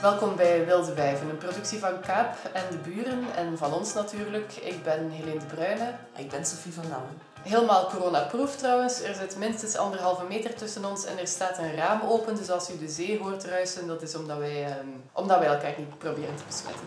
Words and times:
Welkom 0.00 0.36
bij 0.36 0.66
Wilde 0.66 0.94
Wijven, 0.94 1.28
een 1.28 1.38
productie 1.38 1.78
van 1.78 2.00
Kaap 2.00 2.36
en 2.52 2.64
de 2.70 2.76
buren 2.76 3.34
en 3.36 3.58
van 3.58 3.72
ons 3.72 3.94
natuurlijk. 3.94 4.52
Ik 4.52 4.82
ben 4.82 5.10
Helene 5.10 5.38
de 5.38 5.44
Bruyne. 5.44 5.94
Ik 6.16 6.30
ben 6.30 6.46
Sophie 6.46 6.72
van 6.72 6.82
Damme. 6.82 7.06
Helemaal 7.42 7.86
coronaproof 7.86 8.56
trouwens. 8.56 9.02
Er 9.02 9.14
zit 9.14 9.36
minstens 9.36 9.76
anderhalve 9.76 10.24
meter 10.28 10.54
tussen 10.54 10.84
ons 10.84 11.04
en 11.04 11.18
er 11.18 11.26
staat 11.26 11.58
een 11.58 11.74
raam 11.74 12.00
open. 12.00 12.36
Dus 12.36 12.50
als 12.50 12.70
u 12.70 12.78
de 12.78 12.88
zee 12.88 13.18
hoort 13.18 13.44
ruisen, 13.44 13.86
dat 13.86 14.02
is 14.02 14.14
omdat 14.14 14.38
wij, 14.38 14.64
eh, 14.64 14.74
omdat 15.12 15.38
wij 15.38 15.48
elkaar 15.48 15.74
niet 15.78 15.98
proberen 15.98 16.36
te 16.36 16.42
besmetten. 16.46 16.86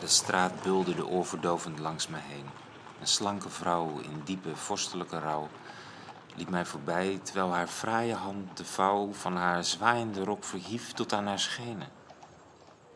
De 0.00 0.06
straat 0.06 0.62
bulderde 0.62 1.06
oorverdovend 1.06 1.78
langs 1.78 2.08
me 2.08 2.18
heen. 2.20 2.46
Een 3.00 3.06
slanke 3.06 3.48
vrouw 3.48 3.98
in 4.02 4.22
diepe 4.24 4.56
vorstelijke 4.56 5.18
rouw 5.18 5.48
liep 6.34 6.48
mij 6.48 6.64
voorbij 6.64 7.20
terwijl 7.22 7.52
haar 7.52 7.66
fraaie 7.68 8.14
hand 8.14 8.56
de 8.56 8.64
vouw 8.64 9.12
van 9.12 9.36
haar 9.36 9.64
zwaaiende 9.64 10.24
rok 10.24 10.44
verhief 10.44 10.92
tot 10.92 11.12
aan 11.12 11.26
haar 11.26 11.38
schenen. 11.38 11.88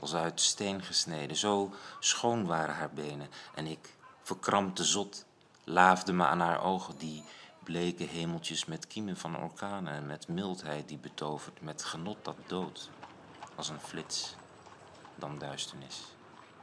Als 0.00 0.14
uit 0.14 0.40
steen 0.40 0.82
gesneden, 0.82 1.36
zo 1.36 1.72
schoon 2.00 2.46
waren 2.46 2.74
haar 2.74 2.90
benen 2.90 3.28
en 3.54 3.66
ik, 3.66 3.94
verkrampte 4.22 4.84
zot, 4.84 5.24
laafde 5.64 6.12
me 6.12 6.26
aan 6.26 6.40
haar 6.40 6.62
ogen, 6.62 6.98
die 6.98 7.24
bleke 7.62 8.04
hemeltjes 8.04 8.64
met 8.64 8.86
kiemen 8.86 9.16
van 9.16 9.38
orkanen 9.38 9.92
en 9.92 10.06
met 10.06 10.28
mildheid 10.28 10.88
die 10.88 10.98
betovert, 10.98 11.60
met 11.60 11.84
genot 11.84 12.16
dat 12.22 12.36
dood, 12.46 12.90
als 13.54 13.68
een 13.68 13.80
flits, 13.80 14.34
dan 15.14 15.38
duisternis. 15.38 16.02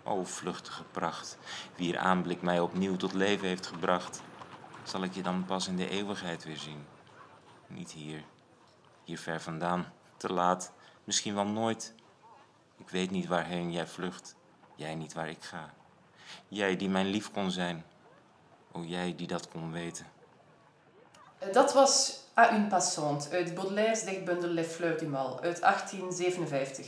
O 0.03 0.23
vluchtige 0.23 0.83
pracht, 0.83 1.37
wier 1.75 1.97
aanblik 1.97 2.41
mij 2.41 2.59
opnieuw 2.59 2.95
tot 2.95 3.13
leven 3.13 3.47
heeft 3.47 3.67
gebracht, 3.67 4.21
zal 4.83 5.03
ik 5.03 5.13
je 5.13 5.21
dan 5.21 5.45
pas 5.45 5.67
in 5.67 5.75
de 5.75 5.89
eeuwigheid 5.89 6.43
weer 6.43 6.57
zien? 6.57 6.85
Niet 7.67 7.91
hier, 7.91 8.23
hier 9.03 9.19
ver 9.19 9.41
vandaan, 9.41 9.93
te 10.17 10.33
laat, 10.33 10.71
misschien 11.03 11.35
wel 11.35 11.47
nooit. 11.47 11.93
Ik 12.77 12.89
weet 12.89 13.11
niet 13.11 13.27
waarheen 13.27 13.71
jij 13.71 13.87
vlucht, 13.87 14.35
jij 14.75 14.95
niet 14.95 15.13
waar 15.13 15.29
ik 15.29 15.43
ga. 15.43 15.73
Jij 16.47 16.75
die 16.75 16.89
mijn 16.89 17.07
lief 17.07 17.31
kon 17.31 17.51
zijn, 17.51 17.85
o 18.71 18.81
jij 18.81 19.15
die 19.15 19.27
dat 19.27 19.47
kon 19.47 19.71
weten. 19.71 20.05
Dat 21.51 21.73
was 21.73 22.23
A 22.35 22.53
une 22.53 22.67
passante 22.67 23.29
uit 23.29 23.53
Baudelaire's 23.53 24.03
dichtbundel 24.03 24.49
Les 24.49 24.67
Fleurs 24.67 24.99
du 24.99 25.07
Mal 25.07 25.41
uit 25.41 25.61
1857. 25.61 26.85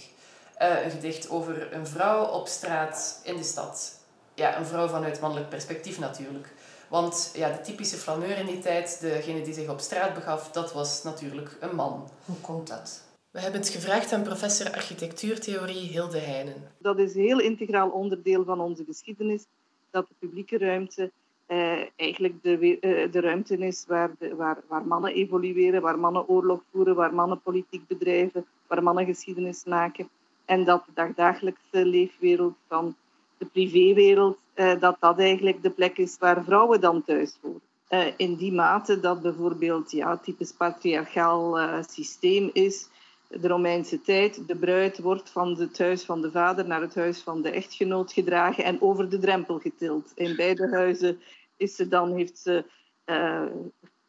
Uh, 0.62 0.84
een 0.84 0.91
gedicht 0.91 1.30
over 1.30 1.73
een 1.73 1.88
vrouw 1.88 2.23
op 2.25 2.47
straat 2.47 3.19
in 3.23 3.36
de 3.36 3.44
stad. 3.44 4.00
Ja, 4.34 4.58
een 4.58 4.66
vrouw 4.66 4.88
vanuit 4.88 5.19
mannelijk 5.19 5.50
perspectief 5.50 6.00
natuurlijk. 6.00 6.53
Want 6.89 7.31
ja, 7.36 7.50
de 7.52 7.61
typische 7.61 7.97
flaneur 7.97 8.38
in 8.38 8.45
die 8.45 8.59
tijd, 8.59 9.02
degene 9.02 9.41
die 9.41 9.53
zich 9.53 9.69
op 9.69 9.80
straat 9.80 10.14
begaf, 10.14 10.52
dat 10.52 10.73
was 10.73 11.03
natuurlijk 11.03 11.58
een 11.59 11.75
man. 11.75 12.09
Hoe 12.25 12.39
komt 12.41 12.67
dat? 12.67 13.03
We 13.31 13.39
hebben 13.39 13.59
het 13.59 13.69
gevraagd 13.69 14.14
aan 14.14 14.23
professor 14.23 14.72
architectuurtheorie 14.72 15.89
Hilde 15.89 16.19
Heijnen. 16.19 16.72
Dat 16.78 17.00
is 17.00 17.16
een 17.16 17.22
heel 17.22 17.39
integraal 17.39 17.89
onderdeel 17.89 18.44
van 18.44 18.59
onze 18.59 18.83
geschiedenis, 18.83 19.45
dat 19.91 20.08
de 20.08 20.13
publieke 20.19 20.58
ruimte 20.58 21.11
eh, 21.45 21.81
eigenlijk 21.95 22.44
de, 22.44 22.80
eh, 22.80 23.11
de 23.11 23.19
ruimte 23.19 23.58
is 23.58 23.86
waar, 23.88 24.11
de, 24.19 24.36
waar, 24.36 24.58
waar 24.67 24.86
mannen 24.86 25.13
evolueren, 25.13 25.81
waar 25.81 26.00
mannen 26.00 26.28
oorlog 26.28 26.61
voeren, 26.72 26.95
waar 26.95 27.13
mannen 27.13 27.41
politiek 27.41 27.88
bedrijven, 27.88 28.45
waar 28.67 28.83
mannen 28.83 29.06
geschiedenis 29.06 29.63
maken. 29.63 30.09
En 30.45 30.63
dat 30.63 30.86
de 30.86 30.91
dagdagelijkse 30.94 31.86
leefwereld 31.86 32.56
van 32.67 32.95
de 33.38 33.45
privéwereld, 33.45 34.38
uh, 34.55 34.80
dat 34.80 34.97
dat 35.00 35.19
eigenlijk 35.19 35.64
de 35.64 35.69
plek 35.69 35.97
is 35.97 36.17
waar 36.19 36.44
vrouwen 36.44 36.81
dan 36.81 37.03
thuis 37.03 37.38
horen. 37.41 37.61
Uh, 37.89 38.05
in 38.17 38.36
die 38.36 38.53
mate 38.53 39.00
dat 39.00 39.22
bijvoorbeeld 39.22 39.91
ja, 39.91 40.17
typisch 40.17 40.52
patriarchaal 40.52 41.59
uh, 41.59 41.78
systeem 41.89 42.50
is, 42.53 42.88
de 43.30 43.47
Romeinse 43.47 44.02
tijd, 44.02 44.47
de 44.47 44.56
bruid 44.56 45.00
wordt 45.00 45.30
van 45.30 45.59
het 45.59 45.78
huis 45.78 46.03
van 46.03 46.22
de 46.22 46.31
vader 46.31 46.68
naar 46.68 46.81
het 46.81 46.96
huis 46.96 47.19
van 47.19 47.41
de 47.41 47.50
echtgenoot 47.50 48.13
gedragen 48.13 48.63
en 48.63 48.81
over 48.81 49.09
de 49.09 49.19
drempel 49.19 49.59
getild. 49.59 50.12
In 50.16 50.35
beide 50.35 50.69
huizen 50.69 51.19
is 51.57 51.75
ze 51.75 51.88
dan, 51.88 52.16
heeft 52.16 52.38
ze 52.38 52.66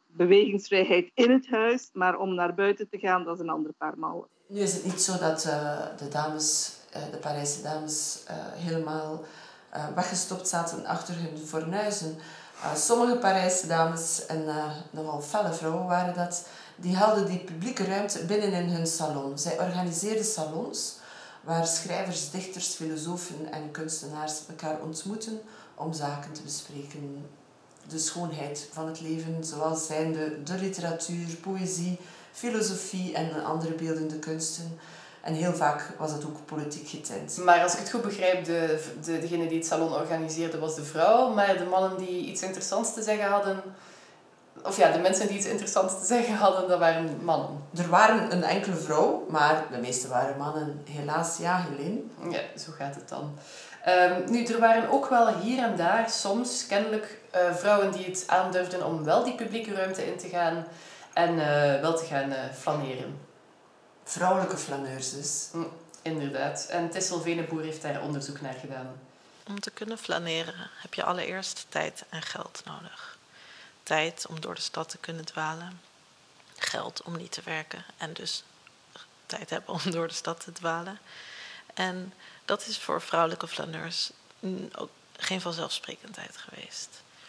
bewegingsvrijheid 0.06 1.10
in 1.14 1.30
het 1.30 1.48
huis, 1.50 1.90
maar 1.92 2.18
om 2.18 2.34
naar 2.34 2.54
buiten 2.54 2.88
te 2.88 2.98
gaan, 2.98 3.24
dat 3.24 3.34
is 3.34 3.40
een 3.40 3.48
ander 3.48 3.72
paar 3.78 3.98
mouwen. 3.98 4.28
Nu 4.48 4.60
is 4.60 4.74
het 4.74 4.84
niet 4.84 5.00
zo 5.00 5.18
dat 5.18 5.42
de 5.98 6.08
dames 6.08 6.76
eh, 6.84 6.85
de 7.10 7.16
Parijse 7.16 7.62
dames 7.62 8.18
eh, 8.26 8.36
helemaal 8.54 9.24
eh, 9.70 9.84
weggestopt 9.94 10.48
zaten 10.48 10.86
achter 10.86 11.14
hun 11.14 11.46
fornuizen. 11.46 12.18
sommige 12.76 13.16
Parijse 13.16 13.66
dames, 13.66 14.26
en 14.26 14.44
nogal 14.90 15.20
felle 15.20 15.52
vrouwen 15.52 15.86
waren 15.86 16.14
dat, 16.14 16.46
die 16.76 16.96
hadden 16.96 17.26
die 17.26 17.38
publieke 17.38 17.84
ruimte 17.84 18.24
binnen 18.24 18.52
in 18.52 18.68
hun 18.68 18.86
salon. 18.86 19.38
Zij 19.38 19.60
organiseerden 19.60 20.24
salons 20.24 20.98
waar 21.46 21.66
schrijvers, 21.66 22.30
dichters, 22.30 22.66
filosofen 22.66 23.52
en 23.52 23.70
kunstenaars 23.70 24.32
elkaar 24.48 24.80
ontmoeten 24.80 25.40
om 25.74 25.92
zaken 25.92 26.32
te 26.32 26.42
bespreken. 26.42 27.26
De 27.88 27.98
schoonheid 27.98 28.68
van 28.72 28.86
het 28.86 29.00
leven, 29.00 29.44
zoals 29.44 29.86
zijnde 29.86 30.42
de 30.42 30.58
literatuur, 30.58 31.36
poëzie, 31.40 31.98
filosofie 32.32 33.14
en 33.14 33.44
andere 33.44 33.74
beeldende 33.74 34.18
kunsten. 34.18 34.78
En 35.26 35.34
heel 35.34 35.54
vaak 35.54 35.90
was 35.98 36.12
het 36.12 36.24
ook 36.24 36.44
politiek 36.44 36.88
getint. 36.88 37.36
Maar 37.36 37.62
als 37.62 37.72
ik 37.72 37.78
het 37.78 37.90
goed 37.90 38.02
begrijp, 38.02 38.44
de, 38.44 38.84
de, 39.04 39.18
degene 39.18 39.46
die 39.46 39.58
het 39.58 39.66
salon 39.66 39.92
organiseerde 39.92 40.58
was 40.58 40.74
de 40.74 40.84
vrouw. 40.84 41.28
Maar 41.28 41.58
de 41.58 41.64
mannen 41.64 41.98
die 41.98 42.26
iets 42.26 42.42
interessants 42.42 42.94
te 42.94 43.02
zeggen 43.02 43.28
hadden... 43.28 43.62
Of 44.62 44.76
ja, 44.76 44.90
de 44.90 44.98
mensen 44.98 45.26
die 45.26 45.36
iets 45.36 45.46
interessants 45.46 45.98
te 45.98 46.06
zeggen 46.06 46.34
hadden, 46.34 46.68
dat 46.68 46.78
waren 46.78 47.18
mannen. 47.22 47.48
Er 47.76 47.88
waren 47.88 48.32
een 48.32 48.42
enkele 48.42 48.76
vrouw, 48.76 49.26
maar 49.28 49.64
de 49.70 49.78
meeste 49.78 50.08
waren 50.08 50.36
mannen. 50.36 50.82
Helaas, 50.90 51.36
ja, 51.36 51.64
Helene. 51.68 52.00
Ja, 52.30 52.40
zo 52.58 52.72
gaat 52.78 52.94
het 52.94 53.08
dan. 53.08 53.38
Um, 53.88 54.30
nu, 54.30 54.44
er 54.44 54.60
waren 54.60 54.90
ook 54.90 55.08
wel 55.08 55.34
hier 55.34 55.62
en 55.62 55.76
daar 55.76 56.10
soms 56.10 56.66
kennelijk 56.66 57.18
uh, 57.34 57.54
vrouwen 57.54 57.92
die 57.92 58.04
het 58.04 58.24
aandurfden 58.26 58.86
om 58.86 59.04
wel 59.04 59.24
die 59.24 59.34
publieke 59.34 59.74
ruimte 59.74 60.06
in 60.06 60.16
te 60.16 60.28
gaan 60.28 60.64
en 61.12 61.34
uh, 61.34 61.80
wel 61.80 61.96
te 61.96 62.04
gaan 62.04 62.30
uh, 62.30 62.36
flaneren 62.58 63.25
vrouwelijke 64.06 64.56
flaneurs 64.56 65.10
dus. 65.10 65.48
Mm, 65.52 65.72
inderdaad. 66.02 66.66
En 66.66 66.90
Tessel 66.90 67.20
Veneboer 67.20 67.62
heeft 67.62 67.82
daar 67.82 68.02
onderzoek 68.02 68.40
naar 68.40 68.54
gedaan. 68.54 69.00
Om 69.48 69.60
te 69.60 69.70
kunnen 69.70 69.98
flaneren 69.98 70.70
heb 70.76 70.94
je 70.94 71.04
allereerst 71.04 71.66
tijd 71.68 72.04
en 72.08 72.22
geld 72.22 72.62
nodig. 72.64 73.18
Tijd 73.82 74.26
om 74.26 74.40
door 74.40 74.54
de 74.54 74.60
stad 74.60 74.88
te 74.88 74.98
kunnen 74.98 75.24
dwalen. 75.24 75.80
Geld 76.56 77.02
om 77.02 77.16
niet 77.16 77.32
te 77.32 77.42
werken 77.44 77.84
en 77.96 78.12
dus 78.12 78.44
tijd 79.26 79.50
hebben 79.50 79.74
om 79.74 79.90
door 79.90 80.08
de 80.08 80.14
stad 80.14 80.40
te 80.40 80.52
dwalen. 80.52 80.98
En 81.74 82.12
dat 82.44 82.66
is 82.66 82.78
voor 82.78 83.02
vrouwelijke 83.02 83.48
flaneurs 83.48 84.10
ook 84.74 84.90
geen 85.16 85.40
vanzelfsprekendheid 85.40 86.36
geweest. 86.36 86.88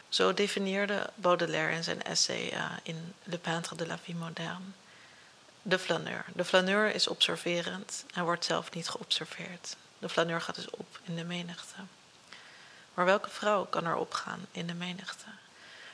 Zo 0.09 0.33
definieerde 0.33 1.09
Baudelaire 1.15 1.75
in 1.75 1.83
zijn 1.83 2.03
essay 2.03 2.51
uh, 2.53 2.71
in 2.83 3.13
Le 3.23 3.37
Peintre 3.37 3.75
de 3.75 3.87
la 3.87 3.97
Vie 3.97 4.15
Moderne 4.15 4.65
de 5.67 5.79
flaneur. 5.79 6.25
De 6.33 6.45
flaneur 6.45 6.93
is 6.93 7.07
observerend 7.07 8.05
en 8.13 8.23
wordt 8.23 8.45
zelf 8.45 8.71
niet 8.71 8.89
geobserveerd. 8.89 9.75
De 9.99 10.09
flaneur 10.09 10.41
gaat 10.41 10.55
dus 10.55 10.69
op 10.69 10.99
in 11.03 11.15
de 11.15 11.23
menigte. 11.23 11.75
Maar 12.93 13.05
welke 13.05 13.29
vrouw 13.29 13.65
kan 13.65 13.85
er 13.85 13.95
opgaan 13.95 14.45
in 14.51 14.67
de 14.67 14.73
menigte? 14.73 15.25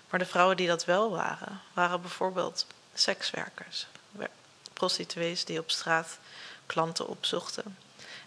Maar 0.09 0.19
de 0.19 0.25
vrouwen 0.25 0.57
die 0.57 0.67
dat 0.67 0.85
wel 0.85 1.11
waren, 1.11 1.61
waren 1.73 2.01
bijvoorbeeld 2.01 2.65
sekswerkers, 2.93 3.87
prostituees 4.73 5.45
die 5.45 5.59
op 5.59 5.71
straat 5.71 6.17
klanten 6.65 7.07
opzochten. 7.07 7.77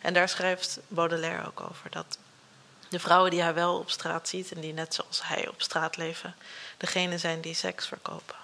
En 0.01 0.15
daar 0.15 0.29
schrijft 0.29 0.79
Baudelaire 0.89 1.47
ook 1.47 1.61
over 1.61 1.91
dat 1.91 2.19
de 2.89 2.99
vrouwen 2.99 3.31
die 3.31 3.43
hij 3.43 3.55
wel 3.55 3.79
op 3.79 3.91
straat 3.91 4.29
ziet 4.29 4.53
en 4.53 4.61
die 4.61 4.73
net 4.73 4.95
zoals 4.95 5.27
hij 5.27 5.49
op 5.49 5.63
straat 5.63 5.97
leven, 5.97 6.35
degene 6.77 7.19
zijn 7.19 7.41
die 7.41 7.55
seks 7.55 7.87
verkopen. 7.87 8.37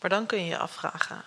Maar 0.00 0.10
dan 0.10 0.26
kun 0.26 0.38
je 0.38 0.46
je 0.46 0.58
afvragen: 0.58 1.24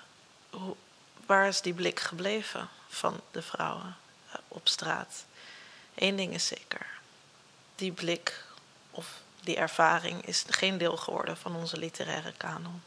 waar 1.25 1.47
is 1.47 1.61
die 1.61 1.73
blik 1.73 1.99
gebleven 1.99 2.69
van 2.87 3.21
de 3.31 3.41
vrouwen 3.41 3.97
eh, 4.31 4.35
op 4.47 4.67
straat? 4.67 5.25
Eén 5.95 6.15
ding 6.15 6.33
is 6.33 6.47
zeker. 6.47 6.87
Die 7.75 7.91
blik 7.91 8.43
of 8.91 9.21
die 9.41 9.55
ervaring 9.55 10.25
is 10.25 10.45
geen 10.47 10.77
deel 10.77 10.97
geworden 10.97 11.37
van 11.37 11.55
onze 11.55 11.77
literaire 11.77 12.33
kanon. 12.37 12.81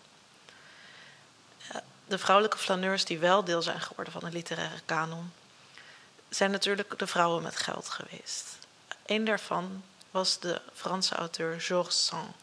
De 2.07 2.19
vrouwelijke 2.19 2.59
flaneurs 2.59 3.05
die 3.05 3.19
wel 3.19 3.45
deel 3.45 3.63
zijn 3.63 3.81
geworden 3.81 4.13
van 4.13 4.25
de 4.25 4.31
literaire 4.31 4.81
kanon, 4.85 5.33
zijn 6.29 6.51
natuurlijk 6.51 6.99
de 6.99 7.07
vrouwen 7.07 7.43
met 7.43 7.57
geld 7.57 7.89
geweest. 7.89 8.59
Een 9.07 9.25
daarvan 9.25 9.85
was 10.11 10.39
de 10.39 10.61
Franse 10.75 11.15
auteur 11.15 11.61
Georges 11.61 12.07
Sand. 12.07 12.35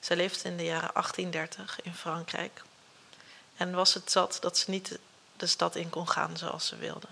Zij 0.00 0.16
leefde 0.16 0.48
in 0.48 0.56
de 0.56 0.64
jaren 0.64 0.90
1830 0.92 1.82
in 1.82 1.94
Frankrijk 1.94 2.62
en 3.56 3.74
was 3.74 3.94
het 3.94 4.10
zat 4.10 4.38
dat 4.40 4.58
ze 4.58 4.70
niet 4.70 4.98
de 5.36 5.46
stad 5.46 5.76
in 5.76 5.90
kon 5.90 6.08
gaan 6.08 6.36
zoals 6.36 6.66
ze 6.66 6.76
wilde. 6.76 7.08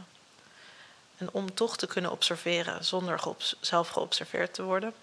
En 1.16 1.32
om 1.32 1.54
toch 1.54 1.76
te 1.76 1.86
kunnen 1.86 2.10
observeren 2.10 2.84
zonder 2.84 3.20
zelf 3.60 3.88
geobserveerd 3.88 4.54
te 4.54 4.62
worden, 4.62 4.94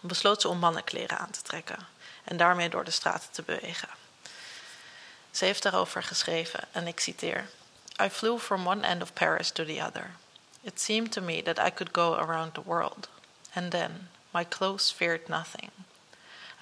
besloot 0.00 0.40
ze 0.40 0.48
om 0.48 0.58
mannenkleren 0.58 1.18
aan 1.18 1.30
te 1.30 1.42
trekken 1.42 1.86
en 2.24 2.36
daarmee 2.36 2.68
door 2.68 2.84
de 2.84 2.90
straten 2.90 3.30
te 3.30 3.42
bewegen. 3.42 3.88
Ze 5.30 5.44
heeft 5.44 5.62
daarover 5.62 6.02
geschreven, 6.02 6.64
en 6.72 6.86
ik 6.86 7.00
citeer: 7.00 7.48
I 8.02 8.08
flew 8.08 8.38
from 8.38 8.68
one 8.68 8.86
end 8.86 9.02
of 9.02 9.12
Paris 9.12 9.50
to 9.50 9.64
the 9.64 9.82
other. 9.82 10.10
It 10.62 10.80
seemed 10.80 11.12
to 11.12 11.20
me 11.20 11.42
that 11.42 11.58
I 11.58 11.70
could 11.70 11.88
go 11.92 12.14
around 12.14 12.54
the 12.54 12.62
world. 12.64 13.08
And 13.54 13.70
then, 13.70 14.10
my 14.30 14.44
clothes 14.44 14.92
feared 14.92 15.28
nothing. 15.28 15.70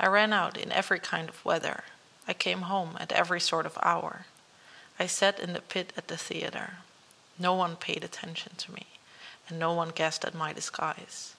I 0.00 0.06
ran 0.06 0.32
out 0.32 0.56
in 0.56 0.70
every 0.70 1.00
kind 1.00 1.28
of 1.28 1.44
weather. 1.44 1.84
I 2.28 2.34
came 2.34 2.62
home 2.62 2.96
at 3.00 3.12
every 3.12 3.40
sort 3.40 3.66
of 3.66 3.78
hour. 3.82 4.26
I 4.98 5.06
sat 5.06 5.40
in 5.40 5.54
the 5.54 5.62
pit 5.62 5.92
at 5.96 6.08
the 6.08 6.16
theater. 6.16 6.78
No 7.38 7.54
one 7.54 7.76
paid 7.76 8.04
attention 8.04 8.52
to 8.58 8.72
me, 8.72 8.86
and 9.48 9.58
no 9.58 9.72
one 9.72 9.92
guessed 9.94 10.24
at 10.24 10.34
my 10.34 10.52
disguise. 10.52 11.34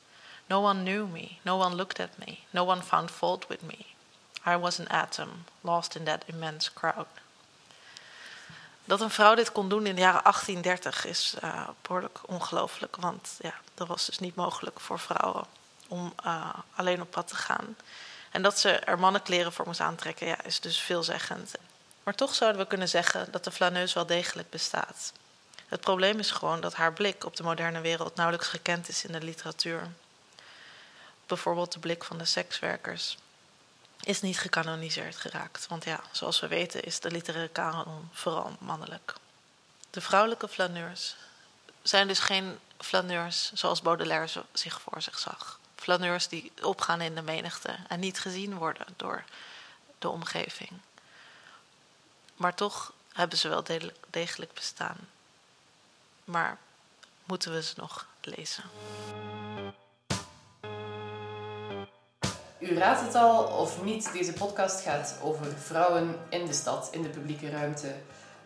No 0.49 0.59
one 0.61 0.83
knew 0.83 1.05
me, 1.05 1.39
no 1.45 1.57
one 1.57 1.75
looked 1.75 1.99
at 1.99 2.17
me, 2.17 2.45
no 2.51 2.63
one 2.63 2.81
found 2.81 3.11
fault 3.11 3.47
with 3.49 3.61
me. 3.63 3.85
I 4.45 4.55
was 4.55 4.79
an 4.79 4.87
atom, 4.87 5.45
lost 5.63 5.95
in 5.95 6.05
that 6.05 6.23
immense 6.27 6.71
crowd. 6.73 7.07
Dat 8.85 9.01
een 9.01 9.09
vrouw 9.09 9.35
dit 9.35 9.51
kon 9.51 9.69
doen 9.69 9.85
in 9.85 9.95
de 9.95 10.01
jaren 10.01 10.23
1830 10.23 11.05
is 11.05 11.35
uh, 11.43 11.67
behoorlijk 11.81 12.19
ongelooflijk. 12.25 12.95
Want 12.95 13.37
ja, 13.41 13.53
dat 13.73 13.87
was 13.87 14.05
dus 14.05 14.19
niet 14.19 14.35
mogelijk 14.35 14.79
voor 14.79 14.99
vrouwen 14.99 15.45
om 15.87 16.13
uh, 16.25 16.49
alleen 16.75 17.01
op 17.01 17.11
pad 17.11 17.27
te 17.27 17.35
gaan. 17.35 17.75
En 18.31 18.41
dat 18.41 18.59
ze 18.59 18.71
er 18.71 18.99
mannenkleren 18.99 19.53
voor 19.53 19.65
moest 19.65 19.79
aantrekken, 19.79 20.27
ja, 20.27 20.43
is 20.43 20.59
dus 20.59 20.79
veelzeggend. 20.79 21.51
Maar 22.03 22.15
toch 22.15 22.35
zouden 22.35 22.61
we 22.61 22.67
kunnen 22.67 22.89
zeggen 22.89 23.31
dat 23.31 23.43
de 23.43 23.51
flaneus 23.51 23.93
wel 23.93 24.05
degelijk 24.05 24.49
bestaat. 24.49 25.13
Het 25.67 25.81
probleem 25.81 26.19
is 26.19 26.31
gewoon 26.31 26.61
dat 26.61 26.73
haar 26.73 26.93
blik 26.93 27.25
op 27.25 27.35
de 27.35 27.43
moderne 27.43 27.81
wereld 27.81 28.15
nauwelijks 28.15 28.47
gekend 28.47 28.89
is 28.89 29.05
in 29.05 29.11
de 29.11 29.21
literatuur. 29.21 29.87
Bijvoorbeeld 31.25 31.71
de 31.71 31.79
blik 31.79 32.03
van 32.03 32.17
de 32.17 32.25
sekswerkers 32.25 33.17
is 33.99 34.21
niet 34.21 34.39
gecanoniseerd 34.39 35.15
geraakt. 35.15 35.67
Want 35.67 35.83
ja, 35.83 35.99
zoals 36.11 36.39
we 36.39 36.47
weten 36.47 36.83
is 36.83 36.99
de 36.99 37.11
literaire 37.11 37.51
kanon 37.51 38.09
vooral 38.13 38.55
mannelijk. 38.59 39.13
De 39.89 40.01
vrouwelijke 40.01 40.47
flaneurs 40.47 41.15
zijn 41.81 42.07
dus 42.07 42.19
geen 42.19 42.59
flaneurs 42.77 43.51
zoals 43.53 43.81
Baudelaire 43.81 44.43
zich 44.53 44.81
voor 44.81 45.01
zich 45.01 45.19
zag. 45.19 45.59
Flaneurs 45.89 46.27
die 46.27 46.51
opgaan 46.61 47.01
in 47.01 47.15
de 47.15 47.21
menigte 47.21 47.75
en 47.87 47.99
niet 47.99 48.19
gezien 48.19 48.57
worden 48.57 48.85
door 48.95 49.23
de 49.99 50.09
omgeving. 50.09 50.69
Maar 52.35 52.55
toch 52.55 52.93
hebben 53.13 53.37
ze 53.37 53.47
wel 53.47 53.63
degelijk 54.09 54.53
bestaan. 54.53 54.97
Maar 56.23 56.57
moeten 57.25 57.53
we 57.53 57.63
ze 57.63 57.73
nog 57.77 58.07
lezen? 58.21 58.63
U 62.59 62.77
raadt 62.77 63.01
het 63.01 63.15
al 63.15 63.43
of 63.43 63.83
niet, 63.83 64.11
deze 64.13 64.33
podcast 64.33 64.81
gaat 64.81 65.19
over 65.21 65.57
vrouwen 65.57 66.19
in 66.29 66.45
de 66.45 66.53
stad, 66.53 66.89
in 66.91 67.01
de 67.01 67.09
publieke 67.09 67.49
ruimte. 67.49 67.95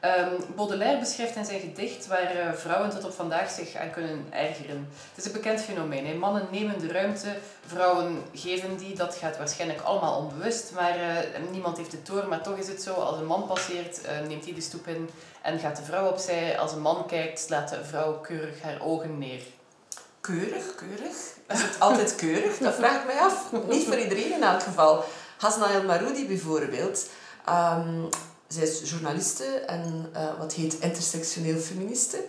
Um, 0.05 0.55
Baudelaire 0.55 0.99
beschrijft 0.99 1.35
in 1.35 1.45
zijn 1.45 1.59
gedicht 1.59 2.07
waar 2.07 2.35
uh, 2.35 2.53
vrouwen 2.53 2.89
tot 2.89 3.03
op 3.03 3.13
vandaag 3.13 3.49
zich 3.49 3.75
aan 3.75 3.91
kunnen 3.91 4.25
ergeren. 4.29 4.87
Het 5.09 5.17
is 5.17 5.25
een 5.25 5.31
bekend 5.31 5.61
fenomeen. 5.61 6.19
Mannen 6.19 6.47
nemen 6.51 6.79
de 6.79 6.87
ruimte, 6.87 7.27
vrouwen 7.65 8.23
geven 8.33 8.77
die. 8.77 8.95
Dat 8.95 9.15
gaat 9.15 9.37
waarschijnlijk 9.37 9.81
allemaal 9.81 10.17
onbewust, 10.17 10.71
maar 10.73 10.97
uh, 10.97 11.51
niemand 11.51 11.77
heeft 11.77 11.91
het 11.91 12.05
door. 12.05 12.27
Maar 12.27 12.41
toch 12.41 12.57
is 12.57 12.67
het 12.67 12.81
zo, 12.81 12.93
als 12.93 13.19
een 13.19 13.25
man 13.25 13.47
passeert, 13.47 14.01
uh, 14.05 14.27
neemt 14.27 14.43
hij 14.43 14.53
de 14.53 14.61
stoep 14.61 14.87
in 14.87 15.09
en 15.41 15.59
gaat 15.59 15.75
de 15.75 15.83
vrouw 15.83 16.09
opzij. 16.09 16.59
Als 16.59 16.71
een 16.71 16.81
man 16.81 17.05
kijkt, 17.07 17.39
slaat 17.39 17.69
de 17.69 17.85
vrouw 17.85 18.13
keurig 18.13 18.61
haar 18.61 18.81
ogen 18.81 19.17
neer. 19.17 19.41
Keurig, 20.21 20.75
keurig? 20.75 21.15
Is 21.47 21.61
het 21.61 21.79
altijd 21.79 22.15
keurig? 22.25 22.57
Dat 22.57 22.75
vraag 22.75 22.99
ik 22.99 23.05
mij 23.05 23.19
af. 23.19 23.51
Niet 23.69 23.85
voor 23.85 23.99
iedereen 23.99 24.33
in 24.33 24.43
elk 24.43 24.63
geval. 24.63 25.03
Hasna 25.37 25.71
El 25.71 25.83
Maroudi 25.83 26.27
bijvoorbeeld... 26.27 27.09
Um, 27.49 28.09
zij 28.53 28.63
is 28.63 28.89
journaliste 28.89 29.43
en 29.45 30.09
uh, 30.13 30.37
wat 30.37 30.53
heet 30.53 30.79
intersectioneel 30.79 31.57
feministe. 31.57 32.25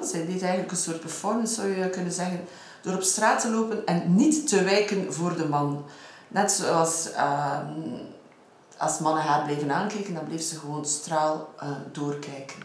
Zij 0.00 0.26
deed 0.26 0.42
eigenlijk 0.42 0.70
een 0.70 0.76
soort 0.76 1.00
performance, 1.00 1.54
zou 1.54 1.68
je 1.68 1.90
kunnen 1.90 2.12
zeggen, 2.12 2.44
door 2.82 2.94
op 2.94 3.02
straat 3.02 3.40
te 3.40 3.50
lopen 3.50 3.86
en 3.86 4.14
niet 4.14 4.48
te 4.48 4.62
wijken 4.62 5.12
voor 5.12 5.36
de 5.36 5.48
man. 5.48 5.84
Net 6.28 6.52
zoals 6.52 7.08
uh, 7.10 7.58
als 8.76 8.98
mannen 8.98 9.22
haar 9.22 9.44
bleven 9.44 9.72
aankijken, 9.72 10.14
dan 10.14 10.24
bleef 10.24 10.42
ze 10.42 10.58
gewoon 10.58 10.84
straal 10.84 11.54
uh, 11.62 11.70
doorkijken. 11.92 12.62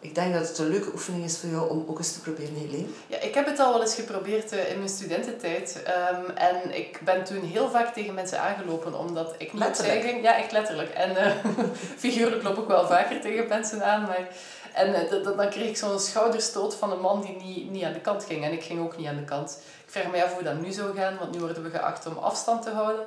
Ik 0.00 0.14
denk 0.14 0.34
dat 0.34 0.48
het 0.48 0.58
een 0.58 0.68
leuke 0.68 0.92
oefening 0.92 1.24
is 1.24 1.38
voor 1.38 1.50
jou 1.50 1.70
om 1.70 1.84
ook 1.88 1.98
eens 1.98 2.12
te 2.12 2.20
proberen, 2.20 2.54
Helene. 2.54 2.86
Ja, 3.06 3.20
ik 3.20 3.34
heb 3.34 3.46
het 3.46 3.58
al 3.58 3.72
wel 3.72 3.80
eens 3.80 3.94
geprobeerd 3.94 4.52
uh, 4.52 4.70
in 4.70 4.76
mijn 4.76 4.88
studententijd. 4.88 5.82
Um, 5.86 6.36
en 6.36 6.76
ik 6.76 7.00
ben 7.04 7.24
toen 7.24 7.42
heel 7.42 7.70
vaak 7.70 7.92
tegen 7.92 8.14
mensen 8.14 8.40
aangelopen, 8.40 8.98
omdat 8.98 9.34
ik 9.38 9.52
niet 9.52 9.62
letterlijk? 9.62 10.22
Ja, 10.22 10.36
echt 10.36 10.52
letterlijk. 10.52 10.90
En 10.90 11.10
uh, 11.10 11.32
figuurlijk 12.04 12.42
loop 12.42 12.58
ik 12.58 12.68
wel 12.68 12.86
vaker 12.86 13.20
tegen 13.20 13.48
mensen 13.48 13.84
aan. 13.84 14.02
Maar, 14.02 14.28
en 14.72 14.88
uh, 14.88 15.36
dan 15.36 15.48
kreeg 15.50 15.68
ik 15.68 15.76
zo'n 15.76 16.00
schouderstoot 16.00 16.74
van 16.74 16.92
een 16.92 17.00
man 17.00 17.20
die 17.20 17.36
niet, 17.36 17.70
niet 17.70 17.84
aan 17.84 17.92
de 17.92 18.00
kant 18.00 18.24
ging. 18.24 18.44
En 18.44 18.52
ik 18.52 18.62
ging 18.62 18.80
ook 18.80 18.96
niet 18.96 19.06
aan 19.06 19.16
de 19.16 19.24
kant. 19.24 19.58
Ik 19.86 19.92
vraag 19.92 20.10
me 20.10 20.24
af 20.24 20.34
hoe 20.34 20.42
dat 20.42 20.60
nu 20.60 20.72
zou 20.72 20.96
gaan, 20.96 21.16
want 21.18 21.32
nu 21.32 21.38
worden 21.40 21.62
we 21.62 21.70
geacht 21.70 22.06
om 22.06 22.18
afstand 22.18 22.62
te 22.62 22.70
houden. 22.70 23.04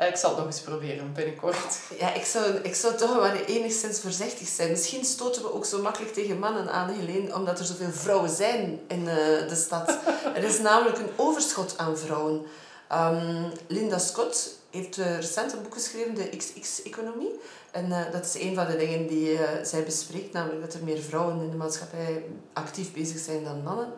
Uh, 0.00 0.08
ik 0.08 0.16
zal 0.16 0.30
het 0.30 0.38
nog 0.38 0.46
eens 0.46 0.60
proberen 0.60 1.12
binnenkort. 1.12 1.78
Ja, 1.98 2.14
ik 2.14 2.24
zou, 2.24 2.54
ik 2.54 2.74
zou 2.74 2.94
toch 2.94 3.14
wel 3.14 3.32
enigszins 3.32 4.00
voorzichtig 4.00 4.48
zijn. 4.48 4.70
Misschien 4.70 5.04
stoten 5.04 5.42
we 5.42 5.52
ook 5.52 5.64
zo 5.64 5.82
makkelijk 5.82 6.12
tegen 6.12 6.38
mannen 6.38 6.72
aan, 6.72 6.90
Helene, 6.90 7.34
omdat 7.34 7.58
er 7.58 7.64
zoveel 7.64 7.90
vrouwen 7.90 8.30
zijn 8.30 8.80
in 8.88 9.00
uh, 9.00 9.14
de 9.48 9.54
stad. 9.56 9.98
er 10.36 10.44
is 10.44 10.58
namelijk 10.58 10.98
een 10.98 11.10
overschot 11.16 11.78
aan 11.78 11.98
vrouwen. 11.98 12.46
Um, 12.92 13.52
Linda 13.66 13.98
Scott 13.98 14.58
heeft 14.70 14.98
uh, 14.98 15.16
recent 15.16 15.52
een 15.52 15.62
boek 15.62 15.74
geschreven, 15.74 16.14
de 16.14 16.28
XX-economie. 16.36 17.40
En 17.70 17.86
uh, 17.88 18.12
dat 18.12 18.24
is 18.24 18.42
een 18.42 18.54
van 18.54 18.66
de 18.66 18.76
dingen 18.76 19.06
die 19.06 19.32
uh, 19.32 19.40
zij 19.62 19.84
bespreekt, 19.84 20.32
namelijk 20.32 20.60
dat 20.60 20.74
er 20.74 20.84
meer 20.84 21.00
vrouwen 21.00 21.42
in 21.42 21.50
de 21.50 21.56
maatschappij 21.56 22.24
actief 22.52 22.92
bezig 22.92 23.18
zijn 23.18 23.44
dan 23.44 23.62
mannen. 23.62 23.92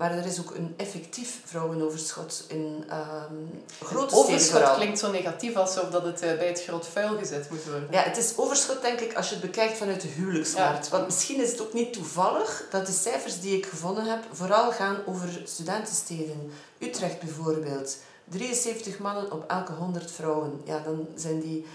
Maar 0.00 0.12
er 0.12 0.26
is 0.26 0.40
ook 0.40 0.54
een 0.54 0.74
effectief 0.76 1.40
vrouwenoverschot 1.44 2.44
in 2.48 2.84
um, 2.90 3.64
grote 3.82 4.14
overschot 4.14 4.74
klinkt 4.74 4.98
zo 4.98 5.10
negatief 5.10 5.56
alsof 5.56 5.90
dat 5.90 6.04
het 6.04 6.22
uh, 6.22 6.36
bij 6.38 6.46
het 6.46 6.62
groot 6.62 6.86
vuil 6.86 7.18
gezet 7.18 7.50
moet 7.50 7.64
worden. 7.64 7.88
Ja, 7.90 8.02
het 8.02 8.16
is 8.16 8.32
overschot 8.36 8.82
denk 8.82 9.00
ik 9.00 9.14
als 9.14 9.28
je 9.28 9.34
het 9.34 9.44
bekijkt 9.44 9.76
vanuit 9.76 10.00
de 10.00 10.08
huwelijksmarkt. 10.08 10.84
Ja. 10.84 10.90
Want 10.90 11.04
misschien 11.04 11.42
is 11.42 11.50
het 11.50 11.60
ook 11.60 11.72
niet 11.72 11.92
toevallig 11.92 12.66
dat 12.70 12.86
de 12.86 12.92
cijfers 12.92 13.40
die 13.40 13.56
ik 13.56 13.66
gevonden 13.66 14.04
heb 14.04 14.24
vooral 14.32 14.72
gaan 14.72 14.96
over 15.06 15.42
studentensteden. 15.44 16.50
Utrecht 16.78 17.20
bijvoorbeeld. 17.20 17.96
73 18.24 18.98
mannen 18.98 19.32
op 19.32 19.44
elke 19.50 19.72
100 19.72 20.10
vrouwen. 20.10 20.60
Ja, 20.64 20.78
dan 20.84 21.08
zijn 21.14 21.40
die... 21.40 21.66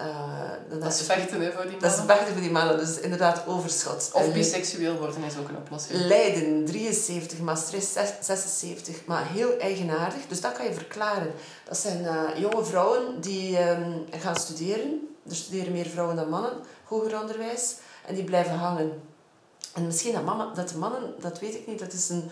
Uh, 0.00 0.78
dat 0.80 0.92
is 0.92 1.02
vechten 1.02 1.40
hè, 1.40 1.52
voor 1.52 1.62
die 1.62 1.70
mannen. 1.70 1.80
Dat 1.80 1.98
is 1.98 2.04
vechten 2.06 2.32
voor 2.32 2.42
die 2.42 2.50
mannen, 2.50 2.78
dus 2.78 3.00
inderdaad 3.00 3.46
overschot. 3.46 4.10
Of 4.12 4.32
biseksueel 4.32 4.96
worden 4.96 5.24
is 5.24 5.36
ook 5.36 5.48
een 5.48 5.56
oplossing. 5.56 5.98
Leiden 5.98 6.64
73, 6.64 7.38
Maastricht 7.38 7.98
76, 8.20 9.04
maar 9.04 9.26
heel 9.26 9.58
eigenaardig. 9.58 10.26
Dus 10.28 10.40
dat 10.40 10.52
kan 10.52 10.64
je 10.66 10.74
verklaren. 10.74 11.32
Dat 11.64 11.76
zijn 11.76 12.02
uh, 12.02 12.22
jonge 12.36 12.64
vrouwen 12.64 13.20
die 13.20 13.68
um, 13.68 14.04
gaan 14.10 14.36
studeren. 14.36 15.08
Er 15.28 15.34
studeren 15.34 15.72
meer 15.72 15.86
vrouwen 15.86 16.16
dan 16.16 16.28
mannen, 16.28 16.52
hoger 16.84 17.20
onderwijs. 17.20 17.76
En 18.06 18.14
die 18.14 18.24
blijven 18.24 18.54
hangen. 18.54 19.02
En 19.74 19.86
misschien 19.86 20.12
dat, 20.12 20.24
mama, 20.24 20.54
dat 20.54 20.68
de 20.68 20.78
mannen, 20.78 21.14
dat 21.20 21.38
weet 21.38 21.54
ik 21.54 21.66
niet, 21.66 21.78
dat 21.78 21.92
is 21.92 22.08
een 22.08 22.30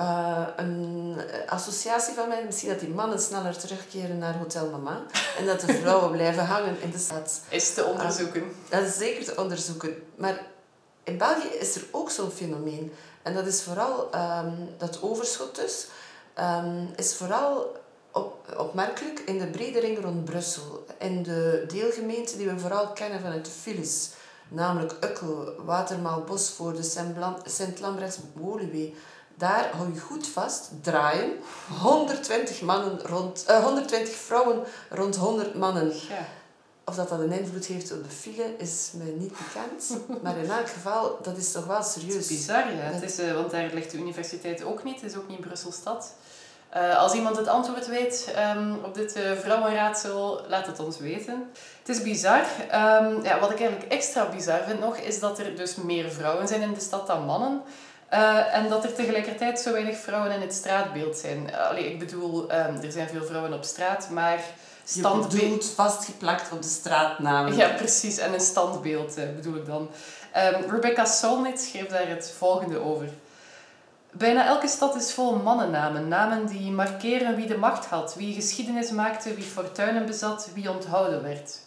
uh, 0.00 0.46
een 0.56 1.16
associatie 1.46 2.14
van 2.14 2.28
mij. 2.28 2.44
Misschien 2.44 2.68
dat 2.68 2.80
die 2.80 2.88
mannen 2.88 3.20
sneller 3.20 3.58
terugkeren 3.58 4.18
naar 4.18 4.36
Hotel 4.36 4.70
Mama. 4.70 5.02
En 5.38 5.46
dat 5.46 5.60
de 5.60 5.74
vrouwen 5.82 6.10
blijven 6.10 6.46
hangen 6.46 6.80
in 6.80 6.90
de 6.90 6.98
stad. 6.98 7.40
Is 7.48 7.74
te 7.74 7.84
onderzoeken. 7.84 8.42
Uh, 8.42 8.70
dat 8.70 8.82
is 8.82 8.96
zeker 8.96 9.24
te 9.24 9.40
onderzoeken. 9.40 9.94
Maar 10.16 10.40
in 11.04 11.18
België 11.18 11.48
is 11.48 11.76
er 11.76 11.84
ook 11.90 12.10
zo'n 12.10 12.30
fenomeen. 12.30 12.92
En 13.22 13.34
dat 13.34 13.46
is 13.46 13.62
vooral 13.62 14.10
um, 14.14 14.68
dat 14.78 15.02
overschot 15.02 15.54
dus. 15.56 15.86
Um, 16.38 16.88
is 16.96 17.14
vooral 17.14 17.76
op, 18.12 18.54
opmerkelijk 18.58 19.18
in 19.18 19.38
de 19.38 19.46
brede 19.46 19.80
ring 19.80 20.02
rond 20.02 20.24
Brussel. 20.24 20.86
In 20.98 21.22
de 21.22 21.64
deelgemeenten 21.68 22.38
die 22.38 22.48
we 22.48 22.58
vooral 22.58 22.88
kennen 22.88 23.20
vanuit 23.20 23.44
de 23.44 23.50
files. 23.50 24.10
Namelijk 24.48 24.92
Ukkel, 25.04 25.54
Watermaal, 25.64 26.20
Bosvoorde, 26.20 26.82
Sint-Lambrechts, 27.44 28.18
Woluwe 28.34 28.92
daar 29.40 29.70
hou 29.76 29.94
je 29.94 30.00
goed 30.00 30.26
vast, 30.26 30.70
draaien. 30.82 31.30
120, 31.80 32.60
mannen 32.60 33.00
rond, 33.00 33.44
uh, 33.48 33.64
120 33.64 34.14
vrouwen 34.14 34.62
rond 34.90 35.16
100 35.16 35.54
mannen. 35.54 35.86
Ja. 35.86 36.26
Of 36.84 36.94
dat 36.94 37.08
dat 37.08 37.20
een 37.20 37.32
invloed 37.32 37.66
heeft 37.66 37.92
op 37.92 38.02
de 38.04 38.10
file, 38.10 38.54
is 38.58 38.90
mij 38.94 39.14
niet 39.18 39.32
bekend. 39.32 40.00
maar 40.22 40.36
in 40.36 40.50
elk 40.50 40.68
geval, 40.68 41.18
dat 41.22 41.36
is 41.36 41.52
toch 41.52 41.66
wel 41.66 41.82
serieus. 41.82 42.14
Het 42.14 42.22
is 42.22 42.28
bizar, 42.28 42.72
ja. 42.72 42.80
Het 42.80 43.02
is, 43.02 43.20
uh, 43.20 43.32
want 43.32 43.50
daar 43.50 43.70
ligt 43.72 43.90
de 43.90 43.98
universiteit 43.98 44.62
ook 44.62 44.84
niet. 44.84 45.00
Het 45.00 45.10
is 45.10 45.16
ook 45.16 45.28
niet 45.28 45.40
Brussel-stad. 45.40 46.14
Uh, 46.76 46.98
als 46.98 47.12
iemand 47.14 47.36
het 47.36 47.48
antwoord 47.48 47.86
weet 47.86 48.34
um, 48.56 48.78
op 48.84 48.94
dit 48.94 49.16
uh, 49.16 49.32
vrouwenraadsel, 49.32 50.40
laat 50.48 50.66
het 50.66 50.78
ons 50.78 50.98
weten. 50.98 51.50
Het 51.78 51.88
is 51.96 52.02
bizar. 52.02 52.40
Um, 52.60 53.22
ja, 53.22 53.40
wat 53.40 53.50
ik 53.50 53.60
eigenlijk 53.60 53.92
extra 53.92 54.28
bizar 54.28 54.60
vind 54.66 54.80
nog, 54.80 54.96
is 54.96 55.20
dat 55.20 55.38
er 55.38 55.56
dus 55.56 55.74
meer 55.74 56.10
vrouwen 56.10 56.48
zijn 56.48 56.62
in 56.62 56.74
de 56.74 56.80
stad 56.80 57.06
dan 57.06 57.24
mannen. 57.24 57.62
Uh, 58.12 58.54
en 58.54 58.68
dat 58.68 58.84
er 58.84 58.94
tegelijkertijd 58.94 59.60
zo 59.60 59.72
weinig 59.72 59.96
vrouwen 59.96 60.32
in 60.32 60.40
het 60.40 60.54
straatbeeld 60.54 61.16
zijn. 61.16 61.54
Allee, 61.54 61.92
ik 61.92 61.98
bedoel, 61.98 62.42
um, 62.42 62.82
er 62.82 62.92
zijn 62.92 63.08
veel 63.08 63.24
vrouwen 63.24 63.52
op 63.52 63.64
straat, 63.64 64.08
maar 64.10 64.40
standbeeld. 64.84 65.64
vastgeplakt 65.64 66.52
op 66.52 66.62
de 66.62 66.68
straatnaam. 66.68 67.52
Ja, 67.52 67.68
precies. 67.68 68.18
En 68.18 68.32
een 68.32 68.40
standbeeld 68.40 69.16
eh, 69.16 69.24
bedoel 69.36 69.56
ik 69.56 69.66
dan. 69.66 69.88
Um, 70.36 70.70
Rebecca 70.70 71.04
Solnit 71.04 71.60
schreef 71.60 71.86
daar 71.86 72.08
het 72.08 72.34
volgende 72.38 72.78
over. 72.78 73.08
Bijna 74.10 74.46
elke 74.46 74.68
stad 74.68 74.96
is 74.96 75.12
vol 75.12 75.36
mannennamen. 75.36 76.08
Namen 76.08 76.46
die 76.46 76.70
markeren 76.70 77.36
wie 77.36 77.46
de 77.46 77.56
macht 77.56 77.86
had, 77.86 78.14
wie 78.14 78.34
geschiedenis 78.34 78.90
maakte, 78.90 79.34
wie 79.34 79.44
fortuinen 79.44 80.06
bezat, 80.06 80.48
wie 80.54 80.70
onthouden 80.70 81.22
werd. 81.22 81.58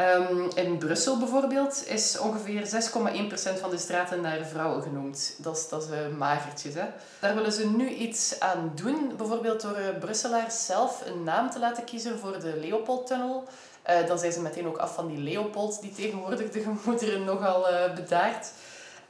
Um, 0.00 0.48
in 0.54 0.78
Brussel 0.78 1.18
bijvoorbeeld 1.18 1.84
is 1.86 2.18
ongeveer 2.18 2.62
6,1% 2.62 3.60
van 3.60 3.70
de 3.70 3.78
straten 3.78 4.20
naar 4.20 4.46
vrouwen 4.46 4.82
genoemd. 4.82 5.34
Dat 5.38 5.56
is, 5.56 5.68
dat 5.68 5.82
is 5.82 5.88
uh, 5.88 6.16
magertjes. 6.18 6.74
Hè? 6.74 6.84
Daar 7.20 7.34
willen 7.34 7.52
ze 7.52 7.66
nu 7.66 7.88
iets 7.88 8.40
aan 8.40 8.72
doen. 8.74 9.12
Bijvoorbeeld 9.16 9.60
door 9.60 9.78
uh, 9.78 9.98
Brusselaars 10.00 10.66
zelf 10.66 11.02
een 11.06 11.22
naam 11.22 11.50
te 11.50 11.58
laten 11.58 11.84
kiezen 11.84 12.18
voor 12.18 12.40
de 12.40 12.56
Leopoldtunnel. 12.60 13.44
Uh, 13.90 14.06
dan 14.06 14.18
zijn 14.18 14.32
ze 14.32 14.40
meteen 14.40 14.66
ook 14.66 14.76
af 14.76 14.94
van 14.94 15.06
die 15.06 15.18
Leopold, 15.18 15.80
die 15.80 15.92
tegenwoordig 15.92 16.50
de 16.50 16.60
gemoederen 16.60 17.24
nogal 17.24 17.66
bedaart. 17.94 18.50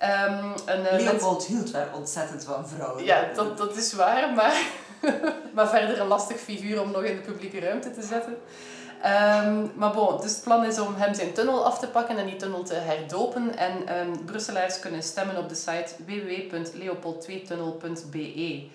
Um, 0.02 0.54
en, 0.64 0.82
Leopold 0.82 1.44
hield 1.44 1.72
daar 1.72 1.88
ontzettend 1.94 2.44
van 2.44 2.68
vrouwen. 2.68 3.04
Ja, 3.04 3.28
dat, 3.34 3.58
dat 3.58 3.76
is 3.76 3.92
waar, 3.92 4.32
maar, 4.32 4.66
maar 5.54 5.68
verder 5.68 6.00
een 6.00 6.06
lastig 6.06 6.36
figuur 6.36 6.80
om 6.80 6.90
nog 6.90 7.02
in 7.02 7.16
de 7.16 7.22
publieke 7.22 7.60
ruimte 7.60 7.90
te 7.90 8.02
zetten. 8.02 8.36
Um, 9.04 9.72
maar 9.74 9.92
bon, 9.92 10.20
dus 10.20 10.30
het 10.30 10.42
plan 10.42 10.64
is 10.64 10.78
om 10.78 10.94
hem 10.94 11.14
zijn 11.14 11.32
tunnel 11.32 11.64
af 11.64 11.78
te 11.78 11.88
pakken 11.88 12.18
en 12.18 12.26
die 12.26 12.36
tunnel 12.36 12.62
te 12.62 12.74
herdopen. 12.74 13.56
En 13.56 13.98
um, 13.98 14.24
Brusselaars 14.24 14.78
kunnen 14.78 15.02
stemmen 15.02 15.36
op 15.36 15.48
de 15.48 15.54
site 15.54 15.90
www.leopold2tunnel.be. 16.06 18.62
Um, 18.62 18.70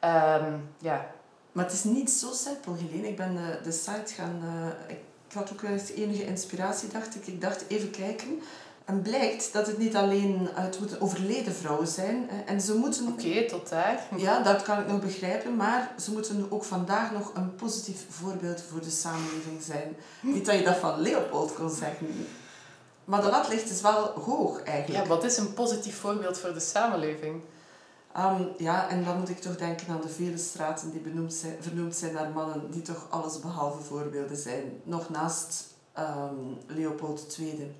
ehm, 0.00 0.52
ja. 0.78 1.06
Maar 1.52 1.64
het 1.64 1.72
is 1.72 1.84
niet 1.84 2.10
zo 2.10 2.32
simpel, 2.32 2.74
Helene. 2.74 3.08
Ik 3.08 3.16
ben 3.16 3.34
uh, 3.34 3.40
de 3.62 3.72
site 3.72 4.14
gaan... 4.14 4.42
Uh, 4.44 4.66
ik 4.86 4.98
had 5.32 5.52
ook 5.52 5.62
eens 5.62 5.90
enige 5.90 6.26
inspiratie, 6.26 6.88
dacht 6.88 7.14
ik. 7.14 7.26
Ik 7.26 7.40
dacht, 7.40 7.64
even 7.68 7.90
kijken. 7.90 8.42
En 8.88 9.02
blijkt 9.02 9.52
dat 9.52 9.66
het 9.66 9.78
niet 9.78 9.96
alleen 9.96 10.48
het 10.54 10.78
moeten 10.78 11.00
overleden 11.00 11.54
vrouwen 11.54 11.86
zijn. 11.86 12.30
En 12.46 12.60
ze 12.60 12.74
moeten... 12.74 13.08
Oké, 13.08 13.48
tot 13.48 13.68
daar. 13.68 14.06
Ja, 14.16 14.42
dat 14.42 14.62
kan 14.62 14.78
ik 14.78 14.86
nog 14.86 15.00
begrijpen. 15.00 15.56
Maar 15.56 15.94
ze 16.00 16.12
moeten 16.12 16.46
ook 16.50 16.64
vandaag 16.64 17.12
nog 17.12 17.30
een 17.34 17.54
positief 17.54 18.06
voorbeeld 18.08 18.60
voor 18.60 18.80
de 18.80 18.90
samenleving 18.90 19.62
zijn. 19.62 19.96
Niet 20.20 20.46
dat 20.46 20.54
je 20.54 20.64
dat 20.64 20.76
van 20.76 21.00
Leopold 21.00 21.54
kon 21.54 21.70
zeggen. 21.70 22.26
Maar 23.04 23.22
de 23.22 23.28
lat 23.28 23.48
ligt 23.48 23.68
dus 23.68 23.80
wel 23.80 24.06
hoog 24.06 24.62
eigenlijk. 24.62 25.04
Ja, 25.04 25.08
wat 25.08 25.24
is 25.24 25.36
een 25.36 25.54
positief 25.54 25.96
voorbeeld 25.98 26.38
voor 26.38 26.52
de 26.52 26.60
samenleving? 26.60 27.42
Um, 28.16 28.48
ja, 28.58 28.88
en 28.88 29.04
dan 29.04 29.18
moet 29.18 29.28
ik 29.28 29.40
toch 29.40 29.56
denken 29.56 29.88
aan 29.88 30.00
de 30.00 30.08
vele 30.08 30.38
straten 30.38 30.90
die 30.90 31.00
benoemd 31.00 31.34
zijn, 31.34 31.56
vernoemd 31.60 31.96
zijn 31.96 32.12
naar 32.12 32.30
mannen 32.30 32.70
die 32.70 32.82
toch 32.82 33.06
alles 33.10 33.40
behalve 33.40 33.82
voorbeelden 33.82 34.36
zijn. 34.36 34.80
Nog 34.82 35.08
naast 35.08 35.66
um, 35.98 36.56
Leopold 36.66 37.36
II. 37.38 37.74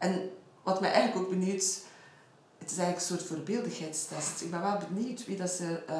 En 0.00 0.30
wat 0.62 0.80
mij 0.80 0.92
eigenlijk 0.92 1.24
ook 1.24 1.30
benieuwt, 1.30 1.78
het 2.58 2.70
is 2.70 2.78
eigenlijk 2.78 2.96
een 2.96 3.16
soort 3.16 3.28
voorbeeldigheidstest. 3.28 4.40
Ik 4.40 4.50
ben 4.50 4.60
wel 4.60 4.80
benieuwd 4.92 5.26
wie 5.26 5.36
dat 5.36 5.50
ze 5.50 5.82
uh, 5.88 5.96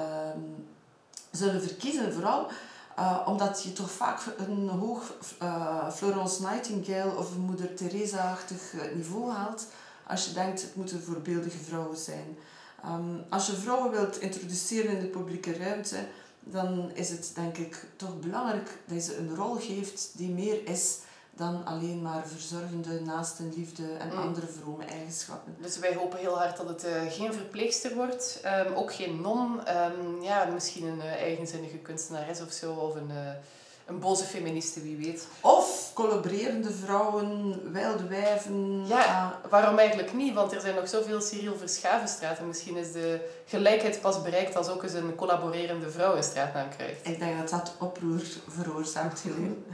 zullen 1.31 1.63
verkiezen, 1.63 2.13
vooral 2.13 2.51
uh, 2.99 3.21
omdat 3.27 3.63
je 3.63 3.73
toch 3.73 3.91
vaak 3.91 4.21
een 4.37 4.69
hoog 4.69 5.15
uh, 5.43 5.91
Florence 5.91 6.43
Nightingale 6.43 7.17
of 7.17 7.37
Moeder 7.37 7.75
Teresa-achtig 7.75 8.75
eh, 8.75 8.95
niveau 8.95 9.31
haalt 9.31 9.67
als 10.07 10.25
je 10.25 10.33
denkt 10.33 10.63
het 10.63 10.75
moeten 10.75 11.03
voorbeeldige 11.03 11.59
vrouwen 11.59 11.97
zijn. 11.97 12.39
Um, 12.87 13.25
als 13.29 13.47
je 13.47 13.53
vrouwen 13.53 13.91
wilt 13.91 14.21
introduceren 14.21 14.91
in 14.91 15.01
de 15.01 15.07
publieke 15.07 15.57
ruimte, 15.57 15.97
dan 16.41 16.91
is 16.95 17.11
het 17.11 17.33
denk 17.35 17.57
ik 17.57 17.85
toch 17.97 18.21
belangrijk 18.21 18.79
dat 18.87 18.97
je 18.97 19.03
ze 19.03 19.17
een 19.17 19.35
rol 19.35 19.55
geeft 19.55 20.11
die 20.13 20.31
meer 20.31 20.69
is 20.69 20.99
dan 21.37 21.65
alleen 21.65 22.03
maar 22.03 22.27
verzorgende, 22.27 23.01
naastenliefde 23.01 23.93
en 23.99 24.09
mm. 24.09 24.19
andere 24.19 24.47
vrome 24.47 24.85
eigenschappen. 24.85 25.57
Dus 25.61 25.79
wij 25.79 25.95
hopen 25.95 26.19
heel 26.19 26.39
hard 26.39 26.57
dat 26.57 26.69
het 26.69 26.85
uh, 26.85 27.13
geen 27.13 27.33
verpleegster 27.33 27.95
wordt, 27.95 28.43
um, 28.67 28.75
ook 28.75 28.95
geen 28.95 29.21
non, 29.21 29.61
um, 29.77 30.23
ja, 30.23 30.45
misschien 30.45 30.87
een 30.87 30.99
uh, 30.99 31.13
eigenzinnige 31.13 31.77
kunstenares 31.77 32.41
of 32.41 32.53
zo, 32.53 32.73
of 32.73 32.95
een, 32.95 33.11
uh, 33.11 33.31
een 33.87 33.99
boze 33.99 34.25
feministe, 34.25 34.83
wie 34.83 34.97
weet. 34.97 35.27
Of 35.41 35.91
collaborerende 35.95 36.71
vrouwen, 36.71 37.61
wilde 37.73 38.07
wijven. 38.07 38.87
Ja, 38.87 39.41
waarom 39.49 39.79
eigenlijk 39.79 40.13
niet? 40.13 40.35
Want 40.35 40.53
er 40.53 40.61
zijn 40.61 40.75
nog 40.75 40.89
zoveel 40.89 41.21
Cyril 41.21 41.57
Verschavenstraten. 41.57 42.47
Misschien 42.47 42.77
is 42.77 42.93
de 42.93 43.21
gelijkheid 43.47 44.01
pas 44.01 44.23
bereikt 44.23 44.57
als 44.57 44.69
ook 44.69 44.83
eens 44.83 44.93
een 44.93 45.15
collaborerende 45.15 45.91
vrouw 45.91 46.17
een 46.17 46.23
straatnaam 46.23 46.69
krijgt. 46.77 47.07
Ik 47.07 47.19
denk 47.19 47.39
dat 47.39 47.51
dat 47.51 47.75
oproer 47.79 48.23
veroorzaakt, 48.49 49.21
Helene. 49.23 49.55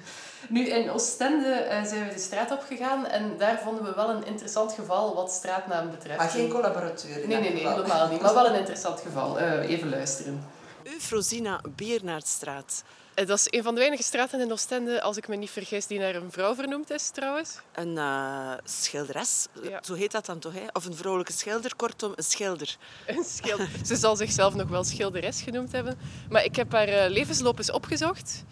Nu, 0.48 0.68
in 0.68 0.90
Oostende 0.90 1.66
uh, 1.70 1.84
zijn 1.84 2.08
we 2.08 2.14
de 2.14 2.20
straat 2.20 2.50
opgegaan 2.50 3.06
en 3.06 3.34
daar 3.38 3.60
vonden 3.64 3.84
we 3.84 3.94
wel 3.94 4.10
een 4.10 4.26
interessant 4.26 4.72
geval 4.72 5.14
wat 5.14 5.30
straatnaam 5.30 5.90
betreft. 5.90 6.18
Maar 6.18 6.28
geen 6.28 6.48
collaborateur 6.48 7.16
Nee, 7.16 7.26
nee, 7.26 7.52
nee, 7.52 7.68
helemaal 7.68 8.08
niet. 8.08 8.20
Maar 8.20 8.34
wel 8.34 8.46
een 8.46 8.58
interessant 8.58 9.00
geval. 9.00 9.40
Uh, 9.40 9.70
even 9.70 9.88
luisteren. 9.88 10.44
Eufrosina 10.82 11.60
Biernaardstraat. 11.76 12.82
Eh, 13.16 13.26
dat 13.26 13.38
is 13.38 13.46
een 13.50 13.62
van 13.62 13.74
de 13.74 13.80
weinige 13.80 14.02
straten 14.02 14.40
in 14.40 14.52
Oostende, 14.52 15.02
als 15.02 15.16
ik 15.16 15.28
me 15.28 15.36
niet 15.36 15.50
vergis, 15.50 15.86
die 15.86 15.98
naar 15.98 16.14
een 16.14 16.32
vrouw 16.32 16.54
vernoemd 16.54 16.90
is 16.90 17.10
trouwens. 17.10 17.58
Een 17.74 17.96
uh, 17.96 18.52
schilderes, 18.64 19.46
zo 19.82 19.94
heet 19.94 20.12
dat 20.12 20.26
dan 20.26 20.38
toch? 20.38 20.52
Hè? 20.52 20.60
Of 20.72 20.84
een 20.84 20.94
vrouwelijke 20.94 21.32
schilder, 21.32 21.76
kortom 21.76 22.12
een 22.16 22.24
schilder. 22.24 22.76
Een 23.06 23.24
schilder. 23.24 23.68
Ze 23.86 23.96
zal 23.96 24.16
zichzelf 24.16 24.54
nog 24.54 24.68
wel 24.68 24.84
schilderes 24.84 25.42
genoemd 25.42 25.72
hebben. 25.72 25.98
Maar 26.30 26.44
ik 26.44 26.56
heb 26.56 26.72
haar 26.72 26.88
uh, 26.88 27.04
levensloop 27.08 27.58
eens 27.58 27.70
opgezocht. 27.70 28.44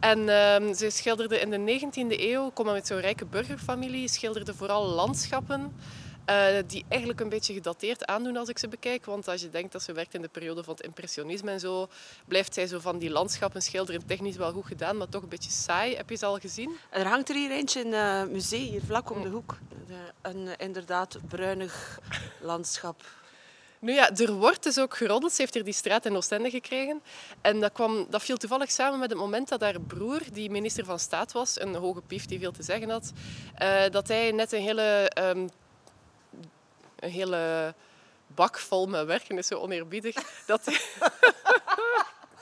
En 0.00 0.18
uh, 0.18 0.74
ze 0.74 0.90
schilderde 0.90 1.40
in 1.40 1.50
de 1.50 1.80
19e 1.80 2.20
eeuw, 2.20 2.50
kwam 2.50 2.66
met 2.66 2.86
zo'n 2.86 3.00
rijke 3.00 3.24
burgerfamilie, 3.24 4.08
schilderde 4.08 4.54
vooral 4.54 4.86
landschappen. 4.86 5.72
Uh, 6.30 6.46
die 6.66 6.84
eigenlijk 6.88 7.20
een 7.20 7.28
beetje 7.28 7.54
gedateerd 7.54 8.06
aandoen 8.06 8.36
als 8.36 8.48
ik 8.48 8.58
ze 8.58 8.68
bekijk. 8.68 9.04
Want 9.04 9.28
als 9.28 9.40
je 9.40 9.50
denkt 9.50 9.72
dat 9.72 9.82
ze 9.82 9.92
werkt 9.92 10.14
in 10.14 10.22
de 10.22 10.28
periode 10.28 10.64
van 10.64 10.74
het 10.74 10.84
impressionisme 10.84 11.50
en 11.50 11.60
zo, 11.60 11.88
blijft 12.24 12.54
zij 12.54 12.66
zo 12.66 12.78
van 12.78 12.98
die 12.98 13.10
landschappen 13.10 13.62
schilderen 13.62 14.06
technisch 14.06 14.36
wel 14.36 14.52
goed 14.52 14.66
gedaan, 14.66 14.96
maar 14.96 15.08
toch 15.08 15.22
een 15.22 15.28
beetje 15.28 15.50
saai. 15.50 15.96
Heb 15.96 16.10
je 16.10 16.16
ze 16.16 16.26
al 16.26 16.38
gezien? 16.38 16.76
Er 16.90 17.06
hangt 17.06 17.28
er 17.28 17.34
hier 17.34 17.50
eentje 17.50 17.80
in 17.80 17.92
het 17.92 18.26
uh, 18.26 18.32
museum, 18.32 18.62
hier 18.62 18.82
vlak 18.86 19.10
om 19.10 19.22
de 19.22 19.28
hoek. 19.28 19.58
een 20.22 20.48
inderdaad 20.56 21.18
bruinig 21.28 21.98
landschap. 22.40 23.02
Nu 23.84 23.92
ja, 23.92 24.10
er 24.16 24.32
wordt 24.32 24.62
dus 24.62 24.78
ook 24.78 24.96
geroddeld. 24.96 25.32
Ze 25.32 25.40
heeft 25.40 25.54
hier 25.54 25.64
die 25.64 25.72
straat 25.72 26.06
in 26.06 26.16
Oostende 26.16 26.50
gekregen. 26.50 27.02
En 27.40 27.60
dat, 27.60 27.72
kwam, 27.72 28.06
dat 28.10 28.22
viel 28.22 28.36
toevallig 28.36 28.70
samen 28.70 28.98
met 28.98 29.10
het 29.10 29.18
moment 29.18 29.48
dat 29.48 29.60
haar 29.60 29.80
broer, 29.80 30.20
die 30.32 30.50
minister 30.50 30.84
van 30.84 30.98
Staat 30.98 31.32
was, 31.32 31.60
een 31.60 31.74
hoge 31.74 32.00
pief 32.00 32.26
die 32.26 32.38
veel 32.38 32.52
te 32.52 32.62
zeggen 32.62 32.90
had, 32.90 33.12
uh, 33.62 33.82
dat 33.90 34.08
hij 34.08 34.30
net 34.30 34.52
een 34.52 34.62
hele, 34.62 35.10
um, 35.18 35.48
een 37.04 37.10
hele 37.10 37.74
bak 38.26 38.58
vol 38.58 38.86
met 38.86 39.06
werken 39.06 39.38
is 39.38 39.46
zo 39.46 39.58
oneerbiedig. 39.58 40.14
dat 40.46 40.60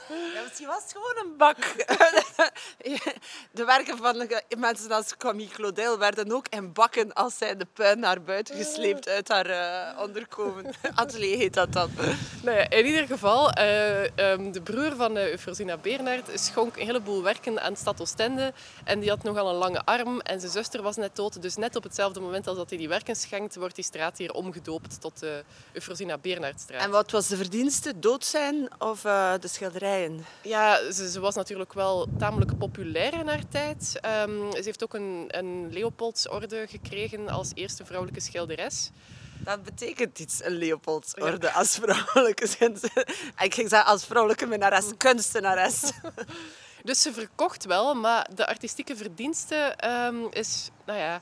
Ja, 0.08 0.42
misschien 0.42 0.66
was 0.66 0.82
het 0.82 0.92
gewoon 0.92 1.26
een 1.26 1.36
bak. 1.36 1.56
De 3.50 3.64
werken 3.64 3.96
van 3.96 4.28
mensen 4.58 4.90
als 4.90 5.16
Camille 5.16 5.50
Claudel 5.50 5.98
werden 5.98 6.32
ook 6.32 6.46
in 6.48 6.72
bakken 6.72 7.12
als 7.12 7.38
zij 7.38 7.56
de 7.56 7.66
puin 7.72 7.98
naar 7.98 8.22
buiten 8.22 8.56
gesleept 8.56 9.08
uit 9.08 9.28
haar 9.28 9.50
uh, 9.50 10.02
onderkomen. 10.02 10.74
Atelier 10.94 11.36
heet 11.36 11.54
dat 11.54 11.72
dan. 11.72 11.90
Nou 12.42 12.56
ja, 12.56 12.70
in 12.70 12.86
ieder 12.86 13.06
geval, 13.06 13.58
uh, 13.58 14.02
um, 14.02 14.52
de 14.52 14.62
broer 14.62 14.96
van 14.96 15.16
uh, 15.16 15.30
Eufrosina 15.30 15.76
Bernhard 15.76 16.30
schonk 16.34 16.76
een 16.76 16.86
heleboel 16.86 17.22
werken 17.22 17.62
aan 17.62 17.76
stad 17.76 18.00
Oostende. 18.00 18.52
En 18.84 19.00
die 19.00 19.08
had 19.10 19.22
nogal 19.22 19.48
een 19.48 19.56
lange 19.56 19.84
arm 19.84 20.20
en 20.20 20.40
zijn 20.40 20.52
zuster 20.52 20.82
was 20.82 20.96
net 20.96 21.16
dood. 21.16 21.42
Dus 21.42 21.56
net 21.56 21.76
op 21.76 21.82
hetzelfde 21.82 22.20
moment 22.20 22.46
als 22.46 22.56
dat 22.56 22.68
hij 22.68 22.78
die 22.78 22.88
werken 22.88 23.16
schenkt, 23.16 23.56
wordt 23.56 23.74
die 23.74 23.84
straat 23.84 24.18
hier 24.18 24.32
omgedoopt 24.32 25.00
tot 25.00 25.18
de 25.18 25.44
Eufrosina 25.72 26.18
Bernhardstraat. 26.18 26.82
En 26.82 26.90
wat 26.90 27.10
was 27.10 27.28
de 27.28 27.36
verdienste? 27.36 27.98
Dood 27.98 28.24
zijn 28.24 28.68
of 28.78 29.00
de 29.00 29.38
schilderij? 29.42 29.91
Ja, 30.42 30.92
ze, 30.92 31.10
ze, 31.10 31.20
was 31.20 31.34
natuurlijk 31.34 31.72
wel 31.72 32.08
tamelijk 32.18 32.58
populair 32.58 33.12
in 33.14 33.28
haar 33.28 33.48
tijd. 33.48 34.00
Um, 34.26 34.52
ze 34.52 34.62
heeft 34.62 34.82
ook 34.82 34.94
een, 34.94 35.24
een 35.28 35.72
Leopoldsorde 35.72 36.66
gekregen 36.68 37.28
als 37.28 37.50
eerste 37.54 37.84
vrouwelijke 37.84 38.20
schilderes. 38.20 38.90
Dat 39.38 39.62
betekent 39.62 40.18
iets, 40.18 40.44
een 40.44 40.52
Leopoldsorde 40.52 41.46
ja. 41.46 41.52
als 41.52 41.78
vrouwelijke 41.82 42.46
Ik 43.46 43.54
ging 43.54 43.68
zeggen 43.68 43.90
als 43.90 44.04
vrouwelijke 44.04 44.46
minnares, 44.46 44.90
kunstenares. 44.96 45.82
Dus 46.82 47.02
ze 47.02 47.12
verkocht 47.12 47.64
wel, 47.64 47.94
maar 47.94 48.28
de 48.34 48.46
artistieke 48.46 48.96
verdienste 48.96 49.76
um, 49.84 50.26
is, 50.30 50.70
nou 50.84 50.98
ja, 50.98 51.20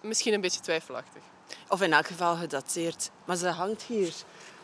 misschien 0.00 0.32
een 0.32 0.40
beetje 0.40 0.60
twijfelachtig. 0.60 1.22
Of 1.68 1.82
in 1.82 1.92
elk 1.92 2.06
geval 2.06 2.36
gedateerd. 2.36 3.10
Maar 3.24 3.36
ze 3.36 3.48
hangt 3.48 3.82
hier. 3.82 4.12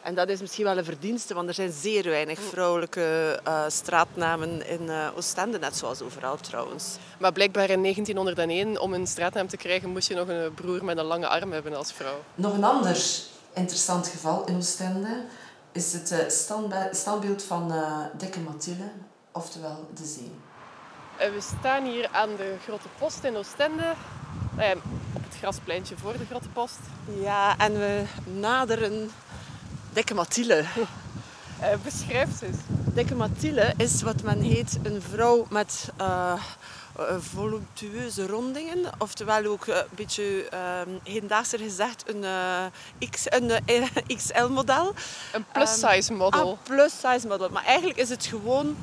En 0.06 0.14
dat 0.14 0.28
is 0.28 0.40
misschien 0.40 0.64
wel 0.64 0.78
een 0.78 0.84
verdienste, 0.84 1.34
want 1.34 1.48
er 1.48 1.54
zijn 1.54 1.72
zeer 1.72 2.04
weinig 2.04 2.40
vrouwelijke 2.40 3.40
uh, 3.48 3.64
straatnamen 3.68 4.68
in 4.68 4.82
uh, 4.82 5.08
Oostende, 5.16 5.58
net 5.58 5.76
zoals 5.76 6.02
overal 6.02 6.36
trouwens. 6.36 6.96
Maar 7.18 7.32
blijkbaar 7.32 7.70
in 7.70 7.82
1901, 7.82 8.80
om 8.80 8.94
een 8.94 9.06
straatnaam 9.06 9.48
te 9.48 9.56
krijgen, 9.56 9.90
moest 9.90 10.08
je 10.08 10.14
nog 10.14 10.28
een 10.28 10.54
broer 10.54 10.84
met 10.84 10.98
een 10.98 11.04
lange 11.04 11.28
arm 11.28 11.52
hebben 11.52 11.74
als 11.74 11.92
vrouw. 11.92 12.18
Nog 12.34 12.54
een 12.54 12.64
ander 12.64 13.04
interessant 13.52 14.08
geval 14.08 14.44
in 14.44 14.56
Oostende 14.56 15.24
is 15.72 15.92
het 15.92 16.12
uh, 16.12 16.18
standbeeld 16.90 17.42
van 17.42 17.72
Dikke 18.18 18.40
Mathilde, 18.40 18.90
oftewel 19.32 19.88
de 19.94 20.04
zee. 20.04 20.32
Eh, 21.16 21.30
we 21.30 21.40
staan 21.58 21.84
hier 21.84 22.08
aan 22.12 22.36
de 22.36 22.54
Grote 22.62 22.88
Post 22.98 23.24
in 23.24 23.36
Oostende. 23.36 23.94
Eh, 24.56 24.70
op 25.12 25.24
het 25.24 25.36
graspleintje 25.38 25.96
voor 25.96 26.12
de 26.12 26.24
Grote 26.24 26.48
Post. 26.48 26.78
Ja, 27.20 27.58
en 27.58 27.72
we 27.72 28.02
naderen 28.24 29.10
Dikke 29.96 30.14
Mathilde. 30.14 30.64
Eh, 31.60 31.68
beschrijf 31.82 32.28
ze 32.38 32.46
eens. 32.46 32.56
Dikke 32.94 33.14
Mathilde 33.14 33.74
is 33.76 34.02
wat 34.02 34.22
men 34.22 34.40
heet 34.40 34.78
een 34.82 35.02
vrouw 35.10 35.46
met 35.50 35.88
eh, 35.96 36.34
voluptueuze 37.18 38.26
rondingen. 38.26 38.78
Oftewel 38.98 39.44
ook 39.44 39.66
een 39.66 39.84
beetje 39.90 40.48
ehm 40.48 40.88
hedendaagser 41.02 41.58
gezegd 41.58 42.04
een, 42.06 42.24
X, 43.10 43.24
een 43.24 43.50
XL-model. 44.16 44.94
Een 45.32 45.44
plus-size 45.52 46.12
model. 46.12 46.50
Ah, 46.50 46.58
plus-size 46.62 47.26
model. 47.26 47.48
Maar 47.48 47.64
eigenlijk 47.64 47.98
is 47.98 48.08
het 48.08 48.26
gewoon 48.26 48.76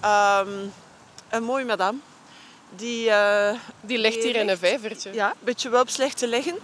ehm, 0.00 0.48
een 1.28 1.42
mooie 1.42 1.64
madame. 1.64 1.98
Die, 2.76 3.10
Die 3.80 3.98
ligt 3.98 4.22
hier 4.22 4.36
in 4.36 4.48
een 4.48 4.58
vijvertje. 4.58 5.12
ja, 5.12 5.28
een 5.30 5.36
beetje 5.44 5.68
wulps 5.68 5.96
ligt 5.96 6.18
te 6.18 6.28
liggen. 6.28 6.58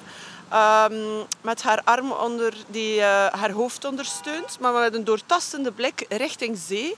Ehm, 0.53 1.25
met 1.41 1.63
haar 1.63 1.81
arm 1.85 2.13
onder 2.13 2.55
die 2.67 3.01
eh, 3.01 3.27
haar 3.27 3.51
hoofd 3.51 3.85
ondersteunt, 3.85 4.59
maar 4.61 4.73
met 4.73 4.95
een 4.95 5.05
doortastende 5.05 5.73
blik 5.73 6.05
richting 6.09 6.59
zee. 6.59 6.97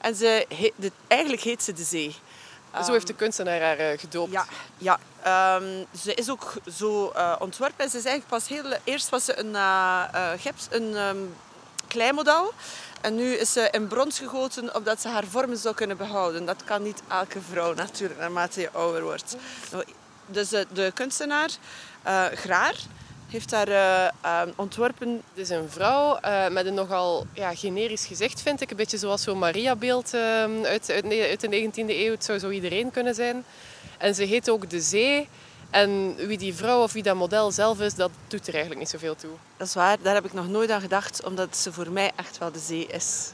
En 0.00 0.14
ze, 0.14 0.46
de- 0.76 0.92
eigenlijk 1.06 1.42
heet 1.42 1.62
ze 1.62 1.72
de 1.72 1.82
zee. 1.82 2.16
Zo 2.84 2.92
heeft 2.92 3.06
de 3.06 3.14
kunstenaar 3.14 3.60
haar 3.60 3.76
eh, 3.78 3.98
gedoopt. 3.98 4.32
Ja, 4.32 4.44
ja. 4.78 4.98
Ehm, 5.22 5.84
ze 6.02 6.14
is 6.14 6.30
ook 6.30 6.52
zo 6.76 7.10
eh, 7.10 7.36
ontworpen. 7.38 7.84
En 7.84 7.90
ze 7.90 7.96
is 7.98 8.04
eigenlijk 8.04 8.26
pas 8.44 8.48
heel... 8.48 8.78
Eerst 8.84 9.08
was 9.08 9.24
ze 9.24 9.38
een, 9.38 9.56
gips, 10.40 10.66
een 10.70 10.96
ehm, 10.96 11.16
kleimodel. 11.88 12.52
En 13.00 13.14
nu 13.14 13.32
is 13.34 13.52
ze 13.52 13.68
in 13.70 13.86
brons 13.86 14.18
gegoten, 14.18 14.74
opdat 14.74 15.00
ze 15.00 15.08
haar 15.08 15.24
vormen 15.24 15.56
zou 15.56 15.74
kunnen 15.74 15.96
behouden. 15.96 16.44
Dat 16.44 16.64
kan 16.64 16.82
niet 16.82 17.02
elke 17.08 17.40
vrouw 17.50 17.74
natuurlijk, 17.74 18.20
naarmate 18.20 18.60
je 18.60 18.70
ouder 18.72 19.02
wordt. 19.02 19.36
Dus 20.26 20.48
de 20.48 20.90
kunstenaar, 20.94 21.50
Graar, 22.34 22.74
heeft 23.34 23.50
haar 23.50 23.68
eh, 23.68 24.08
ehm, 24.20 24.50
ontworpen... 24.56 25.08
Het 25.08 25.38
is 25.38 25.48
een 25.48 25.70
vrouw 25.70 26.16
eh, 26.16 26.48
met 26.48 26.66
een 26.66 26.74
nogal 26.74 27.26
ja, 27.32 27.54
generisch 27.54 28.06
gezicht, 28.06 28.42
vind 28.42 28.60
ik. 28.60 28.70
Een 28.70 28.76
beetje 28.76 28.98
zoals 28.98 29.22
zo'n 29.22 29.38
Maria-beeld 29.38 30.14
eh, 30.14 30.20
uit, 30.62 30.90
uit, 30.90 31.04
uit 31.04 31.40
de 31.40 31.70
19e 31.70 31.88
eeuw. 31.88 32.10
Het 32.10 32.24
zou 32.24 32.38
zo 32.38 32.50
iedereen 32.50 32.90
kunnen 32.90 33.14
zijn. 33.14 33.44
En 33.98 34.14
ze 34.14 34.24
heet 34.24 34.50
ook 34.50 34.70
De 34.70 34.80
Zee. 34.80 35.28
En 35.70 36.14
wie 36.16 36.38
die 36.38 36.54
vrouw 36.54 36.82
of 36.82 36.92
wie 36.92 37.02
dat 37.02 37.16
model 37.16 37.50
zelf 37.50 37.80
is, 37.80 37.94
dat 37.94 38.10
doet 38.28 38.46
er 38.46 38.52
eigenlijk 38.52 38.80
niet 38.80 38.90
zoveel 38.90 39.16
toe. 39.16 39.30
Dat 39.56 39.66
is 39.66 39.74
waar, 39.74 39.96
daar 40.02 40.14
heb 40.14 40.24
ik 40.24 40.32
nog 40.32 40.48
nooit 40.48 40.70
aan 40.70 40.80
gedacht, 40.80 41.24
omdat 41.24 41.56
ze 41.56 41.72
voor 41.72 41.90
mij 41.90 42.10
echt 42.16 42.38
wel 42.38 42.52
de 42.52 42.58
zee 42.58 42.86
is. 42.86 43.30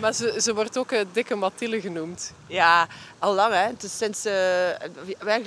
Maar 0.00 0.12
ze, 0.12 0.36
ze 0.40 0.54
wordt 0.54 0.78
ook 0.78 0.92
eh, 0.92 1.00
Dikke 1.12 1.34
Mathilde 1.34 1.80
genoemd. 1.80 2.32
Ja, 2.46 2.86
al 3.18 3.34
lang 3.34 3.52
hè. 3.54 3.68
Dus 3.78 3.96
sinds, 3.96 4.24
eh, 4.24 4.32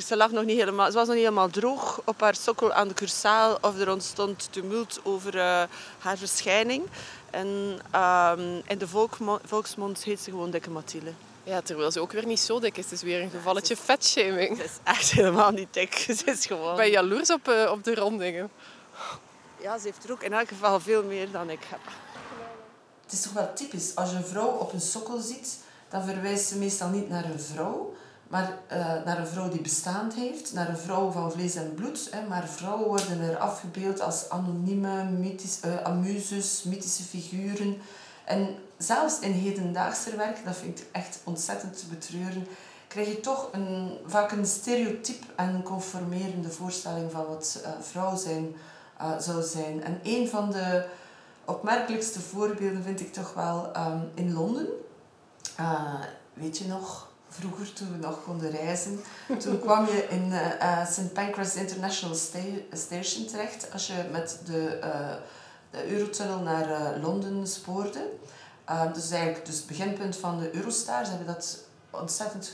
ze, 0.06 0.16
lag 0.18 0.32
nog 0.32 0.44
niet 0.44 0.58
helemaal, 0.60 0.92
ze 0.92 0.98
was 0.98 1.06
nog 1.06 1.16
niet 1.16 1.24
helemaal 1.24 1.50
droog 1.50 2.02
op 2.06 2.22
haar 2.22 2.36
sokkel 2.36 2.74
aan 2.74 2.88
de 2.88 2.94
cursaal. 2.94 3.58
Of 3.62 3.80
er 3.80 3.92
ontstond 3.92 4.48
tumult 4.52 5.00
over 5.04 5.38
eh, 5.38 5.64
haar 6.00 6.18
verschijning. 6.18 6.86
En 7.30 7.80
ehm, 7.92 8.62
in 8.68 8.78
de 8.78 8.88
volkmo- 8.88 9.40
volksmond 9.46 10.04
heet 10.04 10.20
ze 10.20 10.30
gewoon 10.30 10.52
Dikke 10.52 10.70
Mathilde. 10.70 11.12
Ja, 11.44 11.62
terwijl 11.62 11.92
ze 11.92 12.00
ook 12.00 12.12
weer 12.12 12.26
niet 12.26 12.40
zo 12.40 12.60
dik 12.60 12.78
is. 12.78 12.84
Het 12.84 12.94
is 12.94 13.02
weer 13.02 13.22
een 13.22 13.30
gevalletje 13.30 13.76
vetshaming. 13.78 14.58
Ze 14.58 14.64
is 14.64 14.72
echt 14.84 15.12
helemaal 15.12 15.52
niet 15.52 15.74
dik. 15.74 15.94
Ze 16.18 16.24
is 16.26 16.46
gewoon... 16.46 16.72
Ik 16.72 16.78
ben 16.78 16.90
jaloers 16.90 17.32
op, 17.32 17.48
op 17.70 17.84
de 17.84 17.96
rondingen. 17.96 18.50
Ja, 19.62 19.78
ze 19.78 19.86
heeft 19.86 20.04
er 20.04 20.12
ook 20.12 20.24
in 20.24 20.34
elk 20.34 20.48
geval 20.48 20.80
veel 20.80 21.04
meer 21.04 21.32
dan 21.32 21.50
ik 21.50 21.60
heb. 21.70 21.80
Het 23.08 23.16
is 23.16 23.22
toch 23.22 23.34
wel 23.34 23.54
typisch. 23.54 23.96
Als 23.96 24.10
je 24.10 24.16
een 24.16 24.26
vrouw 24.26 24.48
op 24.48 24.74
een 24.74 24.82
sokkel 24.82 25.20
ziet, 25.20 25.58
dan 25.90 26.04
verwijst 26.04 26.48
ze 26.48 26.58
meestal 26.58 26.90
niet 26.90 27.10
naar 27.10 27.26
een 27.26 27.40
vrouw, 27.40 27.94
maar 28.28 28.58
eh, 28.68 28.80
naar 29.06 29.20
een 29.20 29.28
vrouw 29.28 29.50
die 29.50 29.62
bestaan 29.62 30.12
heeft, 30.16 30.54
naar 30.54 30.70
een 30.70 30.78
vrouw 30.78 31.12
van 31.12 31.32
vlees 31.32 31.56
en 31.56 31.74
bloed. 31.74 32.08
Hè. 32.12 32.28
Maar 32.28 32.48
vrouwen 32.48 32.88
worden 32.88 33.22
er 33.22 33.38
afgebeeld 33.38 34.02
als 34.02 34.30
anonieme, 34.30 35.04
mythisch, 35.04 35.60
eh, 35.60 35.98
mythische 36.64 37.04
figuren. 37.04 37.78
En 38.26 38.56
zelfs 38.78 39.20
in 39.20 39.32
hedendaagse 39.32 40.16
werk, 40.16 40.46
dat 40.46 40.56
vind 40.56 40.80
ik 40.80 40.88
echt 40.92 41.20
ontzettend 41.24 41.80
te 41.80 41.86
betreuren, 41.86 42.48
krijg 42.88 43.08
je 43.08 43.20
toch 43.20 43.50
een, 43.52 43.98
vaak 44.06 44.32
een 44.32 44.46
stereotyp 44.46 45.24
en 45.36 45.64
conformerende 45.64 46.50
voorstelling 46.50 47.12
van 47.12 47.26
wat 47.26 47.62
eh, 47.64 47.72
vrouw 47.82 48.16
zijn 48.16 48.56
zou 49.20 49.44
zijn. 49.44 49.84
En 49.84 50.00
een 50.04 50.30
van 50.30 50.52
de 50.52 50.86
opmerkelijkste 51.48 52.20
voorbeelden 52.20 52.84
vind 52.84 53.00
ik 53.00 53.14
toch 53.14 53.34
wel 53.34 53.74
ehm, 53.74 54.00
in 54.14 54.34
Londen. 54.34 54.68
Eh, 55.56 56.02
weet 56.34 56.58
je 56.58 56.68
nog, 56.68 57.08
vroeger 57.30 57.74
toen 57.74 57.92
we 57.92 57.98
nog 57.98 58.24
konden 58.24 58.50
reizen, 58.52 59.00
toen 59.40 59.60
kwam 59.66 59.86
je 59.86 60.08
in 60.10 60.32
eh, 60.32 60.80
eh, 60.82 60.88
St. 60.88 61.14
Pancras 61.14 61.56
International 61.56 62.16
Sta- 62.16 62.40
Station 62.72 63.26
terecht 63.26 63.74
als 63.74 63.88
je 63.88 63.94
met 64.12 64.40
de, 64.46 64.80
de 65.72 65.92
Eurotunnel 65.92 66.40
naar 66.40 66.98
Londen 67.00 67.48
spoorde. 67.48 68.10
Uh, 68.70 68.94
dus 68.94 69.12
eigenlijk 69.12 69.46
dus 69.46 69.56
het 69.58 69.68
beginpunt 69.68 70.16
van 70.18 70.40
de 70.40 70.56
Eurostar. 70.56 71.06
Ze 71.06 71.10
hebben 71.10 71.28
dat 71.28 71.64
ontzettend 71.90 72.54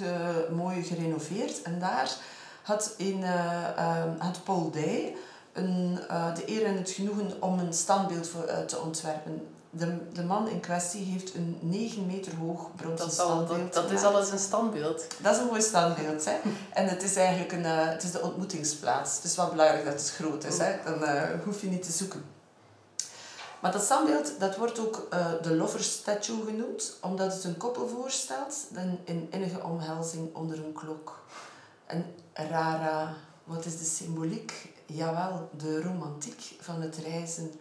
mooi 0.52 0.84
gerenoveerd. 0.84 1.62
En 1.62 1.80
daar 1.80 2.18
had, 2.64 2.96
een, 2.98 3.24
eh, 3.24 3.78
eh, 3.78 4.04
had 4.18 4.44
Paul 4.44 4.72
Day 4.72 5.16
een, 5.54 6.00
eh, 6.08 6.36
de 6.36 6.44
eer 6.46 6.66
en 6.66 6.78
het 6.78 6.90
genoegen 6.90 7.32
om 7.40 7.60
een 7.60 7.74
standbeeld 7.74 8.28
voor, 8.28 8.44
eh, 8.44 8.58
te 8.58 8.80
ontwerpen. 8.80 9.48
De, 9.70 9.98
de 10.14 10.24
man 10.24 10.48
in 10.48 10.60
kwestie 10.60 11.04
heeft 11.04 11.36
een 11.36 11.58
9 11.62 12.06
meter 12.06 12.36
hoog 12.36 12.76
bronzen 12.76 13.06
Dat, 13.06 13.14
standbeeld 13.14 13.74
dat, 13.74 13.90
dat 13.90 13.92
is 13.92 14.04
al 14.04 14.20
eens 14.20 14.32
een 14.32 14.40
standbeeld. 14.40 15.06
Dat 15.22 15.36
is 15.36 15.42
een 15.42 15.48
mooi 15.48 15.62
standbeeld. 15.62 16.26
Hè? 16.26 16.34
En 16.80 16.88
het 16.88 17.04
is 17.04 17.16
eigenlijk 17.16 17.52
een, 17.52 17.66
eh, 17.66 17.90
het 17.90 18.04
is 18.04 18.12
de 18.12 18.22
ontmoetingsplaats. 18.22 19.16
Het 19.16 19.24
is 19.24 19.36
wel 19.36 19.50
belangrijk 19.50 19.86
dat 19.86 19.94
het 19.94 20.12
groot 20.12 20.44
is. 20.44 20.58
Hè? 20.58 20.76
Dan 20.86 21.04
eh, 21.04 21.30
hoef 21.44 21.62
je 21.62 21.68
niet 21.68 21.84
te 21.84 21.92
zoeken. 21.92 22.24
Maar 23.60 23.72
dat 23.72 23.84
standbeeld 23.84 24.40
dat 24.40 24.58
wordt 24.58 24.80
ook 24.80 25.08
de 25.42 25.56
Lover 25.56 25.84
Statue 25.84 26.46
genoemd, 26.46 26.98
omdat 27.02 27.34
het 27.34 27.44
een 27.44 27.58
koppel 27.58 27.88
voorstelt 27.88 28.56
dan 28.70 29.00
in 29.04 29.28
innige 29.32 29.64
omhelzing 29.64 30.36
onder 30.36 30.58
een 30.58 30.74
klok. 30.74 31.24
En 31.86 32.06
rara, 32.34 33.14
wat 33.44 33.66
is 33.66 33.78
de 33.78 33.86
symboliek? 33.86 34.73
Jawel, 34.86 35.50
de 35.58 35.82
romantiek 35.82 36.42
van 36.60 36.82
het 36.82 36.98
reizen. 36.98 37.52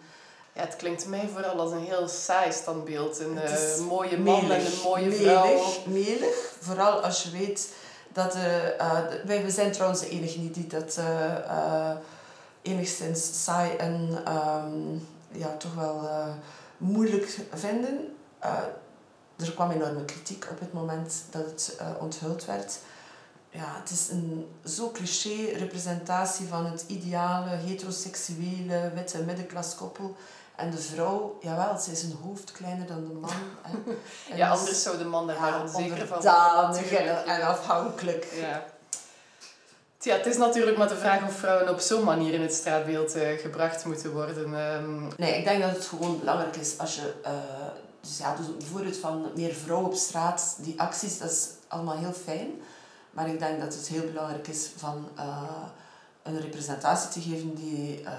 Ja, 0.52 0.60
het 0.60 0.76
klinkt 0.76 1.06
mij 1.06 1.28
vooral 1.32 1.60
als 1.60 1.70
een 1.72 1.84
heel 1.84 2.08
saai 2.08 2.52
standbeeld. 2.52 3.20
Een 3.20 3.38
eh, 3.38 3.52
mooie 3.88 4.18
man 4.18 4.40
en 4.40 4.46
melig, 4.48 4.72
een 4.76 4.82
mooie 4.88 5.12
vrouw. 5.12 5.60
Melig. 5.86 6.54
Vooral 6.60 7.00
als 7.00 7.22
je 7.22 7.30
weet 7.30 7.72
dat... 8.12 8.34
eh, 8.34 8.80
eh, 8.80 9.08
de- 9.10 9.22
wij 9.26 9.44
we 9.44 9.50
zijn 9.50 9.72
trouwens 9.72 10.00
de 10.00 10.08
enigen 10.08 10.40
niet 10.42 10.54
die 10.54 10.66
dat 10.66 10.98
enigszins 12.62 13.44
saai 13.44 13.76
en 13.76 14.22
ehm, 14.24 14.94
ja, 15.32 15.56
toch 15.56 15.74
wel 15.74 16.08
moeilijk 16.76 17.38
vinden. 17.54 18.16
Er 19.36 19.52
kwam 19.54 19.70
enorme 19.70 20.04
kritiek 20.04 20.46
op 20.50 20.60
het 20.60 20.72
moment 20.72 21.14
dat 21.30 21.44
het 21.44 21.76
onthuld 22.00 22.44
werd. 22.44 22.78
Ja, 23.54 23.76
het 23.80 23.90
is 23.90 24.08
een 24.10 24.46
zo 24.64 24.90
cliché 24.90 25.58
representatie 25.58 26.46
van 26.46 26.66
het 26.66 26.84
ideale, 26.86 27.48
heteroseksuele, 27.48 28.90
witte 28.94 29.22
middenklaskoppel. 29.22 30.16
En 30.56 30.70
de 30.70 30.78
vrouw, 30.78 31.38
jawel, 31.40 31.78
ze 31.78 31.90
is 31.90 32.02
een 32.02 32.18
hoofd 32.22 32.52
kleiner 32.52 32.86
dan 32.86 33.06
de 33.08 33.12
man. 33.14 33.30
En 34.30 34.36
Ja, 34.36 34.50
dus- 34.50 34.58
anders 34.60 34.82
zou 34.82 34.98
de 34.98 35.04
man 35.04 35.26
daar 35.26 35.40
maar 35.40 35.60
onzeker 35.62 36.06
van 36.06 36.22
natuurlijk. 36.24 37.26
en, 37.26 37.42
afhankelijk. 37.42 38.26
Ja. 38.40 38.64
Tja, 39.98 40.16
het 40.16 40.26
is 40.26 40.36
natuurlijk 40.36 40.76
maar 40.76 40.88
de 40.88 40.96
vraag 40.96 41.22
of 41.26 41.32
vrouwen 41.34 41.68
op 41.68 41.80
zo'n 41.80 42.04
manier 42.04 42.34
in 42.34 42.42
het 42.42 42.54
straatbeeld 42.54 43.14
eh, 43.14 43.38
gebracht 43.38 43.84
moeten 43.84 44.12
worden. 44.12 44.54
Ehm, 44.58 45.10
Nee, 45.16 45.38
ik 45.38 45.44
denk 45.44 45.62
dat 45.62 45.70
het 45.70 45.84
gewoon 45.86 46.18
belangrijk 46.18 46.56
is 46.56 46.78
als 46.78 46.94
je... 46.94 47.12
eh, 47.22 47.32
dus 48.00 48.18
ja, 48.18 48.36
dus 48.36 48.56
bijvoorbeeld 48.56 48.96
van 48.96 49.30
meer 49.34 49.54
vrouwen 49.54 49.88
op 49.88 49.94
straat, 49.94 50.56
die 50.58 50.80
acties, 50.80 51.18
dat 51.18 51.30
is 51.30 51.48
allemaal 51.68 51.96
heel 51.96 52.12
fijn. 52.12 52.50
Maar 53.12 53.28
ik 53.28 53.38
denk 53.38 53.60
dat 53.60 53.74
het 53.74 53.86
heel 53.88 54.06
belangrijk 54.06 54.48
is 54.48 54.70
van 54.76 55.08
eh, 55.16 55.42
een 56.22 56.40
representatie 56.40 57.08
te 57.10 57.20
geven 57.30 57.54
die 57.54 58.02
ehm, 58.04 58.16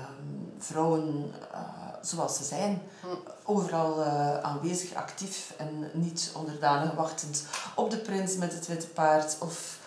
vrouwen 0.58 1.34
eh, 1.52 1.60
zoals 2.02 2.38
ze 2.38 2.44
zijn, 2.44 2.82
Hm. 3.02 3.08
overal 3.44 4.04
eh, 4.04 4.40
aanwezig, 4.40 4.94
actief 4.94 5.54
en 5.58 5.90
niet 5.94 6.32
onderdanig 6.36 6.94
wachtend 6.94 7.46
op 7.76 7.90
de 7.92 7.98
prins 7.98 8.36
met 8.36 8.54
het 8.54 8.68
witte 8.68 8.88
paard 8.88 9.36
of 9.40 9.80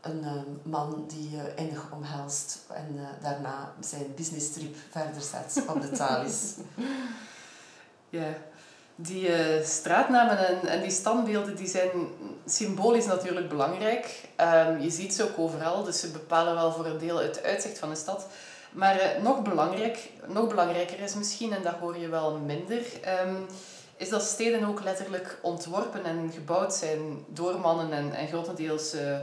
een 0.00 0.24
man 0.62 1.04
die 1.08 1.30
je 1.30 1.52
innig 1.56 1.92
omhelst 1.92 2.58
en 2.68 3.00
daarna 3.22 3.72
zijn 3.80 4.14
business 4.14 4.52
trip 4.52 4.76
verder 4.90 5.22
zet 5.22 5.64
op 5.68 5.80
de 5.80 5.90
Thalys. 5.98 6.54
Ja, 8.08 8.34
die 9.02 9.32
eh, 9.32 9.64
straatnamen 9.64 10.48
en, 10.48 10.68
en 10.68 10.80
die 10.80 10.90
standbeelden 10.90 11.56
die 11.56 11.68
zijn 11.68 11.90
symbolisch 12.46 13.06
natuurlijk 13.06 13.48
belangrijk. 13.48 14.28
Ehm, 14.36 14.80
je 14.80 14.90
ziet 14.90 15.14
ze 15.14 15.22
ook 15.22 15.38
overal, 15.38 15.84
dus 15.84 16.00
ze 16.00 16.10
bepalen 16.10 16.54
wel 16.54 16.72
voor 16.72 16.86
een 16.86 16.98
deel 16.98 17.16
het 17.16 17.42
uitzicht 17.42 17.78
van 17.78 17.88
de 17.88 17.94
stad. 17.94 18.26
Maar 18.72 18.98
eh, 18.98 19.22
nog, 19.22 19.42
belangrijk, 19.42 20.10
nog 20.26 20.48
belangrijker 20.48 21.00
is 21.00 21.14
misschien, 21.14 21.52
en 21.52 21.62
dat 21.62 21.74
hoor 21.74 21.98
je 21.98 22.08
wel 22.08 22.38
minder, 22.38 22.82
ehm, 23.02 23.34
is 23.96 24.08
dat 24.08 24.22
steden 24.22 24.64
ook 24.64 24.82
letterlijk 24.82 25.38
ontworpen 25.42 26.04
en 26.04 26.30
gebouwd 26.34 26.74
zijn 26.74 27.24
door 27.28 27.60
mannen 27.60 27.92
en, 27.92 28.12
en 28.12 28.28
grotendeels 28.28 28.94
uh, 28.94 29.18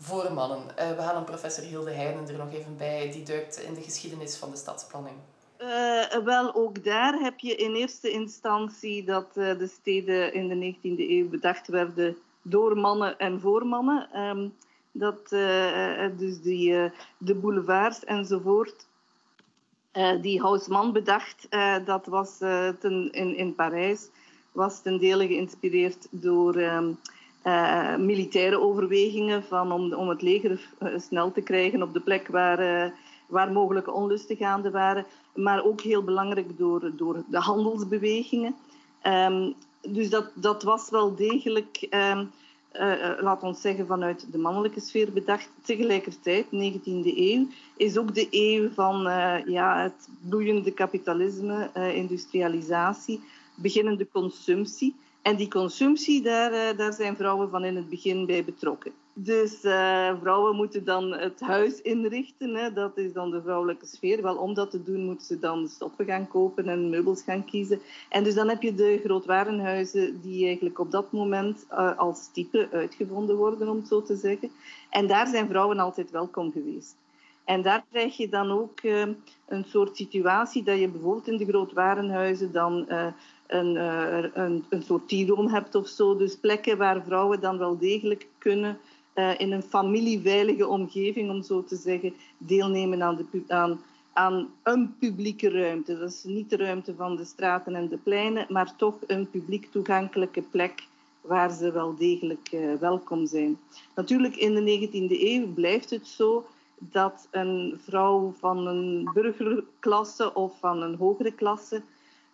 voor 0.00 0.32
mannen. 0.32 0.58
We 0.96 1.02
halen 1.02 1.24
professor 1.24 1.64
Hilde 1.64 1.90
Heijnen 1.90 2.28
er 2.28 2.36
nog 2.36 2.52
even 2.52 2.76
bij, 2.76 3.10
die 3.12 3.22
duikt 3.22 3.60
in 3.60 3.74
de 3.74 3.82
geschiedenis 3.82 4.36
van 4.36 4.50
de 4.50 4.56
stadsplanning. 4.56 5.16
Uh, 5.62 6.24
wel, 6.24 6.54
ook 6.54 6.84
daar 6.84 7.14
heb 7.14 7.38
je 7.38 7.56
in 7.56 7.74
eerste 7.74 8.10
instantie 8.10 9.04
dat 9.04 9.34
de 9.34 9.70
steden 9.72 10.34
in 10.34 10.48
de 10.48 10.74
19e 10.74 11.10
eeuw 11.10 11.28
bedacht 11.28 11.68
werden 11.68 12.16
door 12.42 12.76
mannen 12.76 13.18
en 13.18 13.40
voor 13.40 13.66
mannen. 13.66 14.20
Um, 14.20 14.54
dat, 14.92 15.28
dus 16.18 16.40
die, 16.40 16.90
de 17.18 17.34
boulevards 17.34 18.04
enzovoort 18.04 18.86
die 20.20 20.40
Haussmann 20.40 20.92
bedacht, 20.92 21.46
dat 21.84 22.06
was 22.06 22.38
ten, 22.78 23.12
in, 23.12 23.36
in 23.36 23.54
Parijs, 23.54 24.08
was 24.52 24.82
ten 24.82 24.98
dele 24.98 25.26
geïnspireerd 25.26 26.06
door 26.10 26.56
um, 26.56 26.98
militaire 28.04 28.60
overwegingen 28.60 29.44
van 29.44 29.72
om, 29.72 29.92
om 29.92 30.08
het 30.08 30.22
leger 30.22 30.68
snel 30.96 31.32
te 31.32 31.42
krijgen 31.42 31.82
op 31.82 31.92
de 31.92 32.00
plek 32.00 32.28
waar, 32.28 32.92
waar 33.26 33.52
mogelijke 33.52 33.92
onlusten 33.92 34.36
gaande 34.36 34.70
waren, 34.70 35.06
maar 35.34 35.64
ook 35.64 35.80
heel 35.80 36.02
belangrijk 36.02 36.58
door, 36.58 36.90
door 36.96 37.24
de 37.26 37.38
handelsbewegingen. 37.38 38.54
Um, 39.06 39.54
dus 39.80 40.10
dat, 40.10 40.30
dat 40.34 40.62
was 40.62 40.90
wel 40.90 41.14
degelijk 41.14 41.86
um, 41.90 42.30
uh, 42.72 43.12
laat 43.20 43.42
ons 43.42 43.60
zeggen, 43.60 43.86
vanuit 43.86 44.32
de 44.32 44.38
mannelijke 44.38 44.80
sfeer 44.80 45.12
bedacht. 45.12 45.50
Tegelijkertijd, 45.62 46.46
19e 46.46 47.16
eeuw, 47.16 47.46
is 47.76 47.98
ook 47.98 48.14
de 48.14 48.26
eeuw 48.30 48.70
van 48.70 49.06
uh, 49.06 49.46
ja, 49.46 49.82
het 49.82 50.08
bloeiende 50.28 50.70
kapitalisme, 50.70 51.70
uh, 51.76 51.96
industrialisatie, 51.96 53.20
beginnende 53.54 54.08
consumptie. 54.12 54.94
En 55.22 55.36
die 55.36 55.48
consumptie, 55.48 56.22
daar, 56.22 56.76
daar 56.76 56.92
zijn 56.92 57.16
vrouwen 57.16 57.50
van 57.50 57.64
in 57.64 57.76
het 57.76 57.88
begin 57.88 58.26
bij 58.26 58.44
betrokken. 58.44 58.92
Dus 59.14 59.64
uh, 59.64 60.20
vrouwen 60.20 60.56
moeten 60.56 60.84
dan 60.84 61.12
het 61.12 61.40
huis 61.40 61.82
inrichten. 61.82 62.54
Hè. 62.54 62.72
Dat 62.72 62.96
is 62.96 63.12
dan 63.12 63.30
de 63.30 63.42
vrouwelijke 63.42 63.86
sfeer. 63.86 64.22
Wel, 64.22 64.36
om 64.36 64.54
dat 64.54 64.70
te 64.70 64.82
doen 64.82 65.04
moeten 65.04 65.26
ze 65.26 65.38
dan 65.38 65.68
stoffen 65.68 66.04
gaan 66.04 66.28
kopen 66.28 66.68
en 66.68 66.90
meubels 66.90 67.22
gaan 67.22 67.44
kiezen. 67.44 67.80
En 68.08 68.24
dus 68.24 68.34
dan 68.34 68.48
heb 68.48 68.62
je 68.62 68.74
de 68.74 69.00
grootwarenhuizen 69.04 70.20
die 70.20 70.46
eigenlijk 70.46 70.78
op 70.78 70.90
dat 70.90 71.12
moment 71.12 71.66
uh, 71.70 71.98
als 71.98 72.32
type 72.32 72.68
uitgevonden 72.72 73.36
worden, 73.36 73.68
om 73.68 73.76
het 73.76 73.88
zo 73.88 74.02
te 74.02 74.16
zeggen. 74.16 74.50
En 74.90 75.06
daar 75.06 75.26
zijn 75.26 75.48
vrouwen 75.48 75.78
altijd 75.78 76.10
welkom 76.10 76.52
geweest. 76.52 76.96
En 77.44 77.62
daar 77.62 77.84
krijg 77.90 78.16
je 78.16 78.28
dan 78.28 78.50
ook 78.50 78.82
uh, 78.82 79.06
een 79.46 79.64
soort 79.64 79.96
situatie 79.96 80.62
dat 80.62 80.78
je 80.78 80.88
bijvoorbeeld 80.88 81.28
in 81.28 81.36
de 81.36 81.46
grootwarenhuizen 81.46 82.52
dan 82.52 82.86
een, 83.46 83.76
een, 84.40 84.64
een 84.68 84.82
soort 84.82 85.08
tiroom 85.08 85.48
hebt 85.48 85.74
of 85.74 85.88
zo. 85.88 86.16
Dus 86.16 86.36
plekken 86.36 86.78
waar 86.78 87.04
vrouwen 87.04 87.40
dan 87.40 87.58
wel 87.58 87.78
degelijk 87.78 88.26
kunnen 88.38 88.78
uh, 89.14 89.40
in 89.40 89.52
een 89.52 89.62
familieveilige 89.62 90.66
omgeving, 90.66 91.30
om 91.30 91.42
zo 91.42 91.64
te 91.64 91.76
zeggen, 91.76 92.14
deelnemen 92.38 93.02
aan, 93.02 93.16
de, 93.16 93.42
aan, 93.48 93.80
aan 94.12 94.48
een 94.62 94.94
publieke 94.98 95.50
ruimte. 95.50 95.98
Dat 95.98 96.10
is 96.10 96.24
niet 96.24 96.50
de 96.50 96.56
ruimte 96.56 96.94
van 96.94 97.16
de 97.16 97.24
straten 97.24 97.74
en 97.74 97.88
de 97.88 97.96
pleinen, 97.96 98.46
maar 98.48 98.76
toch 98.76 98.94
een 99.06 99.30
publiek 99.30 99.70
toegankelijke 99.70 100.42
plek 100.42 100.86
waar 101.20 101.50
ze 101.50 101.72
wel 101.72 101.96
degelijk 101.96 102.52
uh, 102.52 102.74
welkom 102.74 103.26
zijn. 103.26 103.58
Natuurlijk, 103.94 104.36
in 104.36 104.54
de 104.54 104.88
19e 104.88 105.20
eeuw 105.20 105.52
blijft 105.52 105.90
het 105.90 106.06
zo 106.06 106.46
dat 106.78 107.28
een 107.30 107.80
vrouw 107.84 108.34
van 108.38 108.66
een 108.66 109.10
burgerklasse 109.14 110.34
of 110.34 110.58
van 110.58 110.82
een 110.82 110.94
hogere 110.94 111.32
klasse 111.32 111.82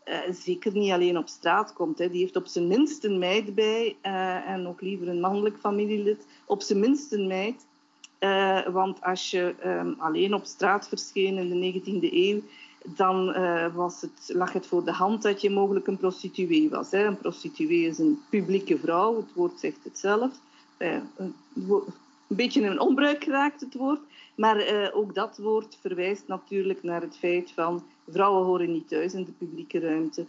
uh, 0.08 0.34
zeker 0.34 0.72
niet 0.72 0.92
alleen 0.92 1.18
op 1.18 1.28
straat 1.28 1.72
komt. 1.72 1.98
Hè. 1.98 2.10
Die 2.10 2.20
heeft 2.20 2.36
op 2.36 2.46
zijn 2.46 2.66
minst 2.66 3.04
een 3.04 3.18
meid 3.18 3.54
bij 3.54 3.96
uh, 4.02 4.48
en 4.48 4.66
ook 4.66 4.80
liever 4.80 5.08
een 5.08 5.20
mannelijk 5.20 5.56
familielid. 5.58 6.26
Op 6.46 6.62
zijn 6.62 6.80
minst 6.80 7.12
een 7.12 7.26
meid. 7.26 7.66
Uh, 8.20 8.66
want 8.66 9.02
als 9.02 9.30
je 9.30 9.54
um, 9.64 9.94
alleen 9.98 10.34
op 10.34 10.44
straat 10.44 10.88
verscheen 10.88 11.36
in 11.36 11.60
de 11.60 11.80
19e 11.80 12.12
eeuw, 12.12 12.40
dan 12.84 13.32
was 13.74 14.00
het, 14.00 14.30
lag 14.36 14.52
het 14.52 14.66
voor 14.66 14.84
de 14.84 14.92
hand 14.92 15.22
dat 15.22 15.40
je 15.40 15.50
mogelijk 15.50 15.86
een 15.86 15.98
prostituee 15.98 16.70
was. 16.70 16.90
Hè. 16.90 17.04
Een 17.04 17.18
prostituee 17.18 17.86
is 17.86 17.98
een 17.98 18.22
publieke 18.30 18.78
vrouw, 18.78 19.16
het 19.16 19.34
woord 19.34 19.60
zegt 19.60 19.84
het 19.84 19.98
zelf. 19.98 20.30
een 20.78 21.34
beetje 22.26 22.60
in 22.60 22.80
onbruik 22.80 23.24
geraakt, 23.24 23.60
het 23.60 23.74
woord. 23.74 24.00
Maar 24.38 24.72
uh, 24.72 24.88
ook 24.92 25.14
dat 25.14 25.38
woord 25.38 25.78
verwijst 25.80 26.22
natuurlijk 26.26 26.82
naar 26.82 27.00
het 27.00 27.16
feit 27.16 27.52
van 27.54 27.82
vrouwen 28.08 28.44
horen 28.44 28.72
niet 28.72 28.88
thuis 28.88 29.14
in 29.14 29.24
de 29.24 29.32
publieke 29.32 29.78
ruimte. 29.78 30.26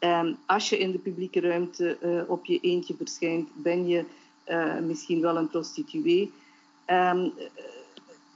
Um, 0.00 0.36
als 0.46 0.68
je 0.68 0.78
in 0.78 0.90
de 0.90 0.98
publieke 0.98 1.40
ruimte 1.40 1.98
uh, 2.02 2.30
op 2.30 2.44
je 2.44 2.58
eentje 2.60 2.94
verschijnt, 2.94 3.48
ben 3.54 3.86
je 3.86 4.04
uh, 4.48 4.78
misschien 4.78 5.20
wel 5.20 5.36
een 5.36 5.48
prostituee. 5.48 6.32
Um, 6.86 7.32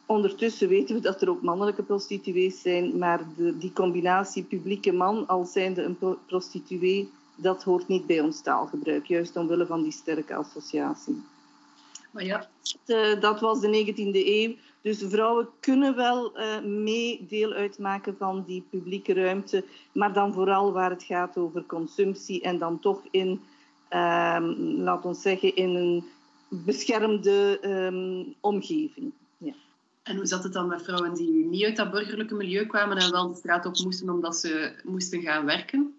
ondertussen 0.06 0.68
weten 0.68 0.94
we 0.94 1.00
dat 1.00 1.22
er 1.22 1.30
ook 1.30 1.42
mannelijke 1.42 1.82
prostituees 1.82 2.60
zijn, 2.60 2.98
maar 2.98 3.26
de, 3.36 3.58
die 3.58 3.72
combinatie 3.72 4.42
publieke 4.42 4.92
man 4.92 5.26
als 5.26 5.52
zijnde 5.52 5.82
een 5.82 5.98
pro 5.98 6.18
prostituee, 6.26 7.10
dat 7.34 7.62
hoort 7.62 7.88
niet 7.88 8.06
bij 8.06 8.20
ons 8.20 8.40
taalgebruik, 8.40 9.06
juist 9.06 9.36
omwille 9.36 9.66
van 9.66 9.82
die 9.82 9.92
sterke 9.92 10.34
associatie. 10.34 11.22
Maar 12.10 12.24
ja, 12.24 12.48
dat 13.20 13.40
was 13.40 13.60
de 13.60 13.84
19e 13.86 14.26
eeuw. 14.26 14.54
Dus 14.86 15.02
vrouwen 15.08 15.48
kunnen 15.60 15.96
wel 15.96 16.38
uh, 16.38 16.60
mee 16.62 17.26
deel 17.28 17.52
uitmaken 17.52 18.16
van 18.16 18.44
die 18.46 18.66
publieke 18.70 19.14
ruimte, 19.14 19.64
maar 19.92 20.12
dan 20.12 20.32
vooral 20.32 20.72
waar 20.72 20.90
het 20.90 21.02
gaat 21.02 21.36
over 21.36 21.64
consumptie 21.66 22.42
en 22.42 22.58
dan 22.58 22.80
toch 22.80 23.02
in, 23.10 23.40
um, 23.90 24.54
laat 24.82 25.04
ons 25.04 25.22
zeggen, 25.22 25.56
in 25.56 25.74
een 25.74 26.04
beschermde 26.48 27.58
um, 27.64 28.34
omgeving. 28.40 29.12
Ja. 29.38 29.52
En 30.02 30.16
hoe 30.16 30.26
zat 30.26 30.42
het 30.42 30.52
dan 30.52 30.68
met 30.68 30.82
vrouwen 30.82 31.14
die 31.14 31.44
niet 31.44 31.64
uit 31.64 31.76
dat 31.76 31.90
burgerlijke 31.90 32.34
milieu 32.34 32.66
kwamen 32.66 32.96
en 32.96 33.10
wel 33.10 33.28
de 33.28 33.36
straat 33.36 33.66
op 33.66 33.78
moesten 33.84 34.10
omdat 34.10 34.36
ze 34.36 34.72
moesten 34.84 35.20
gaan 35.22 35.44
werken? 35.44 35.94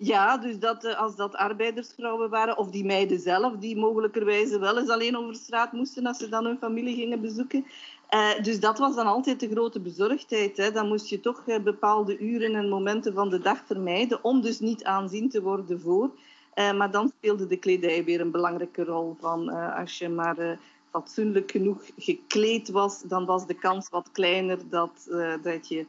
Ja, 0.00 0.36
dus 0.36 0.58
dat, 0.58 0.84
eh, 0.84 0.98
als 0.98 1.16
dat 1.16 1.34
arbeidersvrouwen 1.34 2.30
waren, 2.30 2.58
of 2.58 2.70
die 2.70 2.84
meiden 2.84 3.20
zelf, 3.20 3.56
die 3.56 3.76
mogelijkerwijze 3.76 4.58
wel 4.58 4.78
eens 4.78 4.88
alleen 4.88 5.16
over 5.16 5.34
straat 5.34 5.72
moesten 5.72 6.06
als 6.06 6.18
ze 6.18 6.28
dan 6.28 6.44
hun 6.44 6.58
familie 6.58 6.94
gingen 6.94 7.20
bezoeken. 7.20 7.66
Uh, 8.14 8.42
dus 8.42 8.60
dat 8.60 8.78
was 8.78 8.94
dan 8.94 9.06
altijd 9.06 9.40
de 9.40 9.48
grote 9.48 9.80
bezorgdheid. 9.80 10.56
Hè. 10.56 10.72
Dan 10.72 10.88
moest 10.88 11.08
je 11.08 11.20
toch 11.20 11.42
uh, 11.46 11.58
bepaalde 11.58 12.18
uren 12.18 12.54
en 12.54 12.68
momenten 12.68 13.14
van 13.14 13.30
de 13.30 13.38
dag 13.38 13.62
vermijden, 13.66 14.24
om 14.24 14.40
dus 14.40 14.60
niet 14.60 14.84
aanzien 14.84 15.28
te 15.28 15.42
worden 15.42 15.80
voor. 15.80 16.10
Uh, 16.54 16.72
maar 16.72 16.90
dan 16.90 17.12
speelde 17.18 17.46
de 17.46 17.56
kledij 17.56 18.04
weer 18.04 18.20
een 18.20 18.30
belangrijke 18.30 18.84
rol. 18.84 19.16
Van, 19.20 19.48
als 19.74 19.98
je 19.98 20.08
maar 20.08 20.58
fatsoenlijk 20.90 21.50
genoeg 21.50 21.82
gekleed 21.96 22.68
was, 22.68 23.02
dan 23.02 23.24
was 23.24 23.46
de 23.46 23.54
kans 23.54 23.88
wat 23.88 24.08
kleiner 24.12 24.58
dat, 24.70 25.08
dat 25.42 25.68
je 25.68 25.86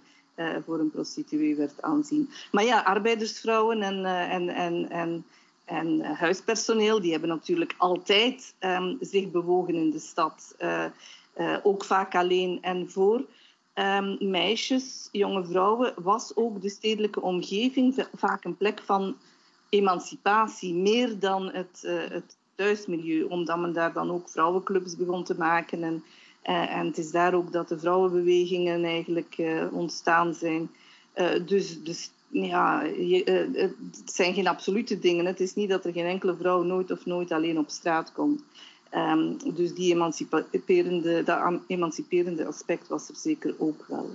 voor 0.65 0.79
een 0.79 0.91
prostituee 0.91 1.55
werd 1.55 1.81
aanzien. 1.81 2.29
Maar 2.51 2.63
ja, 2.63 2.81
arbeidersvrouwen 2.81 3.81
en, 3.81 4.05
en, 4.05 4.49
en, 4.49 4.89
en, 4.89 5.25
en 5.65 6.01
huispersoneel, 6.01 7.01
die 7.01 7.11
hebben 7.11 7.29
natuurlijk 7.29 7.75
altijd 7.77 8.53
um, 8.59 8.97
zich 8.99 9.31
bewogen 9.31 9.73
in 9.73 9.89
de 9.89 9.99
stad. 9.99 10.55
Uh, 11.39 11.57
ook 11.63 11.85
vaak 11.85 12.15
alleen 12.15 12.57
en 12.61 12.89
voor 12.89 13.25
um, 13.73 14.17
meisjes, 14.19 15.09
jonge 15.11 15.45
vrouwen, 15.45 15.93
was 15.95 16.35
ook 16.35 16.61
de 16.61 16.69
stedelijke 16.69 17.21
omgeving 17.21 18.07
vaak 18.15 18.43
een 18.43 18.57
plek 18.57 18.81
van 18.85 19.15
emancipatie, 19.69 20.73
meer 20.73 21.19
dan 21.19 21.51
het, 21.51 21.81
uh, 21.85 22.01
het 22.09 22.37
thuismilieu, 22.55 23.23
omdat 23.23 23.59
men 23.59 23.73
daar 23.73 23.93
dan 23.93 24.11
ook 24.11 24.29
vrouwenclubs 24.29 24.95
begon 24.95 25.23
te 25.23 25.37
maken. 25.37 25.83
En, 25.83 26.03
uh, 26.43 26.75
en 26.75 26.85
het 26.85 26.97
is 26.97 27.11
daar 27.11 27.33
ook 27.33 27.51
dat 27.51 27.67
de 27.67 27.79
vrouwenbewegingen 27.79 28.83
eigenlijk 28.83 29.41
ontstaan 29.71 30.33
zijn. 30.33 30.69
dus, 31.45 31.83
dus 31.83 32.11
ja, 32.31 32.83
het 33.51 33.75
zijn 34.05 34.33
geen 34.33 34.47
absolute 34.47 34.99
dingen. 34.99 35.25
Het 35.25 35.39
is 35.39 35.55
niet 35.55 35.69
dat 35.69 35.85
er 35.85 35.91
geen 35.91 36.05
enkele 36.05 36.35
vrouw 36.35 36.61
nooit 36.63 36.91
of 36.91 37.05
nooit 37.05 37.31
alleen 37.31 37.57
op 37.57 37.69
straat 37.69 38.11
komt. 38.11 38.43
Um, 38.95 39.37
dus 39.55 39.73
die 39.73 39.93
emanciperende, 39.93 41.23
dat 41.23 41.61
emanciperende 41.67 42.45
aspect 42.45 42.87
was 42.87 43.09
er 43.09 43.15
zeker 43.15 43.55
ook 43.57 43.85
wel. 43.87 44.09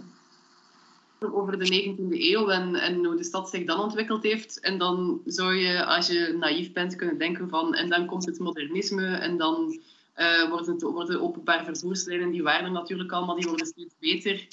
Over 1.33 1.59
de 1.59 1.95
19e 1.97 2.21
eeuw 2.21 2.49
en, 2.49 3.05
hoe 3.05 3.17
de 3.17 3.25
stad 3.25 3.49
zich 3.49 3.65
dan 3.65 3.81
ontwikkeld 3.81 4.23
heeft. 4.23 4.61
En 4.61 4.79
dan 4.79 5.21
zou 5.25 5.55
je, 5.55 5.85
als 5.85 6.07
je 6.07 6.37
naïef 6.39 6.73
bent, 6.73 6.97
kunnen 6.97 7.19
denken 7.19 7.49
van... 7.49 7.75
En 7.75 7.89
dan 7.89 8.07
komt 8.07 8.27
het 8.27 8.39
modernisme 8.39 9.07
en 9.07 9.37
dan 9.37 9.81
uh, 10.17 10.51
worden, 10.51 10.79
worden 10.79 11.21
openbaar 11.21 11.65
vervoerslijnen... 11.65 12.31
Die 12.31 12.43
waren 12.43 12.73
natuurlijk 12.73 13.13
allemaal, 13.13 13.37
die 13.37 13.49
worden 13.49 13.67
steeds 13.67 13.95
beter. 13.99 14.49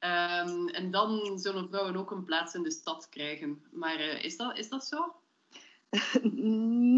Um, 0.00 0.68
en 0.68 0.90
dan 0.90 1.38
zullen 1.38 1.68
vrouwen 1.68 1.96
ook 1.96 2.10
een 2.10 2.24
plaats 2.24 2.54
in 2.54 2.62
de 2.62 2.70
stad 2.70 3.08
krijgen. 3.08 3.62
Maar 3.70 4.00
uh, 4.00 4.24
is, 4.24 4.36
dat, 4.36 4.58
is 4.58 4.68
dat 4.68 4.86
zo? 4.86 5.14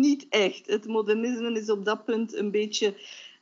niet 0.05 0.27
echt. 0.29 0.67
Het 0.67 0.87
modernisme 0.87 1.53
is 1.53 1.71
op 1.71 1.85
dat 1.85 2.05
punt 2.05 2.35
een 2.35 2.51
beetje 2.51 2.95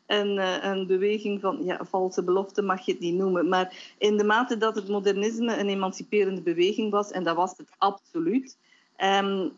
een, 0.06 0.38
eh, 0.38 0.56
een 0.62 0.86
beweging 0.86 1.40
van 1.40 1.64
ja, 1.64 1.84
valse 1.84 2.22
belofte, 2.22 2.62
mag 2.62 2.86
je 2.86 2.92
het 2.92 3.00
niet 3.00 3.14
noemen. 3.14 3.48
Maar 3.48 3.94
in 3.98 4.16
de 4.16 4.24
mate 4.24 4.56
dat 4.56 4.74
het 4.74 4.88
modernisme 4.88 5.58
een 5.58 5.68
emanciperende 5.68 6.42
beweging 6.42 6.90
was, 6.90 7.10
en 7.10 7.24
dat 7.24 7.36
was 7.36 7.56
het 7.56 7.70
absoluut, 7.78 8.58
ehm, 8.96 9.48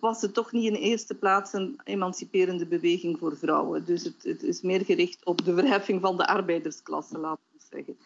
was 0.00 0.22
het 0.22 0.34
toch 0.34 0.52
niet 0.52 0.64
in 0.64 0.74
eerste 0.74 1.14
plaats 1.14 1.52
een 1.52 1.80
emanciperende 1.84 2.66
beweging 2.66 3.18
voor 3.18 3.36
vrouwen. 3.36 3.84
Dus 3.84 4.04
het, 4.04 4.22
het 4.22 4.42
is 4.42 4.62
meer 4.62 4.84
gericht 4.84 5.24
op 5.24 5.44
de 5.44 5.54
verheffing 5.54 6.00
van 6.00 6.16
de 6.16 6.26
arbeidersklasse, 6.26 7.18
laten 7.18 7.44
we 7.52 7.64
zeggen. 7.70 7.96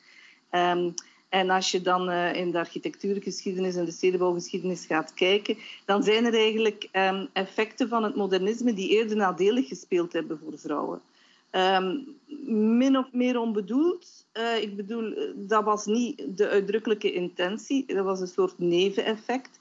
Ehm, 0.51 0.91
en 1.29 1.51
als 1.51 1.71
je 1.71 1.81
dan 1.81 2.11
uh, 2.11 2.35
in 2.35 2.51
de 2.51 2.59
architectuurgeschiedenis 2.59 3.77
en 3.77 3.85
de 3.85 3.91
stedenbouwgeschiedenis 3.91 4.87
gaat 4.87 5.15
kijken, 5.15 5.57
dan 5.85 6.03
zijn 6.03 6.25
er 6.25 6.35
eigenlijk 6.35 6.89
um, 6.93 7.29
effecten 7.33 7.89
van 7.89 8.03
het 8.03 8.17
modernisme 8.17 8.75
die 8.75 8.89
eerder 8.89 9.17
nadelig 9.17 9.69
gespeeld 9.69 10.13
hebben 10.13 10.39
voor 10.39 10.59
vrouwen. 10.59 11.01
Um, 11.53 12.17
min 12.79 12.97
of 12.97 13.13
meer 13.13 13.39
onbedoeld. 13.39 14.27
Uh, 14.35 14.63
ik 14.63 14.77
bedoel, 14.77 15.15
dat 15.35 15.65
was 15.65 15.87
niet 15.87 16.37
de 16.37 16.49
uitdrukkelijke 16.49 17.13
intentie. 17.13 17.87
Dat 17.87 18.05
was 18.05 18.21
een 18.21 18.27
soort 18.27 18.59
neveneffect. 18.59 19.61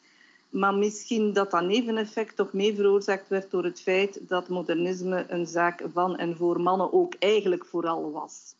Maar 0.50 0.74
misschien 0.74 1.34
dat 1.34 1.52
dat 1.52 1.62
neveneffect 1.62 2.36
toch 2.36 2.54
mee 2.54 2.76
veroorzaakt 2.76 3.30
werd 3.30 3.52
door 3.52 3.64
het 3.64 3.82
feit 3.82 4.20
dat 4.28 4.50
modernisme 4.50 5.26
een 5.30 5.46
zaak 5.46 5.84
van 5.94 6.18
en 6.18 6.38
voor 6.38 6.62
mannen 6.62 6.94
ook 6.94 7.14
eigenlijk 7.20 7.66
vooral 7.66 8.12
was. 8.12 8.56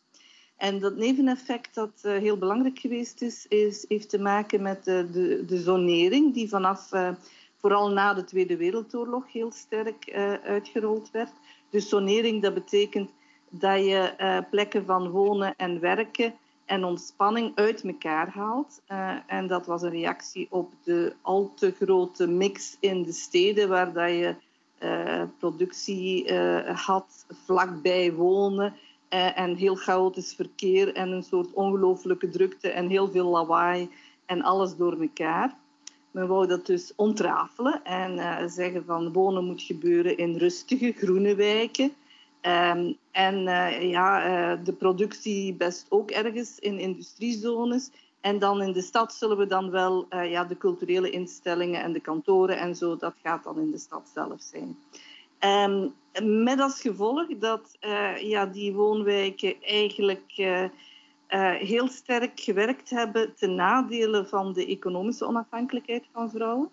En 0.58 0.78
dat 0.78 0.96
neveneffect 0.96 1.74
dat 1.74 2.02
uh, 2.02 2.12
heel 2.12 2.36
belangrijk 2.36 2.78
geweest 2.78 3.22
is, 3.48 3.84
heeft 3.88 4.08
te 4.08 4.18
maken 4.18 4.62
met 4.62 4.78
uh, 4.78 5.12
de, 5.12 5.44
de 5.46 5.58
zonering, 5.58 6.34
die 6.34 6.48
vanaf 6.48 6.92
uh, 6.92 7.10
vooral 7.56 7.90
na 7.90 8.14
de 8.14 8.24
Tweede 8.24 8.56
Wereldoorlog 8.56 9.32
heel 9.32 9.52
sterk 9.52 10.12
uitgerold 10.44 11.10
werd. 11.10 11.32
Dus 11.70 11.88
zonering, 11.88 12.42
dat 12.42 12.54
betekent 12.54 13.10
dat 13.48 13.84
je 13.84 14.44
plekken 14.50 14.84
van 14.84 15.08
wonen 15.08 15.54
en 15.56 15.80
werken 15.80 16.34
en 16.64 16.84
ontspanning 16.84 17.52
uit 17.54 17.84
elkaar 17.84 18.28
haalt. 18.28 18.80
en 19.26 19.46
dat 19.46 19.66
was 19.66 19.82
een 19.82 19.90
reactie 19.90 20.46
op 20.50 20.72
de 20.84 21.14
al 21.22 21.52
te 21.54 21.74
grote 21.80 22.26
mix 22.26 22.76
in 22.80 23.02
de 23.02 23.12
steden, 23.12 23.68
waar 23.68 23.92
dat 23.92 24.10
je 24.10 24.34
productie 25.38 26.32
had, 26.64 27.26
vlakbij 27.44 28.12
wonen 28.12 28.74
eh, 28.74 28.78
en 29.08 29.56
heel 29.56 29.74
chaotisch 29.74 30.34
verkeer 30.34 30.94
en 30.94 31.10
een 31.10 31.22
soort 31.22 31.52
ongelooflijke 31.52 32.28
drukte 32.28 32.70
en 32.70 32.88
heel 32.88 33.10
veel 33.10 33.26
lawaai 33.26 33.90
en 34.26 34.42
alles 34.42 34.76
door 34.76 35.00
elkaar. 35.00 35.56
Men 36.10 36.28
wou 36.28 36.46
dat 36.46 36.66
dus 36.66 36.92
ontrafelen 36.96 37.84
en 37.84 38.16
uh, 38.16 38.42
zeggen 38.46 38.84
van 38.84 39.12
wonen 39.12 39.44
moet 39.44 39.62
gebeuren 39.62 40.16
in 40.16 40.36
rustige, 40.36 40.92
groene 40.92 41.34
wijken. 41.34 41.92
Um, 42.42 42.96
en 43.10 43.46
uh, 43.46 43.90
ja, 43.90 44.56
de 44.56 44.72
productie 44.72 45.54
best 45.54 45.86
ook 45.88 46.10
ergens 46.10 46.58
in 46.58 46.78
industriezones. 46.78 47.90
En 48.20 48.38
dan 48.38 48.62
in 48.62 48.72
de 48.72 48.82
stad 48.82 49.12
zullen 49.12 49.36
we 49.36 49.46
dan 49.46 49.70
wel 49.70 50.06
ja, 50.10 50.44
de 50.44 50.56
culturele 50.56 51.10
instellingen 51.10 51.82
en 51.82 51.92
de 51.92 52.00
kantoren 52.00 52.58
en 52.58 52.76
zo, 52.76 52.96
dat 52.96 53.14
gaat 53.22 53.44
dan 53.44 53.58
in 53.58 53.70
de 53.70 53.78
stad 53.78 54.10
zelf 54.14 54.40
zijn. 54.40 54.76
Um, 55.70 55.94
met 56.22 56.60
als 56.60 56.80
gevolg 56.80 57.26
dat 57.38 57.76
uh, 57.80 58.16
ja, 58.16 58.46
die 58.46 58.72
woonwijken 58.72 59.62
eigenlijk 59.62 60.32
uh, 60.36 60.62
uh, 60.62 60.70
heel 61.52 61.88
sterk 61.88 62.40
gewerkt 62.40 62.90
hebben 62.90 63.34
ten 63.34 63.54
nadele 63.54 64.26
van 64.26 64.52
de 64.52 64.66
economische 64.66 65.26
onafhankelijkheid 65.26 66.04
van 66.12 66.30
vrouwen. 66.30 66.70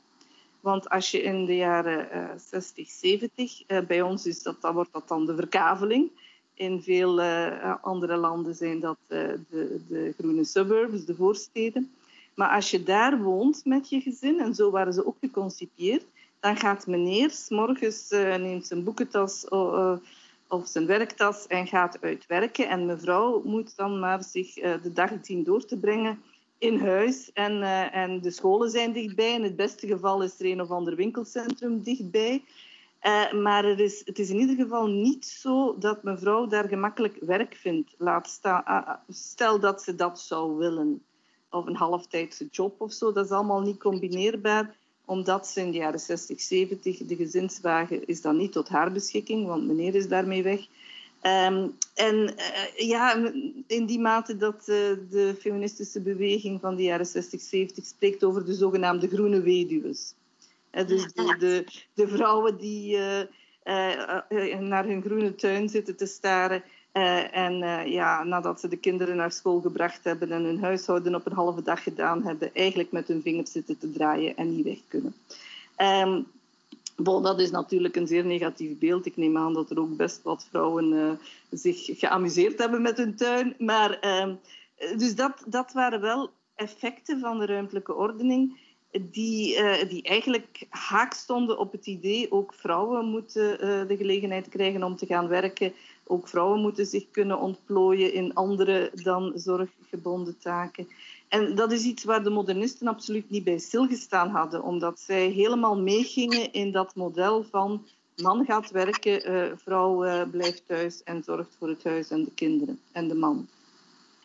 Want 0.59 0.89
als 0.89 1.11
je 1.11 1.21
in 1.21 1.45
de 1.45 1.55
jaren 1.55 2.39
60, 2.39 2.89
70, 2.89 3.65
bij 3.87 4.01
ons 4.01 4.25
is 4.25 4.43
dat, 4.43 4.57
wordt 4.61 4.93
dat 4.93 5.07
dan 5.07 5.25
de 5.25 5.35
verkaveling. 5.35 6.11
In 6.53 6.81
veel 6.81 7.21
andere 7.81 8.15
landen 8.15 8.55
zijn 8.55 8.79
dat 8.79 8.97
de, 9.07 9.39
de 9.87 10.13
groene 10.17 10.43
suburbs, 10.43 11.05
de 11.05 11.15
voorsteden. 11.15 11.91
Maar 12.35 12.49
als 12.49 12.71
je 12.71 12.83
daar 12.83 13.21
woont 13.21 13.65
met 13.65 13.89
je 13.89 14.01
gezin, 14.01 14.39
en 14.39 14.55
zo 14.55 14.71
waren 14.71 14.93
ze 14.93 15.05
ook 15.05 15.17
geconcipieerd, 15.19 16.05
dan 16.45 16.57
gaat 16.57 16.87
meneer 16.87 17.33
morgens 17.49 18.11
uh, 18.11 18.35
neemt 18.35 18.67
zijn 18.67 18.83
boekentas 18.83 19.45
uh, 19.49 19.95
of 20.47 20.67
zijn 20.67 20.85
werktas 20.85 21.47
en 21.47 21.67
gaat 21.67 22.01
uitwerken. 22.01 22.69
En 22.69 22.85
mevrouw 22.85 23.41
moet 23.43 23.75
dan 23.75 23.99
maar 23.99 24.23
zich 24.23 24.57
uh, 24.57 24.73
de 24.83 24.93
dag 24.93 25.11
zien 25.21 25.43
door 25.43 25.65
te 25.65 25.77
brengen 25.77 26.21
in 26.57 26.79
huis. 26.79 27.31
En, 27.33 27.61
en 27.91 28.21
de 28.21 28.31
scholen 28.31 28.69
zijn 28.69 28.93
dichtbij. 28.93 29.33
In 29.33 29.43
het 29.43 29.55
beste 29.55 29.87
geval 29.87 30.23
is 30.23 30.39
er 30.39 30.45
een 30.45 30.61
of 30.61 30.69
ander 30.69 30.95
winkelcentrum 30.95 31.83
dichtbij. 31.83 32.43
maar 33.31 33.65
er 33.65 33.79
is, 33.79 34.01
het 34.05 34.19
is 34.19 34.29
in 34.29 34.39
ieder 34.39 34.55
geval 34.55 34.87
niet 34.87 35.25
zo 35.25 35.77
dat 35.79 36.03
mevrouw 36.03 36.47
daar 36.47 36.67
gemakkelijk 36.67 37.17
werk 37.21 37.55
vindt. 37.55 37.95
Laat 37.97 38.27
staan, 38.27 38.99
stel 39.09 39.59
dat 39.59 39.81
ze 39.81 39.95
dat 39.95 40.19
zou 40.19 40.57
willen. 40.57 41.03
Of 41.49 41.65
een 41.65 41.75
halftijdse 41.75 42.47
job 42.51 42.81
of 42.81 42.93
zo. 42.93 43.11
Dat 43.11 43.25
is 43.25 43.31
allemaal 43.31 43.61
niet 43.61 43.79
combineerbaar 43.79 44.75
omdat 45.05 45.47
ze 45.47 45.61
in 45.61 45.71
de 45.71 45.77
jaren 45.77 45.99
60, 45.99 46.41
70, 46.41 46.97
de 46.97 47.15
gezinswagen 47.15 48.07
is 48.07 48.21
dan 48.21 48.37
niet 48.37 48.51
tot 48.51 48.69
haar 48.69 48.91
beschikking, 48.91 49.45
want 49.45 49.67
meneer 49.67 49.95
is 49.95 50.07
daarmee 50.07 50.43
weg. 50.43 50.59
Um, 51.21 51.77
en 51.93 52.15
uh, 52.15 52.87
ja, 52.87 53.31
in 53.67 53.85
die 53.85 53.99
mate 53.99 54.37
dat 54.37 54.55
uh, 54.59 54.75
de 55.09 55.35
feministische 55.39 56.01
beweging 56.01 56.61
van 56.61 56.75
de 56.75 56.83
jaren 56.83 57.05
60, 57.05 57.41
70 57.41 57.85
spreekt 57.85 58.23
over 58.23 58.45
de 58.45 58.53
zogenaamde 58.53 59.07
groene 59.07 59.41
weduws. 59.41 60.13
Uh, 60.71 60.87
dus 60.87 61.13
de, 61.13 61.35
de, 61.39 61.65
de, 61.93 62.07
vrouwen 62.07 62.57
die 62.57 62.97
naar 64.59 64.85
hun 64.85 65.01
groene 65.01 65.35
tuin 65.35 65.69
zitten 65.69 65.95
te 65.95 66.05
staren 66.05 66.63
uh, 66.97 67.35
en 67.35 67.61
uh, 67.61 67.85
ja, 67.85 68.23
nadat 68.23 68.59
ze 68.59 68.67
de 68.67 68.77
kinderen 68.77 69.15
naar 69.15 69.31
school 69.31 69.61
gebracht 69.61 70.03
hebben 70.03 70.31
en 70.31 70.43
hun 70.43 70.59
huishouden 70.59 71.15
op 71.15 71.25
een 71.25 71.35
halve 71.35 71.63
dag 71.63 71.83
gedaan 71.83 72.23
hebben, 72.23 72.53
eigenlijk 72.53 72.91
met 72.91 73.07
hun 73.07 73.21
vingers 73.21 73.51
zitten 73.51 73.77
te 73.77 73.91
draaien 73.91 74.37
en 74.37 74.55
niet 74.55 74.65
weg 74.65 74.79
kunnen. 74.87 75.13
Bon, 76.97 77.23
dat 77.23 77.39
is 77.39 77.51
natuurlijk 77.51 77.95
een 77.95 78.07
zeer 78.07 78.25
negatief 78.25 78.77
beeld. 78.79 79.05
Ik 79.05 79.17
neem 79.17 79.37
aan 79.37 79.53
dat 79.53 79.69
er 79.69 79.79
ook 79.79 79.95
best 79.95 80.23
wat 80.23 80.47
vrouwen 80.49 80.91
uh, 80.91 81.11
zich 81.49 81.85
geamuseerd 81.85 82.59
hebben 82.59 82.81
met 82.81 82.97
hun 82.97 83.15
tuin. 83.15 83.55
Maar, 83.57 83.99
ehm, 83.99 84.33
dus 84.97 85.15
dat, 85.15 85.43
dat 85.47 85.71
waren 85.73 86.01
wel 86.01 86.29
effecten 86.55 87.19
van 87.19 87.39
de 87.39 87.45
ruimtelijke 87.45 87.93
ordening 87.93 88.59
die, 88.91 89.57
die 89.87 90.03
eigenlijk 90.03 90.65
haak 90.69 91.13
stonden 91.13 91.57
op 91.57 91.71
het 91.71 91.85
idee 91.85 92.31
ook 92.31 92.53
vrouwen 92.53 93.05
moeten 93.05 93.57
de 93.87 93.97
gelegenheid 93.97 94.49
krijgen 94.49 94.83
om 94.83 94.95
te 94.95 95.05
gaan 95.05 95.27
werken 95.27 95.73
ook 96.07 96.27
vrouwen 96.27 96.61
moeten 96.61 96.85
zich 96.85 97.11
kunnen 97.11 97.39
ontplooien 97.39 98.13
in 98.13 98.33
andere 98.33 98.91
dan 98.93 99.31
zorggebonden 99.35 100.37
taken. 100.37 100.87
En 101.27 101.55
dat 101.55 101.71
is 101.71 101.83
iets 101.83 102.03
waar 102.03 102.23
de 102.23 102.29
modernisten 102.29 102.87
absoluut 102.87 103.29
niet 103.29 103.43
bij 103.43 103.57
stilgestaan 103.57 104.29
hadden, 104.29 104.63
omdat 104.63 104.99
zij 104.99 105.27
helemaal 105.27 105.77
meegingen 105.77 106.53
in 106.53 106.71
dat 106.71 106.95
model 106.95 107.43
van 107.43 107.85
man 108.15 108.45
gaat 108.45 108.71
werken, 108.71 109.31
uh, 109.31 109.51
vrouw 109.55 110.05
uh, 110.05 110.21
blijft 110.31 110.63
thuis 110.67 111.03
en 111.03 111.23
zorgt 111.23 111.55
voor 111.59 111.67
het 111.67 111.83
huis 111.83 112.09
en 112.09 112.23
de 112.23 112.33
kinderen 112.33 112.79
en 112.91 113.07
de 113.07 113.15
man. 113.15 113.47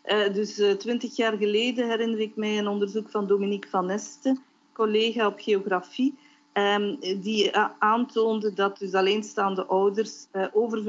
Uh, 0.05 0.33
dus 0.33 0.63
twintig 0.79 1.17
jaar 1.17 1.37
geleden 1.37 1.89
herinner 1.89 2.21
ik 2.21 2.37
mij 2.37 2.59
een 2.59 2.69
onderzoek 2.69 3.11
van 3.11 3.27
Dominique 3.27 3.71
van 3.71 3.87
Nesten, 3.87 4.43
collega 4.73 5.27
op 5.27 5.41
geografie, 5.41 6.19
Um, 6.53 6.99
die 7.21 7.53
uh, 7.53 7.67
aantoonde 7.79 8.53
dat 8.53 8.79
dus 8.79 8.95
alleenstaande 8.95 9.65
ouders, 9.65 10.27
uh, 10.33 10.87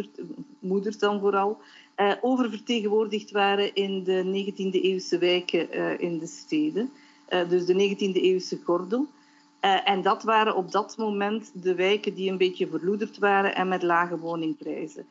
moeders 0.60 0.97
dan 0.97 1.19
vooral, 1.19 1.58
uh, 1.97 2.13
oververtegenwoordigd 2.21 3.32
waren 3.32 3.76
in 3.76 4.04
de 4.04 4.24
19e 4.24 4.82
eeuwse 4.82 5.17
wijken 5.17 6.00
in 6.00 6.19
de 6.19 6.28
steden. 6.28 6.91
dus 7.50 7.65
de 7.65 7.74
19e 7.74 8.21
eeuwse 8.21 8.60
gordel. 8.63 9.08
en 9.60 10.02
dat 10.02 10.24
waren 10.24 10.56
op 10.56 10.71
dat 10.71 10.97
moment 10.97 11.52
de 11.54 11.76
wijken 11.76 12.13
die 12.13 12.32
een 12.32 12.38
beetje 12.38 12.67
verloederd 12.67 13.17
waren 13.17 13.56
en 13.56 13.67
met 13.67 13.84
lage 13.84 14.17
woningprijzen. 14.17 15.06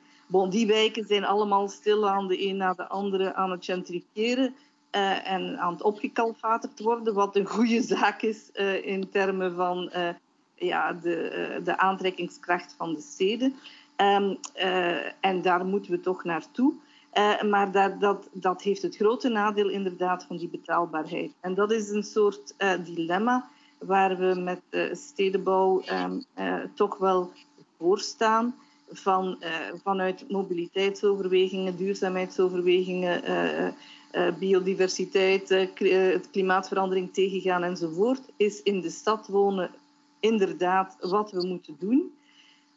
Die 0.49 0.67
wijken 0.67 1.07
zijn 1.07 1.25
allemaal 1.25 1.69
stil 1.69 2.09
aan 2.09 2.29
de 2.29 2.47
een 2.49 2.57
na 2.57 2.75
de 2.75 2.89
andere 2.89 3.35
aan 3.35 3.51
het 3.51 3.65
gentrifiëren. 3.65 4.55
en 5.25 5.59
aan 5.59 5.73
het 5.73 5.83
opgekalfaterd 5.83 6.81
worden, 6.81 7.15
wat 7.15 7.37
een 7.37 7.47
goede 7.47 7.83
zaak 7.83 8.23
is 8.23 8.51
in 8.83 9.11
termen 9.11 9.55
van 9.55 9.91
ja, 10.61 10.93
de, 10.93 11.17
eh, 11.17 11.65
de 11.65 11.79
aantrekkingskracht 11.79 12.75
van 12.77 12.95
de 12.95 13.01
steden. 13.01 13.55
Um, 13.97 14.39
uh, 14.57 15.25
en 15.25 15.43
daar 15.43 15.65
moeten 15.65 15.91
we 15.91 16.01
toch 16.01 16.25
naartoe. 16.25 16.73
Uh, 17.15 17.43
maar 17.43 17.73
dat, 17.73 18.01
dat, 18.01 18.29
dat 18.33 18.63
heeft 18.63 18.83
het 18.83 18.97
grote 18.97 19.29
nadeel 19.29 19.69
inderdaad 19.69 20.25
van 20.25 20.37
die 20.37 20.49
betaalbaarheid. 20.49 21.33
En 21.41 21.55
dat 21.55 21.73
is 21.73 21.91
een 21.91 22.03
soort 22.03 22.55
dilemma 22.85 23.49
waar 23.79 24.17
we 24.17 24.41
met 24.41 24.61
stedenbouw 24.99 25.83
um, 25.93 26.25
toch 26.75 26.99
wel 26.99 27.33
voor 27.79 27.99
staan. 27.99 28.55
Van, 28.93 29.39
vanuit 29.83 30.31
mobiliteitsoverwegingen, 30.31 31.77
duurzaamheidsoverwegingen, 31.77 33.23
biodiversiteit, 34.39 35.69
klimaatverandering 36.31 37.13
tegengaan 37.13 37.63
enzovoort, 37.63 38.23
is 38.37 38.63
in 38.63 38.81
de 38.81 38.91
stad 38.91 39.27
wonen 39.27 39.71
inderdaad 40.21 40.97
wat 41.01 41.31
we 41.31 41.47
moeten 41.47 41.77
doen. 41.79 42.13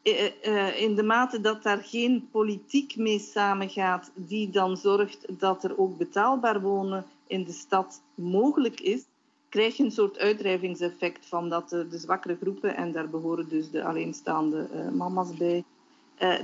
Eh, 0.03 0.31
eh, 0.41 0.81
in 0.81 0.95
de 0.95 1.03
mate 1.03 1.41
dat 1.41 1.63
daar 1.63 1.83
geen 1.83 2.27
politiek 2.31 2.95
mee 2.95 3.19
samengaat, 3.19 4.11
die 4.15 4.49
dan 4.49 4.77
zorgt 4.77 5.39
dat 5.39 5.63
er 5.63 5.77
ook 5.77 5.97
betaalbaar 5.97 6.61
wonen 6.61 7.05
in 7.27 7.43
de 7.43 7.51
stad 7.51 8.01
mogelijk 8.15 8.79
is, 8.79 9.03
krijg 9.49 9.77
je 9.77 9.83
een 9.83 9.91
soort 9.91 10.17
uitdrijvingseffect 10.17 11.25
van 11.25 11.49
dat 11.49 11.69
de, 11.69 11.87
zwakkere 11.91 12.37
groepen, 12.41 12.75
en 12.75 12.91
daar 12.91 13.09
behoren 13.09 13.49
dus 13.49 13.71
de 13.71 13.83
alleenstaande 13.83 14.67
mama's 14.93 15.37
bij, 15.37 15.63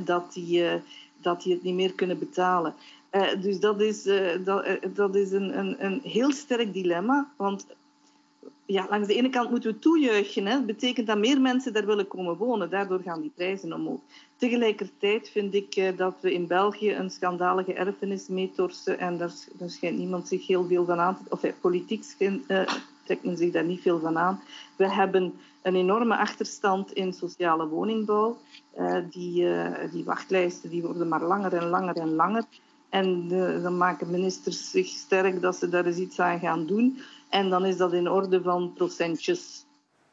dat, 0.06 0.34
die, 0.34 0.64
dat 1.22 1.42
die 1.42 1.54
het 1.54 1.64
niet 1.64 1.76
meer 1.76 1.94
kunnen 1.94 2.20
betalen. 2.20 2.76
dus 3.42 3.60
dat 3.60 3.82
is, 3.82 4.04
dat, 4.44 4.80
dat 4.94 5.16
is 5.16 5.32
een, 5.32 5.60
een, 5.60 5.86
een 5.86 6.00
heel 6.04 6.32
sterk 6.32 6.74
dilemma, 6.74 7.32
want 7.38 7.66
ja, 8.72 8.86
langs 8.90 9.08
de 9.08 9.14
ene 9.14 9.30
kant 9.30 9.50
moeten 9.50 9.72
we 9.72 9.80
toejuichen. 9.80 10.46
Hè. 10.46 10.54
Dat 10.54 10.66
betekent 10.66 11.08
dat 11.08 11.18
meer 11.18 11.42
mensen 11.42 11.74
daar 11.74 11.86
willen 11.86 12.08
komen 12.08 12.38
wonen. 12.38 12.70
Daardoor 12.70 13.02
gaan 13.02 13.22
die 13.22 13.32
prijzen 13.36 13.74
omhoog. 13.74 14.00
Tegelijkertijd 14.36 15.30
vind 15.30 15.54
ik 15.54 15.76
uh, 15.76 15.98
dat 15.98 16.16
we 16.22 16.34
in 16.34 16.48
België 16.48 16.94
een 16.94 17.10
schandalige 17.10 17.74
erfenis 17.74 18.28
meetorsen. 18.28 19.00
En 19.00 19.18
daar, 19.18 19.34
daar 19.54 19.70
schijnt 19.70 19.98
niemand 19.98 20.28
zich 20.28 20.48
heel 20.48 20.66
veel 20.66 20.86
van 20.86 21.00
aan 21.00 21.18
te... 21.18 21.22
Of 21.30 21.44
uh, 21.44 21.52
politiek 21.62 22.04
schijnt, 22.04 22.52
uh, 22.52 22.62
trekt 23.04 23.24
men 23.24 23.38
zich 23.38 23.52
daar 23.52 23.64
niet 23.64 23.82
veel 23.82 24.00
van 24.00 24.18
aan. 24.18 24.42
We 24.76 24.94
hebben 24.94 25.34
een 25.62 25.76
enorme 25.76 26.18
achterstand 26.18 26.92
in 26.92 27.14
sociale 27.14 27.68
woningbouw. 27.68 28.38
die, 29.10 29.48
die 29.92 30.04
wachtlijsten 30.04 30.70
die 30.70 30.82
worden 30.82 31.08
maar 31.08 31.24
langer 31.24 31.54
en 31.54 31.70
langer 31.70 31.96
en 31.96 32.16
langer. 32.16 32.44
En 32.90 33.28
dan 33.62 33.78
maken 33.78 34.12
ministers 34.12 34.72
zich 34.72 34.88
sterk 34.88 35.42
dat 35.42 35.56
ze 35.56 35.70
daar 35.70 35.86
eens 35.86 35.98
iets 35.98 36.20
aan 36.20 36.40
gaan 36.40 36.66
doen. 36.66 37.00
En 37.30 37.50
dan 37.50 37.66
is 37.66 37.78
dat 37.78 37.94
in 37.94 38.10
orde 38.10 38.42
van 38.42 38.74
procentjes. 38.74 39.66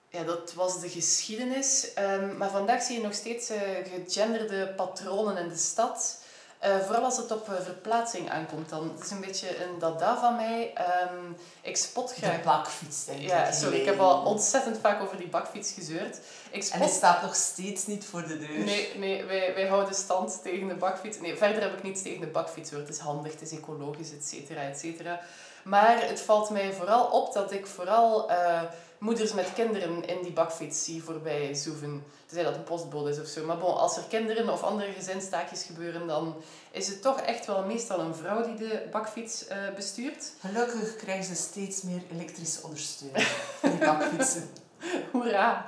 Ja, 0.09 0.22
dat 0.22 0.55
was 0.55 0.81
de 0.81 0.88
geschiedenis. 0.88 1.92
Um, 1.98 2.37
maar 2.37 2.50
vandaag 2.50 2.83
zie 2.83 2.96
je 2.96 3.02
nog 3.02 3.14
steeds 3.14 3.50
uh, 3.50 3.57
gegenderde 4.05 4.72
patronen 4.76 5.37
in 5.37 5.48
de 5.48 5.57
stad. 5.57 6.24
Uh, 6.64 6.79
vooral 6.79 7.05
als 7.05 7.16
het 7.16 7.31
op 7.31 7.48
uh, 7.48 7.55
verplaatsing 7.61 8.31
aankomt 8.31 8.68
dan. 8.68 8.90
Het 8.94 9.05
is 9.05 9.11
een 9.11 9.20
beetje 9.20 9.64
een 9.64 9.79
dada 9.79 10.20
van 10.20 10.37
mij. 10.37 10.72
Um, 11.12 11.37
ik 11.62 11.76
spot 11.76 12.14
graag... 12.14 12.37
De 12.37 12.42
bakfiets, 12.44 13.05
denk 13.05 13.20
ik. 13.20 13.29
Ja, 13.29 13.52
sorry. 13.52 13.76
Ik 13.76 13.85
heb 13.85 13.98
al 13.98 14.24
ontzettend 14.24 14.79
vaak 14.79 15.02
over 15.02 15.16
die 15.16 15.29
bakfiets 15.29 15.72
gezeurd. 15.72 16.20
Ik 16.50 16.62
spot... 16.62 16.74
En 16.74 16.87
hij 16.87 16.94
staat 16.94 17.22
nog 17.22 17.35
steeds 17.35 17.87
niet 17.87 18.05
voor 18.05 18.26
de 18.26 18.38
deur. 18.38 18.64
Nee, 18.64 18.92
nee 18.96 19.24
wij, 19.24 19.55
wij 19.55 19.66
houden 19.66 19.94
stand 19.94 20.42
tegen 20.42 20.68
de 20.68 20.74
bakfiets. 20.74 21.20
Nee, 21.20 21.37
verder 21.37 21.62
heb 21.62 21.76
ik 21.76 21.83
niets 21.83 22.02
tegen 22.02 22.20
de 22.20 22.26
bakfiets 22.26 22.70
hoor. 22.70 22.81
Het 22.81 22.88
is 22.88 22.98
handig, 22.98 23.33
het 23.33 23.42
is 23.42 23.52
ecologisch, 23.52 24.12
et 24.12 24.24
cetera, 24.24 24.61
et 24.61 24.79
cetera. 24.79 25.20
Maar 25.66 26.09
het 26.09 26.20
valt 26.20 26.50
mij 26.50 26.72
vooral 26.72 27.05
op 27.05 27.33
dat 27.33 27.52
ik 27.52 27.66
vooral 27.66 28.31
uh, 28.31 28.62
moeders 28.98 29.33
met 29.33 29.52
kinderen 29.52 30.07
in 30.07 30.22
die 30.22 30.33
bakfiets 30.33 30.85
zie 30.85 31.02
voorbij 31.02 31.55
zoeven. 31.55 32.05
Tenzij 32.26 32.44
dat 32.44 32.55
een 32.55 32.64
postbode 32.64 33.11
is 33.11 33.20
of 33.20 33.26
zo. 33.26 33.44
Maar 33.44 33.59
bon, 33.59 33.76
als 33.76 33.96
er 33.96 34.02
kinderen 34.09 34.48
of 34.48 34.62
andere 34.62 34.92
gezinstaakjes 34.92 35.62
gebeuren, 35.62 36.07
dan 36.07 36.37
is 36.70 36.88
het 36.88 37.02
toch 37.02 37.20
echt 37.20 37.46
wel 37.46 37.64
meestal 37.64 38.00
een 38.00 38.14
vrouw 38.14 38.44
die 38.44 38.55
de 38.55 38.83
bakfiets 38.90 39.48
uh, 39.48 39.57
bestuurt. 39.74 40.33
Gelukkig 40.40 40.96
krijgen 40.96 41.24
ze 41.24 41.35
steeds 41.35 41.83
meer 41.83 42.02
elektrische 42.12 42.62
ondersteuning 42.62 43.26
van 43.61 43.70
die 43.70 43.79
bakfietsen. 43.79 44.50
Hoera! 45.12 45.66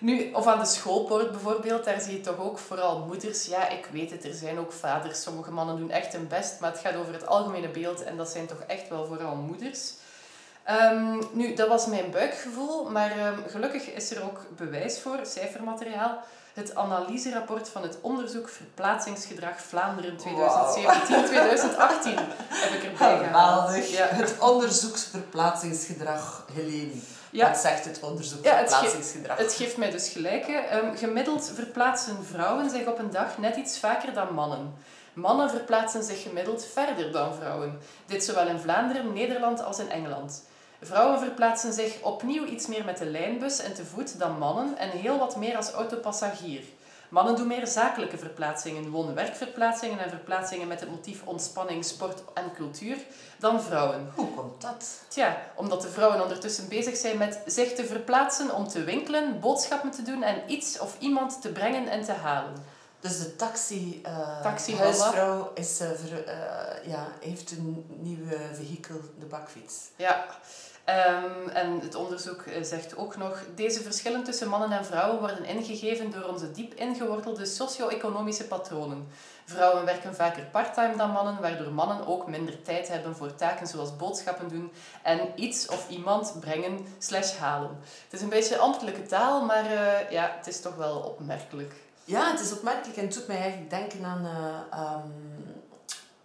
Nu, 0.00 0.32
of 0.32 0.46
aan 0.46 0.58
de 0.58 0.64
schoolpoort 0.64 1.30
bijvoorbeeld, 1.30 1.84
daar 1.84 2.00
zie 2.00 2.12
je 2.12 2.20
toch 2.20 2.38
ook 2.38 2.58
vooral 2.58 2.98
moeders. 2.98 3.46
Ja, 3.46 3.68
ik 3.68 3.88
weet 3.92 4.10
het, 4.10 4.24
er 4.24 4.34
zijn 4.34 4.58
ook 4.58 4.72
vaders. 4.72 5.22
Sommige 5.22 5.50
mannen 5.50 5.76
doen 5.76 5.90
echt 5.90 6.12
hun 6.12 6.28
best, 6.28 6.60
maar 6.60 6.70
het 6.70 6.80
gaat 6.80 6.96
over 6.96 7.12
het 7.12 7.26
algemene 7.26 7.68
beeld 7.68 8.02
en 8.02 8.16
dat 8.16 8.28
zijn 8.28 8.46
toch 8.46 8.60
echt 8.66 8.88
wel 8.88 9.06
vooral 9.06 9.34
moeders. 9.34 9.92
Um, 10.70 11.18
nu, 11.32 11.54
dat 11.54 11.68
was 11.68 11.86
mijn 11.86 12.10
buikgevoel, 12.10 12.90
maar 12.90 13.26
um, 13.26 13.44
gelukkig 13.48 13.90
is 13.90 14.10
er 14.10 14.22
ook 14.22 14.40
bewijs 14.56 15.00
voor, 15.00 15.18
cijfermateriaal. 15.22 16.18
Het 16.54 16.74
analyserapport 16.74 17.68
van 17.68 17.82
het 17.82 17.98
onderzoek 18.00 18.48
Verplaatsingsgedrag 18.48 19.60
Vlaanderen 19.60 20.16
2017-2018 20.18 20.22
heb 22.48 22.72
ik 22.72 22.84
erbij 22.84 23.18
gehaald. 23.18 23.90
Ja. 23.90 24.06
Het 24.06 24.38
onderzoek 24.38 24.98
Verplaatsingsgedrag 24.98 26.46
Helene. 26.52 26.92
Ja. 27.34 27.48
Wat 27.48 27.58
zegt 27.58 27.84
het 27.84 28.00
onderzoek 28.00 28.44
ja, 28.44 28.58
verplaatsingsgedrag? 28.58 29.38
Het, 29.38 29.54
geeft 29.54 29.76
mij 29.76 29.90
dus 29.90 30.08
gelijk. 30.08 30.66
Um, 30.72 30.96
gemiddeld 30.96 31.52
verplaatsen 31.54 32.24
vrouwen 32.24 32.70
zich 32.70 32.86
op 32.86 32.98
een 32.98 33.10
dag 33.10 33.38
net 33.38 33.56
iets 33.56 33.78
vaker 33.78 34.12
dan 34.12 34.34
mannen. 34.34 34.74
Mannen 35.12 35.50
verplaatsen 35.50 36.02
zich 36.02 36.22
gemiddeld 36.22 36.66
verder 36.72 37.12
dan 37.12 37.34
vrouwen. 37.34 37.78
Dit 38.06 38.24
zowel 38.24 38.48
in 38.48 38.58
Vlaanderen, 38.58 39.12
Nederland 39.12 39.64
als 39.64 39.78
in 39.78 39.90
Engeland. 39.90 40.42
Vrouwen 40.80 41.18
verplaatsen 41.18 41.72
zich 41.72 42.02
opnieuw 42.02 42.44
iets 42.44 42.66
meer 42.66 42.84
met 42.84 42.98
de 42.98 43.06
lijnbus 43.06 43.58
en 43.58 43.74
te 43.74 43.84
voet 43.84 44.18
dan 44.18 44.38
mannen 44.38 44.78
en 44.78 44.90
heel 44.90 45.18
wat 45.18 45.36
meer 45.36 45.56
als 45.56 45.70
autopassagier. 45.70 46.62
Mannen 47.14 47.36
doen 47.36 47.46
meer 47.46 47.66
zakelijke 47.66 48.18
verplaatsingen, 48.18 48.90
woon-werkverplaatsingen 48.90 49.98
en 49.98 50.10
verplaatsingen 50.10 50.68
met 50.68 50.80
het 50.80 50.90
motief 50.90 51.22
ontspanning, 51.24 51.84
sport 51.84 52.22
en 52.32 52.52
cultuur 52.54 52.96
dan 53.38 53.62
vrouwen. 53.62 54.12
Hoe 54.14 54.34
komt 54.34 54.60
dat? 54.60 55.00
Tja, 55.08 55.36
omdat 55.54 55.82
de 55.82 55.88
vrouwen 55.88 56.22
ondertussen 56.22 56.68
bezig 56.68 56.96
zijn 56.96 57.18
met 57.18 57.40
zich 57.46 57.72
te 57.72 57.84
verplaatsen 57.84 58.54
om 58.54 58.68
te 58.68 58.84
winkelen, 58.84 59.40
boodschappen 59.40 59.90
te 59.90 60.02
doen 60.02 60.22
en 60.22 60.42
iets 60.46 60.78
of 60.78 60.96
iemand 60.98 61.42
te 61.42 61.52
brengen 61.52 61.88
en 61.88 62.04
te 62.04 62.12
halen. 62.12 62.54
Dus 63.00 63.18
de 63.18 63.36
taxi, 63.36 64.02
uh, 64.06 64.42
taxi 64.42 64.76
huisvrouw 64.76 65.50
is, 65.54 65.80
uh, 65.80 65.88
ver, 65.88 66.26
uh, 66.26 66.88
ja, 66.90 67.06
heeft 67.20 67.50
een 67.50 67.86
nieuwe 67.88 68.36
vehikel, 68.52 69.00
de 69.18 69.26
bakfiets. 69.26 69.74
Ja. 69.96 70.26
Um, 70.88 71.48
en 71.48 71.80
het 71.80 71.94
onderzoek 71.94 72.42
eh, 72.42 72.62
zegt 72.62 72.96
ook 72.96 73.16
nog, 73.16 73.42
deze 73.54 73.82
verschillen 73.82 74.24
tussen 74.24 74.48
mannen 74.48 74.72
en 74.72 74.84
vrouwen 74.84 75.20
worden 75.20 75.44
ingegeven 75.44 76.10
door 76.10 76.22
onze 76.22 76.50
diep 76.50 76.74
ingewortelde 76.74 77.44
socio-economische 77.44 78.46
patronen. 78.46 79.08
Vrouwen 79.44 79.84
werken 79.84 80.14
vaker 80.14 80.42
parttime 80.42 80.96
dan 80.96 81.10
mannen, 81.10 81.40
waardoor 81.40 81.72
mannen 81.72 82.06
ook 82.06 82.26
minder 82.26 82.62
tijd 82.62 82.88
hebben 82.88 83.16
voor 83.16 83.34
taken 83.34 83.66
zoals 83.66 83.96
boodschappen 83.96 84.48
doen 84.48 84.72
en 85.02 85.20
iets 85.34 85.68
of 85.68 85.88
iemand 85.88 86.36
brengen 86.40 86.86
slash 86.98 87.36
halen. 87.36 87.78
Het 88.04 88.12
is 88.12 88.20
een 88.20 88.28
beetje 88.28 88.58
ambtelijke 88.58 89.02
taal, 89.02 89.44
maar 89.44 89.64
uh, 89.64 90.10
ja, 90.10 90.34
het 90.36 90.46
is 90.46 90.60
toch 90.60 90.76
wel 90.76 90.98
opmerkelijk. 90.98 91.74
Ja, 92.04 92.30
het 92.30 92.40
is 92.40 92.52
opmerkelijk 92.52 92.96
en 92.96 93.04
het 93.04 93.14
doet 93.14 93.26
mij 93.26 93.38
eigenlijk 93.38 93.70
denken 93.70 94.04
aan 94.04 94.24
uh, 94.24 94.94
um, 94.94 95.62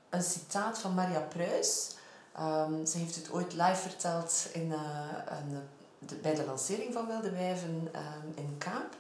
een 0.10 0.24
citaat 0.24 0.80
van 0.80 0.93
Maria 0.93 1.19
Pruis. 1.19 1.98
Um, 2.39 2.86
ze 2.86 2.98
heeft 2.98 3.15
het 3.15 3.32
ooit 3.32 3.54
live 3.54 3.76
verteld 3.76 4.48
in, 4.52 4.72
een, 4.72 5.60
de, 6.00 6.15
bij 6.15 6.36
de 6.36 6.46
lancering 6.46 6.94
van 6.94 7.08
Wilde 7.08 7.32
Wijven 7.32 7.89
um, 7.96 8.34
in 8.36 8.56
Kaap. 8.58 8.96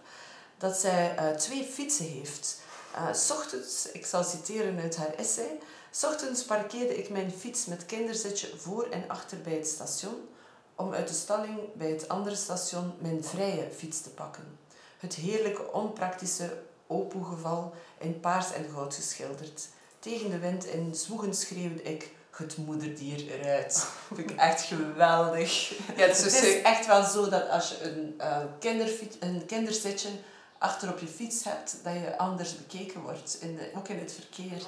Dat 0.57 0.77
zij 0.77 1.15
uh, 1.19 1.35
twee 1.35 1.63
fietsen 1.63 2.05
heeft. 2.05 2.61
Uh, 2.95 3.37
ochtends, 3.37 3.91
ik 3.91 4.05
zal 4.05 4.23
citeren 4.23 4.79
uit 4.79 4.97
haar 4.97 5.13
essay. 5.13 5.59
Ochtends 6.03 6.43
parkeerde 6.43 6.97
ik 6.97 7.09
mijn 7.09 7.31
fiets 7.31 7.65
met 7.65 7.85
kinderzitje 7.85 8.57
voor 8.57 8.87
en 8.89 9.03
achter 9.07 9.41
bij 9.41 9.53
het 9.53 9.67
station. 9.67 10.29
Om 10.75 10.93
uit 10.93 11.07
de 11.07 11.13
stalling 11.13 11.73
bij 11.73 11.89
het 11.89 12.07
andere 12.07 12.35
station 12.35 12.93
mijn 12.99 13.23
vrije 13.23 13.69
fiets 13.75 14.01
te 14.01 14.09
pakken. 14.09 14.57
Het 14.97 15.15
heerlijke, 15.15 15.71
onpraktische 15.71 16.61
opoegeval 16.87 17.73
in 17.97 18.19
paars 18.19 18.53
en 18.53 18.69
goud 18.73 18.95
geschilderd. 18.95 19.67
Tegen 19.99 20.29
de 20.29 20.39
wind 20.39 20.65
in 20.65 20.95
zwoegen 20.95 21.33
schreeuwde 21.33 21.83
ik 21.83 22.11
het 22.39 22.57
moederdier 22.57 23.31
eruit. 23.31 23.73
Dat 23.73 23.87
vind 24.17 24.31
ik 24.31 24.37
echt 24.37 24.61
geweldig. 24.61 25.69
Ja, 25.69 26.05
het, 26.05 26.17
is, 26.17 26.23
het 26.23 26.43
is 26.43 26.61
echt 26.61 26.85
wel 26.85 27.03
zo 27.03 27.29
dat 27.29 27.49
als 27.49 27.69
je 27.69 27.83
een, 27.83 28.13
uh, 28.17 28.37
kinderfiets, 28.59 29.15
een 29.19 29.45
kinderzitje 29.45 30.09
achter 30.57 30.89
op 30.89 30.99
je 30.99 31.07
fiets 31.07 31.43
hebt, 31.43 31.79
dat 31.83 31.93
je 31.93 32.17
anders 32.17 32.57
bekeken 32.57 33.01
wordt, 33.01 33.37
in 33.41 33.55
de, 33.55 33.71
ook 33.75 33.87
in 33.87 33.99
het 33.99 34.13
verkeer. 34.13 34.61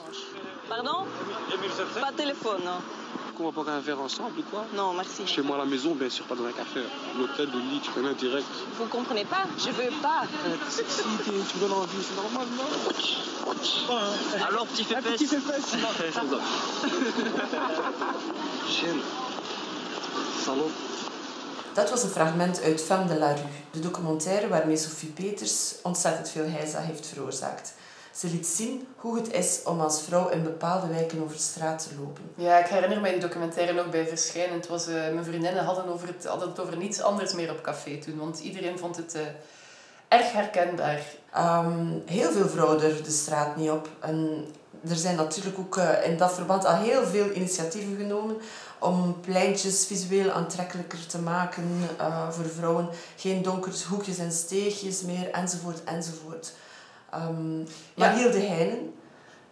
Pardon? 0.68 1.08
Pas 2.00 2.12
téléphone, 2.16 2.70
non. 3.32 3.38
Qu'on 3.38 3.44
va 3.46 3.52
boire 3.52 3.70
un 3.70 3.80
verre 3.80 4.00
ensemble 4.00 4.40
ou 4.40 4.44
quoi 4.44 4.66
Non, 4.76 4.94
merci. 4.94 5.26
Chez 5.26 5.42
moi 5.42 5.56
à 5.56 5.60
la 5.60 5.66
maison, 5.66 5.96
bien 5.96 6.10
sûr, 6.10 6.26
pas 6.26 6.36
dans 6.36 6.46
un 6.46 6.52
café. 6.52 6.82
L'hôtel, 7.18 7.50
le 7.54 7.60
lit, 7.60 7.80
tu 7.82 7.92
connais 7.92 8.14
direct. 8.16 8.46
Vous 8.78 8.86
comprenez 8.86 9.26
pas 9.26 9.44
Je 9.58 9.70
veux 9.70 9.92
pas. 10.02 10.24
Si 10.70 10.82
tu 10.84 11.32
me 11.32 11.60
donnes 11.60 11.74
envie, 11.74 12.02
c'est 12.02 12.16
normal, 12.16 12.48
non. 12.58 12.64
Alors, 14.48 14.66
petit 14.68 14.84
fait 14.84 14.96
Un 14.96 15.02
petit. 15.02 15.28
Non, 15.78 16.40
Chienne. 18.68 19.02
Salon. 20.46 20.72
Dat 21.74 21.90
was 21.90 22.04
een 22.04 22.10
fragment 22.10 22.62
uit 22.62 22.82
Femme 22.82 23.08
de 23.08 23.18
la 23.18 23.34
Rue, 23.34 23.42
de 23.72 23.80
documentaire 23.80 24.48
waarmee 24.48 24.78
Sophie 24.78 25.10
Peters 25.10 25.76
ontzettend 25.84 26.30
veel 26.30 26.50
heisa 26.50 26.80
heeft 26.80 27.06
veroorzaakt. 27.06 27.74
Ze 28.16 28.28
liet 28.28 28.48
zien 28.48 28.88
hoe 28.96 29.16
het 29.16 29.34
is 29.34 29.60
om 29.66 29.82
als 29.82 30.02
vrouw 30.02 30.30
in 30.30 30.44
bepaalde 30.44 30.88
wijken 30.88 31.24
over 31.24 31.36
de 31.36 31.42
straat 31.42 31.88
te 31.88 31.96
lopen. 32.00 32.24
Ja, 32.36 32.58
ik 32.58 32.66
herinner 32.66 33.02
mij 33.02 33.12
die 33.12 33.20
documentaire 33.20 33.74
nog 33.74 33.90
bij 33.90 34.08
verschijnen. 34.08 34.56
Het 34.56 34.68
was, 34.68 34.88
uh, 34.88 34.94
mijn 34.94 35.24
vriendinnen 35.24 35.64
hadden, 35.64 35.88
over 35.88 36.08
het, 36.08 36.26
hadden 36.26 36.50
het 36.50 36.60
over 36.60 36.78
niets 36.78 37.02
anders 37.02 37.34
meer 37.34 37.52
op 37.52 37.62
café 37.62 37.98
toen, 37.98 38.18
want 38.18 38.40
iedereen 38.40 38.80
vond 38.80 38.96
het 38.96 39.16
uh, 39.16 39.22
erg 40.08 40.32
herkenbaar. 40.32 41.02
Um, 41.38 42.04
heel 42.06 42.32
veel 42.32 42.50
vrouwen 42.50 42.80
durfden 42.80 43.04
de 43.04 43.12
straat 43.12 43.56
niet 43.56 43.70
op. 43.70 43.90
En 44.00 44.46
er 44.90 44.96
zijn 44.96 45.16
natuurlijk 45.16 45.58
ook 45.58 45.78
uh, 45.78 46.06
in 46.06 46.18
dat 46.18 46.34
verband 46.34 46.66
al 46.66 46.76
heel 46.76 47.06
veel 47.06 47.32
initiatieven 47.32 47.96
genomen 47.98 48.38
om 48.80 49.20
pleintjes 49.22 49.86
visueel 49.86 50.32
aantrekkelijker 50.32 51.06
te 51.06 51.20
maken 51.20 51.70
voor 52.30 52.46
vrouwen. 52.46 52.90
Geen 53.16 53.42
donkere 53.42 53.76
hoekjes 53.90 54.18
en 54.18 54.32
steegjes 54.32 55.02
meer, 55.02 55.32
enzovoort, 55.32 55.84
enzovoort. 55.84 56.54
Um, 57.14 57.64
maar 57.96 58.12
ja. 58.12 58.18
Hilde 58.18 58.40
Heijnen 58.40 58.94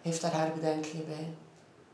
heeft 0.02 0.20
daar 0.20 0.32
haar 0.32 0.52
bedenkingen 0.54 1.06
bij. 1.06 1.34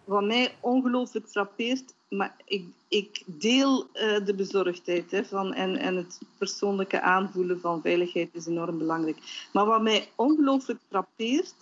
wat 0.04 0.24
mij 0.24 0.54
ongelooflijk 0.60 1.28
frappeert, 1.28 1.94
maar 2.08 2.36
ik, 2.44 2.66
ik 2.88 3.22
deel 3.26 3.82
uh, 3.82 4.24
de 4.24 4.34
bezorgdheid 4.34 5.10
hè, 5.10 5.24
van, 5.24 5.54
en, 5.54 5.76
en 5.76 5.96
het 5.96 6.18
persoonlijke 6.38 7.00
aanvoelen 7.00 7.60
van 7.60 7.82
veiligheid 7.82 8.28
is 8.32 8.46
enorm 8.46 8.78
belangrijk. 8.78 9.48
Maar 9.52 9.66
wat 9.66 9.82
mij 9.82 10.08
ongelooflijk 10.14 10.80
frappeert, 10.88 11.54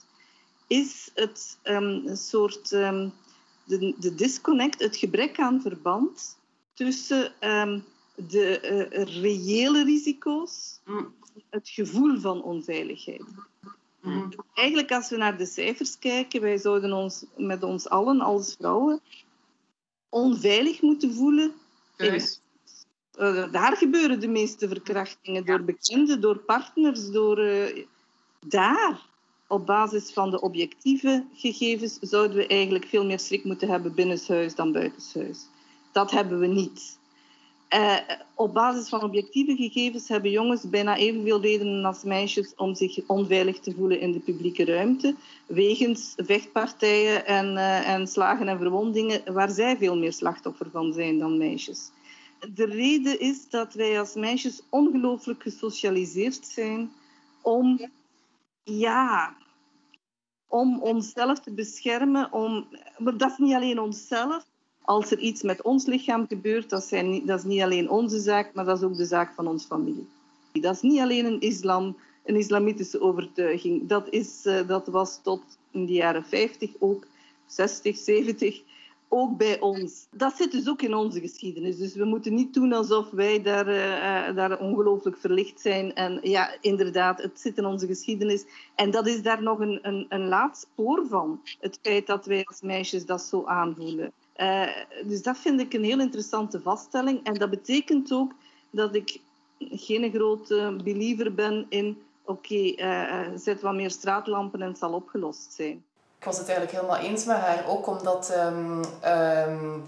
is 0.67 1.11
het 1.15 1.59
um, 1.63 2.03
een 2.07 2.17
soort 2.17 2.73
um, 2.73 3.13
de, 3.65 3.95
de 3.99 4.15
disconnect, 4.15 4.83
het 4.83 4.97
gebrek 4.97 5.39
aan 5.39 5.61
verband 5.61 6.37
tussen 6.75 7.33
um, 7.41 7.85
de 8.15 8.61
uh, 8.93 9.23
reële 9.23 9.85
risico's, 9.85 10.81
mm. 10.85 11.15
het 11.51 11.69
gevoel 11.69 12.21
van 12.21 12.43
onveiligheid. 12.43 13.25
Mm. 14.05 14.33
Eigenlijk, 14.55 14.93
als 14.93 15.11
we 15.11 15.17
naar 15.17 15.39
de 15.39 15.47
cijfers 15.47 15.99
kijken, 15.99 16.41
wij 16.41 16.59
zouden 16.59 16.93
ons 16.93 17.25
met 17.37 17.63
ons 17.63 17.89
allen 17.89 18.21
als 18.21 18.55
vrouwen 18.59 19.01
onveilig 20.09 20.83
moeten 20.83 21.15
voelen. 21.15 21.53
Uh, 23.19 23.53
daar 23.53 23.77
gebeuren 23.77 24.21
de 24.21 24.29
meeste 24.29 24.69
verkrachtingen 24.69 25.45
door 25.45 25.65
bekenden, 25.65 26.21
door 26.21 26.39
partners, 26.39 27.11
door 27.11 27.39
uh, 27.39 27.85
daar. 28.47 29.13
Op 29.49 29.67
basis 29.67 30.13
van 30.13 30.31
de 30.31 30.41
objectieve 30.41 31.27
gegevens 31.35 31.99
zouden 32.01 32.37
we 32.37 32.47
eigenlijk 32.47 32.85
veel 32.85 33.05
meer 33.05 33.19
schrik 33.19 33.45
moeten 33.45 33.69
hebben 33.69 33.95
binnenshuis 33.95 34.55
dan 34.55 34.73
buitenshuis. 34.73 35.47
Dat 35.93 36.11
hebben 36.11 36.41
we 36.41 36.47
niet. 36.47 36.99
Uh, 37.75 37.97
op 38.35 38.55
basis 38.55 38.89
van 38.89 39.03
objectieve 39.03 39.57
gegevens 39.57 40.09
hebben 40.09 40.31
jongens 40.31 40.69
bijna 40.69 40.97
evenveel 40.97 41.41
redenen 41.41 41.85
als 41.85 42.03
meisjes 42.03 42.55
om 42.55 42.75
zich 42.75 43.07
onveilig 43.07 43.61
te 43.61 43.75
voelen 43.75 44.01
in 44.01 44.13
de 44.13 44.21
publieke 44.21 44.65
ruimte, 44.65 45.15
wegens 45.47 46.13
vechtpartijen 46.17 47.27
en, 47.27 47.55
uh, 47.55 47.89
en 47.89 48.07
slagen 48.07 48.49
en 48.49 48.59
verwondingen, 48.59 49.33
waar 49.33 49.51
zij 49.51 49.77
veel 49.77 49.97
meer 49.97 50.13
slachtoffer 50.13 50.71
van 50.71 50.93
zijn 50.93 51.19
dan 51.19 51.39
meisjes. 51.39 51.91
De 52.55 52.65
reden 52.65 53.21
is 53.21 53.49
dat 53.49 53.75
wij 53.75 53.99
als 53.99 54.15
meisjes 54.15 54.63
ongelooflijk 54.71 55.43
gesocialiseerd 55.43 56.47
zijn 56.47 56.93
om, 57.43 57.91
ja, 58.63 59.37
om 60.49 60.83
onszelf 60.83 61.41
te 61.41 61.53
beschermen. 61.53 62.33
Om, 62.33 62.69
maar 62.99 63.17
dat 63.17 63.31
is 63.31 63.39
niet 63.39 63.55
alleen 63.55 63.81
onszelf, 63.81 64.47
als 64.85 65.11
er 65.11 65.19
iets 65.19 65.43
met 65.43 65.63
ons 65.63 65.87
lichaam 65.87 66.27
gebeurt, 66.29 66.71
dat, 66.71 66.85
zijn, 66.85 67.27
dat 67.27 67.39
is 67.39 67.45
niet 67.45 67.63
alleen 67.63 67.91
onze 67.91 68.19
zaak, 68.19 68.55
maar 68.55 68.65
dat 68.65 68.77
is 68.79 68.85
ook 68.85 68.97
de 68.97 69.05
zaak 69.05 69.33
van 69.35 69.47
onze 69.47 69.67
familie. 69.67 70.09
Dat 70.53 70.75
is 70.75 70.81
niet 70.81 71.01
alleen 71.01 71.25
een 71.25 71.41
islam, 71.41 71.97
een 72.25 72.37
islamitische 72.37 73.01
overtuiging. 73.01 73.89
Dat, 73.89 74.09
is, 74.11 74.47
uh, 74.47 74.69
dat 74.69 74.87
was 74.87 75.21
tot 75.23 75.43
in 75.71 75.87
de 75.87 75.93
jaren 75.93 76.25
50 76.25 76.71
ook, 76.79 77.07
60, 77.47 77.97
70, 77.97 78.63
ook 79.09 79.37
bij 79.37 79.61
ons. 79.61 80.07
Dat 80.11 80.37
zit 80.37 80.53
dus 80.53 80.69
ook 80.69 80.83
in 80.83 80.95
onze 80.95 81.21
geschiedenis. 81.21 81.77
Dus 81.77 81.95
we 81.95 82.05
moeten 82.05 82.35
niet 82.35 82.55
doen 82.55 82.73
alsof 82.73 83.11
wij 83.11 83.43
daar, 83.43 83.69
uh, 83.69 84.37
daar 84.37 84.59
ongelooflijk 84.59 85.17
verlicht 85.17 85.61
zijn. 85.61 85.95
En 85.95 86.19
ja, 86.23 86.57
inderdaad, 86.61 87.23
het 87.23 87.41
zit 87.41 87.59
in 87.59 87.65
onze 87.65 87.87
geschiedenis. 87.87 88.45
En 88.75 88.91
dat 88.91 89.07
is 89.07 89.23
daar 89.23 89.43
nog 89.43 89.59
een, 89.59 89.79
een, 89.83 90.07
een 90.09 90.29
laat 90.29 90.67
spoor 90.71 91.07
van. 91.09 91.41
Het 91.61 91.79
feit 91.83 92.07
dat 92.07 92.27
wij 92.27 92.45
als 92.45 92.61
meisjes 92.61 93.07
dat 93.07 93.23
zo 93.23 93.45
aanvoelen. 93.45 94.13
Uh, 94.37 94.69
dus 95.05 95.23
dat 95.23 95.39
vind 95.39 95.61
ik 95.61 95.73
een 95.73 95.85
heel 95.85 96.01
interessante 96.01 96.61
vaststelling. 96.61 97.25
En 97.25 97.35
dat 97.35 97.51
betekent 97.51 98.13
ook 98.13 98.33
dat 98.71 98.95
ik 98.95 99.21
geen 99.59 100.11
grote 100.11 100.77
believer 100.85 101.35
ben 101.35 101.67
in... 101.69 102.03
Oké, 102.27 102.55
okay, 102.55 103.27
uh, 103.31 103.37
zet 103.37 103.61
wat 103.61 103.75
meer 103.75 103.91
straatlampen 103.91 104.63
en 104.63 104.69
het 104.69 104.79
zal 104.79 104.93
opgelost 104.93 105.53
zijn. 105.53 105.85
Ik 106.19 106.25
was 106.25 106.39
het 106.39 106.49
eigenlijk 106.49 106.79
helemaal 106.79 107.11
eens 107.11 107.25
met 107.25 107.37
haar. 107.37 107.65
Ook 107.69 107.87
omdat... 107.87 108.35
Um, 109.07 109.83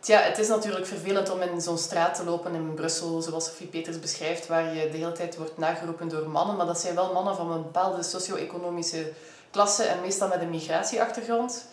tja, 0.00 0.18
het 0.18 0.38
is 0.38 0.48
natuurlijk 0.48 0.86
vervelend 0.86 1.30
om 1.30 1.40
in 1.40 1.60
zo'n 1.60 1.78
straat 1.78 2.14
te 2.14 2.24
lopen 2.24 2.54
in 2.54 2.74
Brussel, 2.74 3.22
zoals 3.22 3.44
Sophie 3.44 3.66
Peters 3.66 4.00
beschrijft, 4.00 4.46
waar 4.46 4.74
je 4.74 4.90
de 4.90 4.96
hele 4.96 5.12
tijd 5.12 5.36
wordt 5.36 5.58
nageroepen 5.58 6.08
door 6.08 6.28
mannen. 6.28 6.56
Maar 6.56 6.66
dat 6.66 6.80
zijn 6.80 6.94
wel 6.94 7.12
mannen 7.12 7.36
van 7.36 7.50
een 7.50 7.62
bepaalde 7.62 8.02
socio-economische 8.02 9.12
klasse 9.50 9.82
en 9.82 10.00
meestal 10.00 10.28
met 10.28 10.40
een 10.40 10.50
migratieachtergrond. 10.50 11.66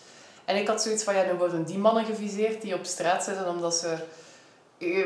En 0.50 0.56
ik 0.56 0.68
had 0.68 0.82
zoiets 0.82 1.04
van, 1.04 1.16
ja, 1.16 1.24
nu 1.24 1.34
worden 1.34 1.64
die 1.64 1.78
mannen 1.78 2.06
geviseerd 2.06 2.62
die 2.62 2.74
op 2.74 2.86
straat 2.86 3.24
zitten 3.24 3.50
omdat 3.50 3.76
ze 3.76 3.98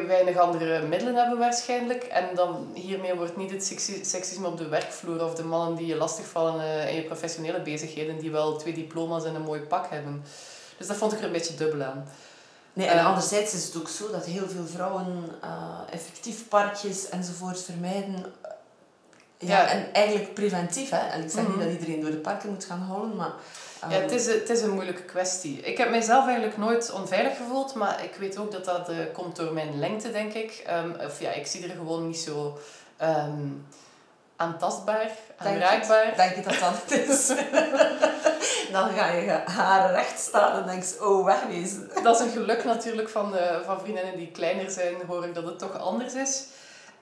weinig 0.07 0.37
andere 0.37 0.87
middelen 0.87 1.15
hebben 1.15 1.37
waarschijnlijk. 1.37 2.03
En 2.03 2.35
dan 2.35 2.67
hiermee 2.73 3.15
wordt 3.15 3.37
niet 3.37 3.51
het 3.51 3.65
seksisme 4.01 4.47
op 4.47 4.57
de 4.57 4.67
werkvloer 4.67 5.23
of 5.23 5.35
de 5.35 5.43
mannen 5.43 5.75
die 5.75 5.87
je 5.87 5.95
lastigvallen 5.95 6.89
in 6.89 6.95
je 6.95 7.03
professionele 7.03 7.61
bezigheden, 7.61 8.17
die 8.17 8.31
wel 8.31 8.57
twee 8.57 8.73
diploma's 8.73 9.23
en 9.25 9.35
een 9.35 9.41
mooi 9.41 9.61
pak 9.61 9.89
hebben. 9.89 10.23
Dus 10.77 10.87
dat 10.87 10.97
vond 10.97 11.13
ik 11.13 11.19
er 11.19 11.25
een 11.25 11.31
beetje 11.31 11.55
dubbel 11.55 11.83
aan. 11.83 12.07
Nee, 12.73 12.87
en 12.87 12.97
uh, 12.97 13.05
anderzijds 13.05 13.53
is 13.53 13.65
het 13.65 13.77
ook 13.77 13.89
zo 13.89 14.11
dat 14.11 14.25
heel 14.25 14.47
veel 14.49 14.65
vrouwen 14.65 15.31
uh, 15.43 15.79
effectief 15.89 16.47
parkjes 16.47 17.09
enzovoort 17.09 17.61
vermijden. 17.61 18.25
Ja, 19.37 19.61
ja, 19.61 19.67
en 19.67 19.93
eigenlijk 19.93 20.33
preventief. 20.33 20.89
Hè? 20.89 21.07
En 21.07 21.23
ik 21.23 21.29
zeg 21.29 21.41
mm 21.41 21.49
-hmm. 21.49 21.57
niet 21.57 21.67
dat 21.67 21.79
iedereen 21.79 22.01
door 22.01 22.11
de 22.11 22.17
parken 22.17 22.49
moet 22.49 22.65
gaan 22.65 22.81
holen, 22.81 23.15
maar 23.15 23.33
ja, 23.89 23.99
het 23.99 24.11
is, 24.11 24.25
het 24.25 24.49
is 24.49 24.61
een 24.61 24.73
moeilijke 24.73 25.03
kwestie. 25.03 25.59
Ik 25.59 25.77
heb 25.77 25.89
mijzelf 25.89 26.25
eigenlijk 26.25 26.57
nooit 26.57 26.91
onveilig 26.91 27.37
gevoeld, 27.37 27.73
maar 27.73 28.03
ik 28.03 28.15
weet 28.15 28.37
ook 28.37 28.51
dat 28.51 28.65
dat 28.65 28.89
uh, 28.89 28.97
komt 29.13 29.35
door 29.35 29.53
mijn 29.53 29.79
lengte, 29.79 30.11
denk 30.11 30.33
ik. 30.33 30.63
Um, 30.83 30.95
of 31.05 31.19
ja, 31.19 31.31
ik 31.31 31.47
zie 31.47 31.63
er 31.63 31.75
gewoon 31.75 32.07
niet 32.07 32.17
zo 32.17 32.57
um, 33.01 33.65
aantastbaar, 34.35 35.11
aanraakbaar. 35.37 36.13
Denk 36.15 36.35
je 36.35 36.41
dat 36.41 36.59
dat 36.59 36.73
het 36.85 37.09
is? 37.09 37.27
Dan 38.71 38.89
ga 38.89 39.11
je 39.11 39.41
haar 39.45 39.91
recht 39.91 40.19
staan 40.19 40.61
en 40.61 40.67
denk 40.67 40.83
je, 40.83 41.05
oh, 41.05 41.25
wegwezen. 41.25 41.89
Dat 42.03 42.19
is 42.19 42.25
een 42.25 42.31
geluk 42.31 42.63
natuurlijk 42.63 43.09
van, 43.09 43.35
uh, 43.35 43.59
van 43.65 43.79
vriendinnen 43.79 44.17
die 44.17 44.31
kleiner 44.31 44.71
zijn, 44.71 44.95
hoor 45.07 45.25
ik 45.25 45.33
dat 45.33 45.45
het 45.45 45.59
toch 45.59 45.79
anders 45.79 46.13
is. 46.13 46.43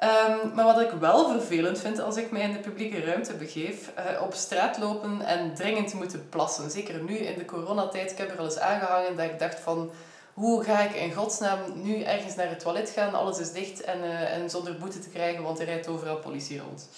Um, 0.04 0.54
maar 0.54 0.66
wat 0.66 0.80
ik 0.80 0.92
wel 0.92 1.30
vervelend 1.30 1.80
vind 1.80 2.00
als 2.00 2.18
ik 2.18 2.32
mij 2.32 2.42
in 2.42 2.52
de 2.52 2.60
publieke 2.60 3.04
ruimte 3.04 3.34
begeef, 3.34 3.92
uh, 4.00 4.22
op 4.22 4.34
straat 4.34 4.78
lopen 4.78 5.22
en 5.22 5.54
dringend 5.56 5.94
moeten 5.94 6.30
plassen. 6.30 6.72
Zeker 6.72 7.04
nu 7.04 7.18
in 7.18 7.38
de 7.38 7.46
coronatijd. 7.46 8.12
Ik 8.12 8.18
heb 8.18 8.32
er 8.32 8.40
al 8.40 8.46
eens 8.46 8.60
aangehangen 8.60 9.16
dat 9.16 9.26
ik 9.26 9.40
dacht 9.40 9.60
van, 9.60 9.92
hoe 10.34 10.64
ga 10.64 10.80
ik 10.80 10.96
in 10.96 11.14
godsnaam 11.14 11.60
nu 11.74 12.02
ergens 12.02 12.36
naar 12.36 12.50
het 12.50 12.60
toilet 12.60 12.90
gaan? 12.90 13.14
Alles 13.14 13.40
is 13.40 13.52
dicht 13.52 13.82
en, 13.82 14.00
uh, 14.00 14.34
en 14.34 14.50
zonder 14.50 14.78
boete 14.78 15.00
te 15.00 15.10
krijgen, 15.10 15.44
want 15.44 15.60
er 15.60 15.66
rijdt 15.66 15.88
overal 15.88 16.18
politie 16.18 16.60
rond. 16.60 16.90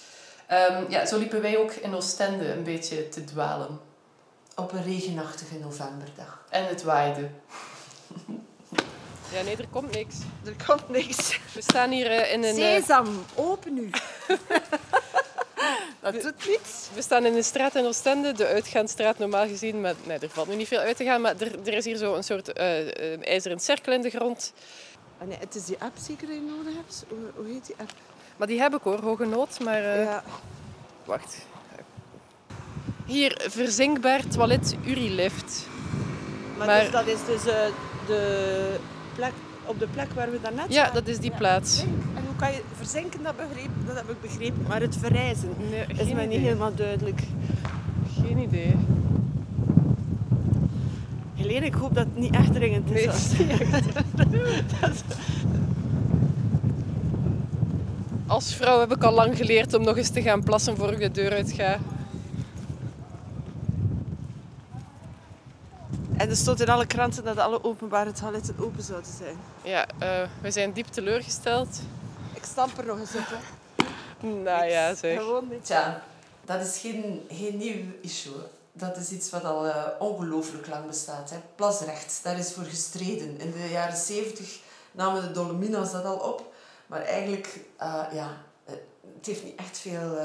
Um, 0.50 0.90
ja, 0.90 1.06
zo 1.06 1.18
liepen 1.18 1.42
wij 1.42 1.58
ook 1.58 1.72
in 1.72 1.94
Oostende 1.94 2.52
een 2.52 2.64
beetje 2.64 3.08
te 3.08 3.24
dwalen. 3.24 3.80
Op 4.56 4.72
een 4.72 4.84
regenachtige 4.84 5.58
novemberdag. 5.58 6.44
En 6.50 6.66
het 6.66 6.82
waaide. 6.82 7.28
Ja, 9.34 9.42
nee, 9.42 9.56
er 9.56 9.68
komt 9.70 9.90
niks. 9.90 10.16
Er 10.44 10.64
komt 10.66 10.88
niks. 10.88 11.38
We 11.52 11.62
staan 11.62 11.90
hier 11.90 12.10
uh, 12.10 12.32
in 12.32 12.44
een... 12.44 12.54
Sesam, 12.54 13.24
open 13.34 13.74
nu. 13.74 13.90
dat 16.00 16.22
doet 16.22 16.46
niets. 16.48 16.88
We 16.94 17.02
staan 17.02 17.26
in 17.26 17.34
een 17.34 17.44
straat 17.44 17.74
in 17.74 17.84
Oostende, 17.84 18.32
de 18.32 18.46
uitgaansstraat 18.46 19.18
normaal 19.18 19.46
gezien. 19.46 19.80
Maar, 19.80 19.94
nee, 20.04 20.18
er 20.18 20.28
valt 20.28 20.48
nu 20.48 20.54
niet 20.54 20.68
veel 20.68 20.78
uit 20.78 20.96
te 20.96 21.04
gaan, 21.04 21.20
maar 21.20 21.34
er, 21.38 21.66
er 21.66 21.72
is 21.72 21.84
hier 21.84 21.96
zo 21.96 22.14
een 22.14 22.24
soort 22.24 22.58
uh, 22.58 22.86
een 22.86 23.24
ijzeren 23.24 23.60
cirkel 23.60 23.92
in 23.92 24.02
de 24.02 24.10
grond. 24.10 24.52
Ah, 25.18 25.28
nee, 25.28 25.38
het 25.38 25.54
is 25.54 25.64
die 25.64 25.76
app 25.78 25.96
zeker 25.98 26.26
die 26.26 26.36
je 26.36 26.42
nodig 26.56 26.74
hebt. 26.74 27.04
Hoe, 27.08 27.18
hoe 27.34 27.52
heet 27.52 27.66
die 27.66 27.74
app? 27.78 27.92
Maar 28.36 28.46
die 28.46 28.60
heb 28.60 28.74
ik 28.74 28.82
hoor, 28.82 29.00
hoge 29.00 29.24
nood. 29.24 29.60
Maar 29.60 29.82
uh, 29.82 30.04
ja. 30.04 30.24
wacht. 31.04 31.46
Hier, 33.06 33.40
verzinkbaar 33.50 34.26
toilet 34.26 34.76
Urilift. 34.84 35.66
Maar, 36.56 36.66
maar... 36.66 36.80
Dus, 36.80 36.90
dat 36.90 37.06
is 37.06 37.24
dus 37.26 37.42
de 38.06 38.76
plek, 39.14 39.32
op 39.64 39.78
de 39.78 39.86
plek 39.86 40.12
waar 40.14 40.30
we 40.30 40.38
daarnet 40.42 40.64
Ja, 40.68 40.90
dat 40.90 41.08
is 41.08 41.18
die 41.18 41.30
plaats. 41.30 41.82
En 42.14 42.24
hoe 42.26 42.36
kan 42.36 42.52
je 42.52 42.62
verzinken, 42.76 43.22
dat, 43.22 43.36
begreep, 43.36 43.70
dat 43.86 43.96
heb 43.96 44.10
ik 44.10 44.20
begrepen. 44.20 44.64
Maar 44.68 44.80
het 44.80 44.96
verrijzen 44.96 45.48
nee, 45.70 46.06
is 46.06 46.12
mij 46.12 46.26
niet 46.26 46.40
helemaal 46.40 46.74
duidelijk. 46.74 47.22
Geen 48.20 48.38
idee. 48.38 48.74
Helene, 51.34 51.66
ik 51.66 51.74
hoop 51.74 51.94
dat 51.94 52.04
het 52.04 52.16
niet 52.16 52.34
echt 52.34 52.52
dringend 52.52 52.90
is. 52.90 53.32
Nee, 53.38 53.58
dat... 54.80 55.04
Als 58.26 58.54
vrouw 58.54 58.80
heb 58.80 58.92
ik 58.92 59.02
al 59.02 59.12
lang 59.12 59.36
geleerd 59.36 59.74
om 59.74 59.84
nog 59.84 59.96
eens 59.96 60.10
te 60.10 60.22
gaan 60.22 60.42
plassen 60.42 60.76
voor 60.76 60.92
ik 60.92 60.98
de 60.98 61.10
deur 61.10 61.32
uit 61.32 61.52
ga. 61.52 61.78
En 66.24 66.30
er 66.30 66.36
stond 66.36 66.60
in 66.60 66.68
alle 66.68 66.86
kranten 66.86 67.24
dat 67.24 67.38
alle 67.38 67.64
openbare 67.64 68.12
toiletten 68.12 68.54
open 68.58 68.82
zouden 68.82 69.10
zijn. 69.18 69.36
Ja, 69.62 69.86
uh, 70.02 70.28
we 70.42 70.50
zijn 70.50 70.72
diep 70.72 70.86
teleurgesteld. 70.86 71.78
Ik 72.34 72.44
stamp 72.44 72.78
er 72.78 72.86
nog 72.86 72.98
eens 72.98 73.14
op, 73.14 73.26
hè. 73.26 74.26
nou 74.28 74.64
ja, 74.64 74.94
zeg. 74.94 75.18
Gewoon 75.18 75.48
niet. 75.48 75.64
Tja, 75.64 76.02
dat 76.44 76.60
is 76.60 76.78
geen, 76.78 77.26
geen 77.30 77.56
nieuw 77.56 77.84
issue. 78.00 78.32
Dat 78.72 78.96
is 78.96 79.10
iets 79.10 79.30
wat 79.30 79.44
al 79.44 79.66
uh, 79.66 79.86
ongelooflijk 79.98 80.66
lang 80.68 80.86
bestaat. 80.86 81.30
Hè. 81.30 81.36
Plasrecht, 81.54 82.20
daar 82.22 82.38
is 82.38 82.52
voor 82.52 82.64
gestreden. 82.64 83.40
In 83.40 83.52
de 83.52 83.68
jaren 83.70 83.96
zeventig 83.96 84.58
namen 84.92 85.22
de 85.22 85.30
Dolomina's 85.30 85.92
dat 85.92 86.04
al 86.04 86.16
op. 86.16 86.54
Maar 86.86 87.02
eigenlijk, 87.02 87.60
uh, 87.80 88.04
ja, 88.12 88.28
het 88.64 89.26
heeft 89.26 89.44
niet 89.44 89.58
echt 89.58 89.78
veel... 89.78 90.18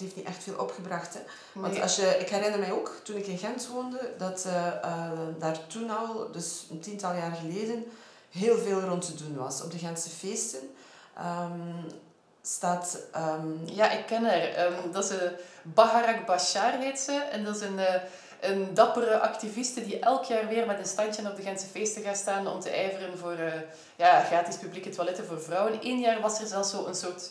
Het 0.00 0.08
heeft 0.08 0.16
niet 0.26 0.34
echt 0.34 0.42
veel 0.44 0.58
opgebracht. 0.58 1.14
Hè. 1.14 1.20
Want 1.52 1.72
Nee. 1.72 1.82
als 1.82 1.96
je, 1.96 2.16
ik 2.18 2.28
herinner 2.28 2.58
mij 2.58 2.72
ook, 2.72 3.00
toen 3.02 3.16
ik 3.16 3.26
in 3.26 3.38
Gent 3.38 3.68
woonde, 3.68 4.12
dat 4.18 4.44
eh, 4.46 4.66
eh, 4.66 5.10
daar 5.38 5.66
toen 5.66 5.90
al, 5.90 6.28
dus 6.32 6.66
een 6.70 6.80
tiental 6.80 7.12
jaar 7.14 7.32
geleden, 7.32 7.84
heel 8.30 8.58
veel 8.58 8.80
rond 8.80 9.06
te 9.06 9.14
doen 9.24 9.36
was. 9.36 9.62
Op 9.62 9.70
de 9.70 9.78
Gentse 9.78 10.10
feesten 10.10 10.74
ehm, 11.16 11.82
staat... 12.42 12.98
ehm, 13.12 13.48
Ja, 13.64 13.90
ik 13.90 14.06
ken 14.06 14.24
haar. 14.24 14.40
Ehm, 14.42 14.90
dat 14.92 15.04
is 15.04 15.10
een 15.10 15.30
Baharak 15.62 16.26
Bashar 16.26 16.72
heet 16.72 16.98
ze. 16.98 17.12
En 17.12 17.44
dat 17.44 17.56
is 17.56 17.62
een, 17.62 17.78
eh, 17.78 18.02
een 18.40 18.74
dappere 18.74 19.18
activiste 19.20 19.84
die 19.86 19.98
elk 19.98 20.24
jaar 20.24 20.48
weer 20.48 20.66
met 20.66 20.78
een 20.78 20.86
standje 20.86 21.28
op 21.30 21.36
de 21.36 21.42
Gentse 21.42 21.66
feesten 21.66 22.02
gaat 22.02 22.16
staan 22.16 22.46
om 22.46 22.60
te 22.60 22.70
ijveren 22.70 23.18
voor 23.18 23.32
eh, 23.32 23.52
ja, 23.96 24.20
gratis 24.22 24.56
publieke 24.56 24.88
toiletten 24.90 25.26
voor 25.26 25.40
vrouwen. 25.42 25.78
Eén 25.82 25.98
jaar 26.00 26.20
was 26.20 26.40
er 26.40 26.46
zelfs 26.46 26.70
zo 26.70 26.86
een 26.86 26.94
soort 26.94 27.30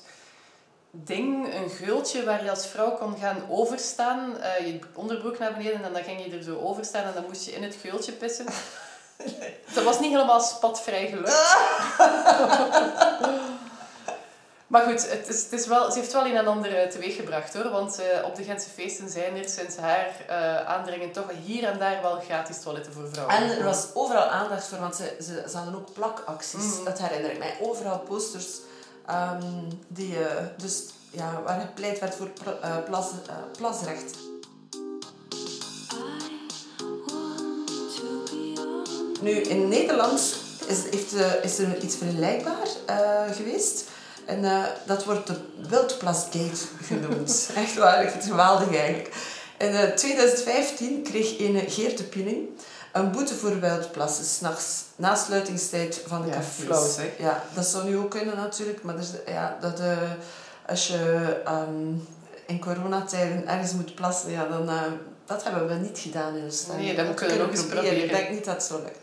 ding, 0.91 1.53
een 1.53 1.69
geultje 1.69 2.23
waar 2.23 2.43
je 2.43 2.49
als 2.49 2.67
vrouw 2.67 2.91
kon 2.91 3.17
gaan 3.17 3.37
overstaan. 3.49 4.37
Eh, 4.37 4.67
je 4.67 4.79
onderbroek 4.93 5.39
naar 5.39 5.53
beneden 5.53 5.83
en 5.83 5.93
dan 5.93 6.03
ging 6.03 6.25
je 6.25 6.37
er 6.37 6.43
zo 6.43 6.59
overstaan 6.59 7.03
en 7.03 7.13
dan 7.13 7.25
moest 7.27 7.45
je 7.45 7.51
in 7.51 7.63
het 7.63 7.75
geultje 7.81 8.11
pissen. 8.11 8.45
Dat 9.73 9.83
was 9.83 9.99
niet 9.99 10.11
helemaal 10.11 10.39
spatvrij 10.39 11.07
gelukt. 11.07 11.47
Maar 14.67 14.83
goed, 14.83 15.09
het 15.09 15.27
is, 15.27 15.43
het 15.43 15.51
is 15.51 15.67
wel, 15.67 15.91
ze 15.91 15.99
heeft 15.99 16.13
wel 16.13 16.25
een 16.25 16.35
en 16.35 16.47
ander 16.47 16.77
eh, 16.77 16.89
teweeggebracht 16.89 17.53
hoor. 17.53 17.69
Want 17.69 17.99
eh, 17.99 18.25
op 18.25 18.35
de 18.35 18.43
Gentse 18.43 18.69
feesten 18.69 19.09
zijn 19.09 19.35
er 19.35 19.49
sinds 19.49 19.77
haar 19.77 20.07
aandringen 20.65 21.11
toch 21.11 21.31
hier 21.45 21.63
en 21.63 21.79
daar 21.79 22.01
wel 22.01 22.19
gratis 22.19 22.61
toiletten 22.61 22.93
voor 22.93 23.09
vrouwen. 23.11 23.35
En 23.35 23.57
er 23.57 23.63
was 23.63 23.87
overal 23.93 24.23
aandacht 24.23 24.67
voor, 24.67 24.79
want 24.79 24.95
ze, 24.95 25.15
ze, 25.21 25.45
ze 25.49 25.57
hadden 25.57 25.75
ook 25.75 25.93
plakacties. 25.93 26.75
Mhm. 26.75 26.83
Dat 26.83 26.99
herinner 26.99 27.31
ik 27.31 27.37
mij. 27.37 27.57
Overal 27.61 27.99
posters 27.99 28.47
ehm, 29.09 29.43
die, 29.87 30.25
eh, 30.25 30.45
dus, 30.57 30.83
ja, 31.11 31.41
waar 31.45 31.59
gepleit 31.59 31.99
werd 31.99 32.15
voor 32.15 32.29
eh, 32.61 32.77
plas, 32.85 33.07
eh, 33.27 33.35
plasrecht. 33.57 34.17
Nu, 39.21 39.31
in 39.31 39.67
Nederland 39.67 40.35
is, 40.67 40.83
heeft, 40.89 41.13
is 41.41 41.57
er 41.57 41.83
iets 41.83 41.95
vergelijkbaar 41.95 42.67
geweest. 43.31 43.89
En 44.25 44.67
dat 44.85 45.05
wordt 45.05 45.27
de 45.27 45.35
Wildplasgate 45.69 46.65
genoemd. 46.83 47.49
Echt 47.55 47.75
waar, 47.75 48.03
ik 48.03 48.09
vind 48.09 48.23
het 48.23 48.31
geweldig 48.31 48.75
eigenlijk. 48.75 49.15
In 49.59 49.75
eh, 49.75 49.93
2015 49.93 51.03
kreeg 51.03 51.39
een 51.39 51.69
Geert 51.69 51.97
de 51.97 52.03
Pinning 52.03 52.49
een 52.93 53.11
boete 53.11 53.35
voor 53.35 53.59
wildplassen, 53.59 54.25
s'nachts, 54.25 54.83
na 54.95 55.15
sluitingstijd 55.15 56.01
van 56.07 56.21
de 56.21 56.27
Ja, 56.27 56.33
cafés. 56.33 56.65
flauw, 56.65 56.87
zeg. 56.89 57.05
Ja, 57.17 57.43
dat 57.53 57.65
zou 57.65 57.85
nu 57.89 57.97
ook 57.97 58.09
kunnen 58.09 58.35
natuurlijk, 58.35 58.83
maar 58.83 58.97
is, 58.97 59.09
ja, 59.27 59.57
dat, 59.61 59.79
eh, 59.79 59.97
als 60.67 60.87
je 60.87 61.35
ehm, 61.45 61.93
in 62.47 62.59
coronatijden 62.59 63.47
ergens 63.47 63.73
moet 63.73 63.95
plassen, 63.95 64.31
ja, 64.31 64.47
dan, 64.47 64.69
eh, 64.69 64.81
dat 65.25 65.43
hebben 65.43 65.67
we 65.67 65.73
niet 65.73 65.99
gedaan 65.99 66.35
in 66.35 66.43
ons 66.43 66.65
Nee, 66.77 66.95
dat 66.95 67.13
kunnen 67.13 67.37
we 67.37 67.41
nog 67.43 67.51
eens 67.51 67.61
Ik 67.61 67.69
proberen. 67.69 68.07
denk 68.07 68.29
niet 68.29 68.45
dat 68.45 68.53
het 68.55 68.63
zo 68.63 68.75
lukt. 68.83 68.97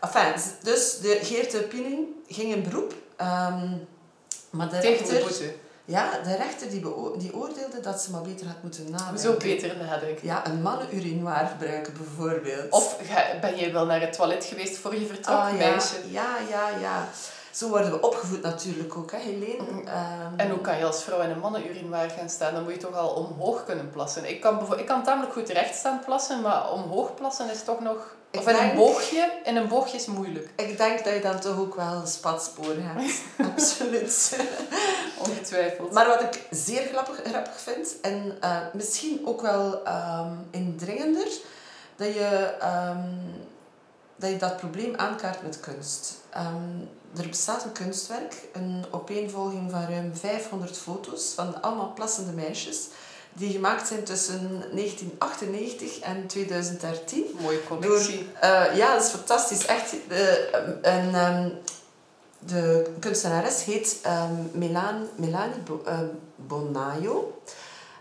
Enfin, 0.00 0.42
dus 0.62 0.98
de 0.98 1.18
Geert 1.22 1.50
de 1.50 1.58
Pinning 1.58 2.06
ging 2.28 2.54
in 2.54 2.62
beroep, 2.62 2.94
ehm, 3.16 3.68
maar 4.50 4.68
de 4.70 4.78
Tegen 4.78 5.04
de 5.06 5.10
rechter... 5.12 5.28
boete. 5.28 5.54
Ja, 5.84 6.10
de 6.24 6.36
rechter 6.36 6.70
die, 6.70 6.80
die 7.18 7.34
oordeelde 7.34 7.80
dat 7.82 8.00
ze 8.02 8.10
maar 8.10 8.22
beter 8.22 8.46
had 8.46 8.62
moeten 8.62 8.90
nadenken. 8.90 9.18
Zo 9.18 9.36
beter 9.36 9.76
nadenken. 9.76 10.26
Ja, 10.26 10.46
een 10.46 10.62
mannenurinoir 10.62 11.46
gebruiken 11.46 11.92
bijvoorbeeld. 11.92 12.70
Of 12.72 12.96
ben 13.40 13.56
jij 13.56 13.72
wel 13.72 13.86
naar 13.86 14.00
het 14.00 14.12
toilet 14.12 14.44
geweest 14.44 14.78
voor 14.78 14.94
je 14.96 15.06
vertrok, 15.06 15.36
Ah, 15.36 15.50
ja, 15.50 15.70
meisje? 15.70 15.94
ja, 16.10 16.36
ja, 16.50 16.68
ja. 16.80 17.08
Zo 17.52 17.68
worden 17.68 17.90
we 17.90 18.00
opgevoed 18.00 18.42
natuurlijk 18.42 18.96
ook, 18.96 19.10
hè, 19.12 19.18
Helene. 19.18 19.62
Mhm. 19.62 19.86
Ehm, 19.86 20.32
En 20.36 20.50
hoe 20.50 20.60
kan 20.60 20.78
je 20.78 20.84
als 20.84 21.02
vrouw 21.02 21.20
in 21.20 21.30
een 21.30 21.38
mannenurinoir 21.38 22.10
gaan 22.10 22.28
staan? 22.28 22.54
Dan 22.54 22.62
moet 22.62 22.72
je 22.72 22.78
toch 22.78 22.96
al 22.96 23.08
omhoog 23.08 23.64
kunnen 23.64 23.90
plassen. 23.90 24.28
Ik 24.30 24.40
kan, 24.40 24.78
ik 24.78 24.86
kan 24.86 25.02
tamelijk 25.02 25.32
goed 25.32 25.48
rechtstaan 25.48 26.00
plassen, 26.04 26.40
maar 26.40 26.72
omhoog 26.72 27.14
plassen 27.14 27.50
is 27.50 27.62
toch 27.64 27.80
nog... 27.80 28.16
Ik 28.30 28.40
Of 28.40 28.48
in 28.48 28.54
een 28.56 28.76
boogje. 28.76 29.32
In 29.44 29.56
een 29.56 29.68
boogje 29.68 29.96
is 29.96 30.06
moeilijk. 30.06 30.50
Ik 30.56 30.76
denk 30.76 31.04
dat 31.04 31.14
je 31.14 31.20
dan 31.20 31.40
toch 31.40 31.58
ook 31.58 31.74
wel 31.74 32.06
spatsporen 32.06 32.82
hebt. 32.82 33.22
Absoluut. 33.52 34.38
Ongetwijfeld. 35.18 35.92
Maar 35.92 36.06
wat 36.06 36.22
ik 36.22 36.46
zeer 36.50 36.82
grappig, 36.92 37.20
grappig 37.24 37.60
vind, 37.60 38.00
en 38.00 38.36
eh, 38.40 38.56
misschien 38.72 39.22
ook 39.24 39.40
wel 39.40 39.84
ehm, 39.84 40.32
indringender, 40.50 41.28
dat 41.96 42.14
je, 42.14 42.54
ehm, 42.60 43.08
dat 44.16 44.30
je 44.30 44.36
dat 44.36 44.56
probleem 44.56 44.94
aankaart 44.96 45.42
met 45.42 45.60
kunst. 45.60 46.20
Er 47.16 47.28
bestaat 47.28 47.64
een 47.64 47.72
kunstwerk, 47.72 48.34
een 48.52 48.84
opeenvolging 48.90 49.70
van 49.70 49.86
ruim 49.88 50.14
500 50.16 50.76
foto's 50.76 51.32
van 51.34 51.62
allemaal 51.62 51.92
plassende 51.94 52.32
meisjes, 52.32 52.86
die 53.32 53.52
gemaakt 53.52 53.86
zijn 53.88 54.04
tussen 54.04 54.48
1998 54.72 55.98
en 56.00 56.26
2013. 56.26 57.24
Mooie 57.40 57.60
Door, 57.68 57.78
collectie. 57.78 58.28
eh, 58.40 58.76
ja, 58.76 58.94
dat 58.94 59.04
is 59.04 59.10
fantastisch. 59.10 59.66
Echt. 59.66 59.90
De, 60.08 60.48
en, 60.82 61.14
ehm, 61.14 61.48
de 62.38 62.90
kunstenares 62.98 63.64
heet 63.64 63.98
ehm, 64.02 64.32
Melan, 64.52 65.08
Melanie 65.16 65.58
Bo, 65.64 65.82
Bonaio. 66.36 67.42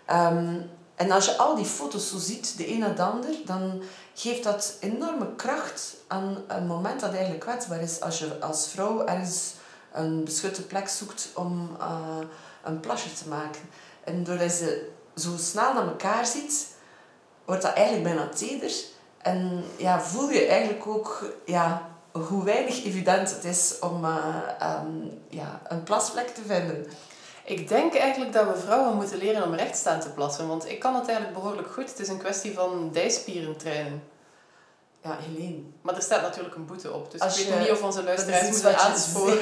Ehm, 0.05 0.55
en 0.95 1.11
als 1.11 1.25
je 1.25 1.37
al 1.37 1.55
die 1.55 1.65
foto's 1.65 2.09
zo 2.09 2.17
ziet, 2.17 2.57
de 2.57 2.71
een 2.71 2.79
na 2.79 2.89
de 2.89 3.01
ander, 3.01 3.35
dan 3.45 3.81
geeft 4.13 4.43
dat 4.43 4.77
enorme 4.79 5.35
kracht 5.35 5.95
aan 6.07 6.37
een 6.47 6.67
moment 6.67 6.99
dat 6.99 7.11
eigenlijk 7.11 7.39
kwetsbaar 7.39 7.81
is. 7.81 8.01
Als 8.01 8.19
je 8.19 8.39
als 8.39 8.67
vrouw 8.67 9.05
ergens 9.05 9.53
een 9.91 10.23
beschutte 10.23 10.65
plek 10.65 10.87
zoekt 10.87 11.29
om 11.35 11.77
eh, 11.79 12.17
een 12.63 12.79
plasje 12.79 13.13
te 13.13 13.27
maken. 13.27 13.61
En 14.03 14.23
doordat 14.23 14.59
je 14.59 14.89
zo 15.15 15.29
snel 15.37 15.73
naar 15.73 15.87
elkaar 15.87 16.25
ziet, 16.25 16.67
wordt 17.45 17.61
dat 17.61 17.73
eigenlijk 17.73 18.15
bijna 18.15 18.29
teder. 18.29 18.71
En 19.17 19.63
ja, 19.77 20.01
voel 20.01 20.29
je 20.29 20.45
eigenlijk 20.45 20.87
ook 20.87 21.33
ja, 21.45 21.89
hoe 22.11 22.43
weinig 22.43 22.85
evident 22.85 23.29
het 23.29 23.43
is 23.43 23.79
om 23.79 24.05
eh, 24.05 24.35
ehm, 24.59 25.07
ja, 25.29 25.61
een 25.67 25.83
plasplek 25.83 26.27
te 26.27 26.41
vinden. 26.45 26.85
Ik 27.45 27.67
denk 27.67 27.95
eigenlijk 27.95 28.33
dat 28.33 28.45
we 28.45 28.59
vrouwen 28.65 28.95
moeten 28.95 29.17
leren 29.17 29.43
om 29.43 29.53
rechtstaan 29.55 29.99
te 29.99 30.09
plassen. 30.09 30.47
Want 30.47 30.69
ik 30.69 30.79
kan 30.79 30.95
het 30.95 31.07
eigenlijk 31.07 31.37
behoorlijk 31.39 31.67
goed. 31.71 31.89
Het 31.89 31.99
is 31.99 32.07
een 32.07 32.17
kwestie 32.17 32.53
van 32.53 32.89
dijspieren 32.93 33.57
trainen. 33.57 34.03
Ja, 35.03 35.17
Helene. 35.19 35.59
Maar 35.81 35.95
er 35.95 36.01
staat 36.01 36.21
natuurlijk 36.21 36.55
een 36.55 36.65
boete 36.65 36.91
op. 36.93 37.11
Dus 37.11 37.19
Als 37.21 37.39
ik 37.39 37.45
je- 37.45 37.51
weet 37.51 37.59
niet 37.59 37.71
of 37.71 37.81
onze 37.83 38.03
luisteraars 38.03 38.49
moeten 38.49 38.69
je 38.69 38.77
aansporen. 38.77 39.37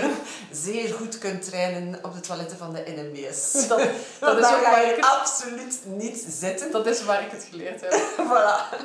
zeer, 0.52 0.74
zeer 0.74 0.94
goed 0.94 1.18
kunt 1.18 1.44
trainen 1.50 2.00
op 2.04 2.14
de 2.14 2.20
toiletten 2.20 2.58
van 2.58 2.74
de 2.74 2.84
NMBS. 2.88 3.52
Dat, 3.68 3.68
dat, 3.68 3.90
Dat 4.20 4.38
is 4.40 4.46
ook 4.58 4.64
waar 4.66 4.82
je 4.86 4.90
ik 4.90 4.96
het, 4.96 5.06
absoluut 5.06 5.80
niet 5.86 6.26
zitten. 6.30 6.72
dat 6.72 6.86
is 6.86 7.04
waar 7.04 7.24
ik 7.24 7.32
het 7.32 7.48
geleerd 7.50 7.82
heb. 7.82 7.92
voilà. 8.30 8.78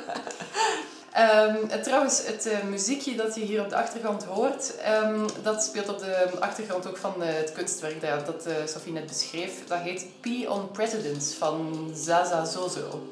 En 1.15 1.81
trouwens, 1.81 2.25
het 2.25 2.45
eh, 2.45 2.63
muziekje 2.63 3.15
dat 3.15 3.35
je 3.35 3.41
hier 3.41 3.61
op 3.61 3.69
de 3.69 3.75
achtergrond 3.75 4.23
hoort, 4.23 4.77
ehm, 4.77 5.27
dat 5.43 5.63
speelt 5.63 5.89
op 5.89 5.99
de 5.99 6.29
achtergrond 6.39 6.87
ook 6.87 6.97
van 6.97 7.23
eh, 7.23 7.33
het 7.33 7.51
kunstwerk 7.51 8.01
dat, 8.01 8.25
dat 8.25 8.45
eh, 8.45 8.53
Sophie 8.65 8.93
net 8.93 9.07
beschreef. 9.07 9.67
Dat 9.67 9.79
heet 9.79 10.05
Pee 10.21 10.51
on 10.51 10.71
Presidents 10.71 11.33
van 11.33 11.89
Zaza 11.93 12.45
Zozo. 12.45 13.07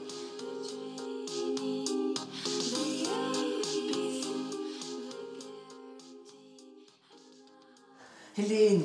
Helene, 8.34 8.84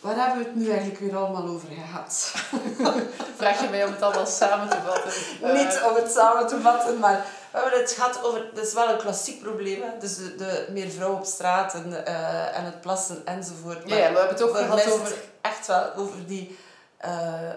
waar 0.00 0.16
hebben 0.16 0.38
we 0.38 0.44
het 0.44 0.54
nu 0.54 0.70
eigenlijk 0.70 1.00
weer 1.00 1.16
allemaal 1.16 1.46
over 1.46 1.68
gehad? 1.68 2.34
Vraag 3.36 3.60
je 3.60 3.68
mij 3.70 3.84
om 3.84 3.92
het 3.92 4.02
allemaal 4.02 4.26
samen 4.26 4.68
te 4.68 4.76
vatten? 4.86 5.12
Niet 5.58 5.80
om 5.88 5.94
het 5.94 6.12
samen 6.12 6.46
te 6.46 6.60
vatten, 6.60 6.98
maar 6.98 7.26
we 7.52 7.58
hebben 7.58 7.80
het 7.80 7.92
gehad 7.92 8.24
over... 8.24 8.50
Dat 8.54 8.66
is 8.66 8.72
wel 8.72 8.88
een 8.88 8.98
klassiek 8.98 9.42
probleem, 9.42 9.82
hè? 9.82 9.98
Dus 10.00 10.16
de, 10.16 10.34
de 10.36 10.66
meer 10.70 10.90
vrouwen 10.90 11.18
op 11.18 11.24
straat 11.24 11.74
en, 11.74 12.06
eh, 12.06 12.58
en 12.58 12.64
het 12.64 12.80
plassen 12.80 13.26
enzovoort. 13.26 13.88
Ja, 13.88 13.96
ja, 13.96 14.12
we 14.12 14.18
hebben 14.18 14.36
het 14.36 14.42
ook 14.42 14.56
gehad 14.56 14.92
over... 14.92 15.14
echt 15.40 15.66
wel 15.66 15.94
over 15.94 16.26
die 16.26 16.58
eh, 16.96 17.50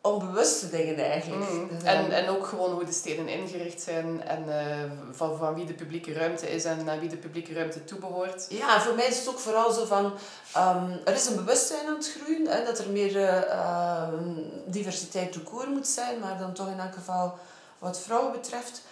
onbewuste 0.00 0.70
dingen 0.70 0.96
eigenlijk. 0.96 1.50
Mm. 1.50 1.68
Dus, 1.68 1.82
En, 1.82 2.04
ehm, 2.04 2.10
en 2.10 2.28
ook 2.28 2.46
gewoon 2.46 2.72
hoe 2.72 2.84
de 2.84 2.92
steden 2.92 3.28
ingericht 3.28 3.80
zijn 3.80 4.22
en 4.22 4.58
eh, 4.58 4.90
van, 5.10 5.36
van 5.36 5.54
wie 5.54 5.64
de 5.64 5.72
publieke 5.72 6.12
ruimte 6.12 6.50
is 6.50 6.64
en 6.64 6.84
naar 6.84 7.00
wie 7.00 7.08
de 7.08 7.16
publieke 7.16 7.54
ruimte 7.54 7.84
toebehoort. 7.84 8.46
Ja, 8.48 8.80
voor 8.80 8.94
mij 8.94 9.06
is 9.06 9.18
het 9.18 9.28
ook 9.28 9.38
vooral 9.38 9.72
zo 9.72 9.84
van... 9.84 10.12
ehm, 10.52 10.90
er 11.04 11.14
is 11.14 11.26
een 11.26 11.36
bewustzijn 11.36 11.86
aan 11.86 11.94
het 11.94 12.12
groeien, 12.18 12.46
hè, 12.46 12.64
dat 12.64 12.78
er 12.78 12.90
meer 12.90 13.16
eh, 13.16 13.50
ehm, 13.50 14.24
diversiteit 14.66 15.32
te 15.32 15.40
koer 15.40 15.68
moet 15.68 15.86
zijn, 15.86 16.18
maar 16.18 16.38
dan 16.38 16.52
toch 16.52 16.68
in 16.68 16.80
elk 16.80 16.94
geval 16.94 17.38
wat 17.78 18.00
vrouwen 18.00 18.32
betreft 18.32 18.82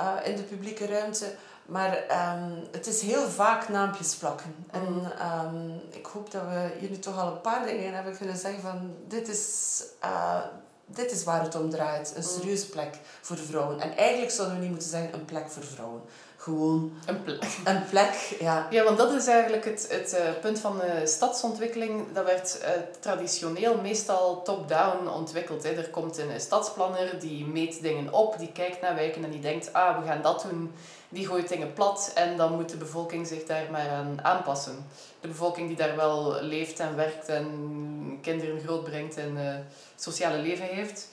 eh, 0.00 0.30
in 0.30 0.36
de 0.36 0.42
publieke 0.42 0.86
ruimte. 0.86 1.34
Maar 1.66 1.96
ehm, 1.96 2.50
het 2.70 2.86
is 2.86 3.00
heel 3.02 3.28
vaak 3.28 3.68
naampjes 3.68 4.14
plakken. 4.14 4.54
En 4.70 4.92
Mhm. 4.94 5.10
ehm, 5.10 5.70
ik 5.90 6.06
hoop 6.06 6.30
dat 6.30 6.42
we 6.42 6.70
hier 6.78 6.90
nu 6.90 6.98
toch 6.98 7.18
al 7.18 7.26
een 7.32 7.40
paar 7.40 7.66
dingen 7.66 7.94
hebben 7.94 8.16
kunnen 8.16 8.36
zeggen 8.36 8.60
van... 8.62 8.94
Dit 9.08 9.28
is, 9.28 9.82
eh, 10.00 10.40
dit 10.86 11.10
is 11.10 11.24
waar 11.24 11.42
het 11.42 11.54
om 11.54 11.70
draait. 11.70 12.12
Een 12.16 12.22
Mhm. 12.22 12.30
serieuze 12.30 12.68
plek 12.68 12.94
voor 13.20 13.36
vrouwen. 13.36 13.80
En 13.80 13.96
eigenlijk 13.96 14.32
zouden 14.32 14.56
we 14.56 14.62
niet 14.62 14.70
moeten 14.70 14.88
zeggen 14.88 15.14
een 15.14 15.24
plek 15.24 15.50
voor 15.50 15.64
vrouwen. 15.64 16.00
Gewoon 16.40 16.92
Een 17.06 17.22
plek. 17.22 17.42
een 17.64 17.84
plek. 17.90 18.36
Ja. 18.38 18.66
Ja, 18.70 18.84
want 18.84 18.98
dat 18.98 19.12
is 19.12 19.26
eigenlijk 19.26 19.64
het, 19.64 19.86
het 19.90 20.12
eh, 20.12 20.30
punt 20.40 20.58
van 20.58 20.78
de 20.78 21.06
stadsontwikkeling. 21.06 22.12
Dat 22.12 22.24
werd 22.24 22.60
eh, 22.60 22.70
traditioneel 23.00 23.80
meestal 23.80 24.42
top-down 24.42 25.08
ontwikkeld. 25.08 25.62
Hè. 25.62 25.70
Er 25.70 25.88
komt 25.88 26.18
een 26.18 26.40
stadsplanner, 26.40 27.20
die 27.20 27.46
meet 27.46 27.82
dingen 27.82 28.12
op, 28.12 28.38
die 28.38 28.52
kijkt 28.52 28.80
naar 28.80 28.94
wijken 28.94 29.24
en 29.24 29.30
die 29.30 29.40
denkt, 29.40 29.72
ah, 29.72 30.00
we 30.00 30.06
gaan 30.06 30.22
dat 30.22 30.46
doen. 30.50 30.72
Die 31.08 31.26
gooit 31.26 31.48
dingen 31.48 31.72
plat 31.72 32.12
en 32.14 32.36
dan 32.36 32.52
moet 32.52 32.70
de 32.70 32.76
bevolking 32.76 33.26
zich 33.26 33.44
daar 33.44 33.66
maar 33.70 33.88
aan 33.88 34.18
aanpassen. 34.22 34.86
De 35.20 35.28
bevolking 35.28 35.68
die 35.68 35.76
daar 35.76 35.96
wel 35.96 36.42
leeft 36.42 36.80
en 36.80 36.96
werkt 36.96 37.28
en 37.28 38.18
kinderen 38.22 38.60
grootbrengt 38.60 39.16
en 39.16 39.36
eh, 39.36 39.54
sociale 39.96 40.38
leven 40.38 40.66
heeft. 40.66 41.08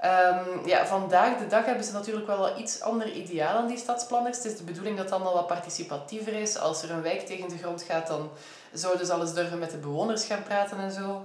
Ehm, 0.00 0.66
ja, 0.66 0.86
vandaag 0.86 1.38
de 1.38 1.46
dag 1.46 1.64
hebben 1.64 1.84
ze 1.84 1.92
natuurlijk 1.92 2.26
wel 2.26 2.38
wat 2.38 2.58
iets 2.58 2.80
ander 2.80 3.12
ideaal 3.12 3.56
aan 3.56 3.66
die 3.66 3.78
stadsplanners. 3.78 4.36
Het 4.36 4.46
is 4.46 4.56
de 4.56 4.64
bedoeling 4.64 4.96
dat 4.96 5.04
het 5.04 5.14
allemaal 5.14 5.34
wat 5.34 5.46
participatiever 5.46 6.32
is. 6.32 6.58
Als 6.58 6.82
er 6.82 6.90
een 6.90 7.02
wijk 7.02 7.26
tegen 7.26 7.48
de 7.48 7.58
grond 7.58 7.82
gaat, 7.82 8.06
dan 8.06 8.30
zouden 8.72 9.06
ze 9.06 9.12
alles 9.12 9.32
durven 9.32 9.58
met 9.58 9.70
de 9.70 9.76
bewoners 9.76 10.24
gaan 10.24 10.42
praten 10.42 10.78
en 10.78 10.92
zo. 10.92 11.22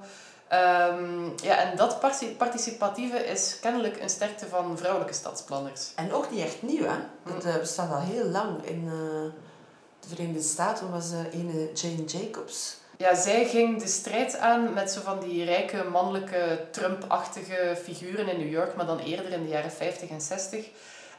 Ehm, 0.48 1.24
ja, 1.44 1.58
en 1.58 1.78
dat 1.78 2.00
parti- 2.00 2.36
participatieve 2.36 3.18
is 3.18 3.60
kennelijk 3.60 4.02
een 4.02 4.10
sterkte 4.10 4.48
van 4.48 4.78
vrouwelijke 4.78 5.14
stadsplanners. 5.14 5.92
En 5.96 6.14
ook 6.14 6.32
niet 6.32 6.44
echt 6.44 6.62
nieuw, 6.62 6.86
hè. 6.86 6.98
Dat 7.34 7.46
eh, 7.46 7.58
bestaat 7.58 7.92
al 7.92 8.02
heel 8.02 8.26
lang. 8.26 8.66
In 8.66 8.84
eh, 8.86 9.42
de 10.00 10.08
Verenigde 10.08 10.42
Staten 10.42 10.92
was 10.92 11.12
uh, 11.12 11.40
ene 11.40 11.72
Jane 11.74 12.04
Jacobs. 12.04 12.78
Ja, 12.98 13.16
zij 13.16 13.46
ging 13.46 13.82
de 13.82 13.88
strijd 13.88 14.38
aan 14.38 14.74
met 14.74 14.92
zo 14.92 15.02
van 15.02 15.20
die 15.20 15.46
rijke, 15.46 15.84
mannelijke, 15.84 16.60
Trump-achtige 16.72 17.78
figuren 17.84 18.28
in 18.28 18.38
New 18.38 18.52
York, 18.52 18.76
maar 18.76 18.86
dan 18.86 19.00
eerder 19.00 19.32
in 19.32 19.44
de 19.44 19.50
jaren 19.50 19.72
50 19.72 20.10
en 20.10 20.22
60. 20.22 20.66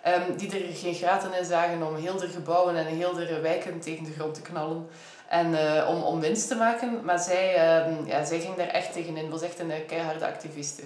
ehm, 0.02 0.36
die 0.36 0.50
er 0.50 0.74
geen 0.74 0.94
graten 0.94 1.34
in 1.34 1.44
zagen 1.44 1.86
om 1.86 1.94
heel 1.94 2.16
de 2.16 2.28
gebouwen 2.28 2.76
en 2.76 2.86
heel 2.86 3.12
de 3.12 3.40
wijken 3.40 3.80
tegen 3.80 4.04
de 4.04 4.12
grond 4.12 4.34
te 4.34 4.42
knallen. 4.42 4.88
En 5.28 5.54
eh, 5.54 5.88
om, 5.88 6.02
om 6.02 6.20
winst 6.20 6.48
te 6.48 6.54
maken. 6.54 7.04
Maar 7.04 7.18
zij, 7.18 7.54
ehm, 7.54 8.06
ja, 8.06 8.24
zij 8.24 8.40
ging 8.40 8.56
daar 8.56 8.68
echt 8.68 8.92
tegenin. 8.92 9.30
was 9.30 9.42
echt 9.42 9.58
een 9.58 9.70
eh, 9.70 9.86
keiharde 9.86 10.26
activiste. 10.26 10.82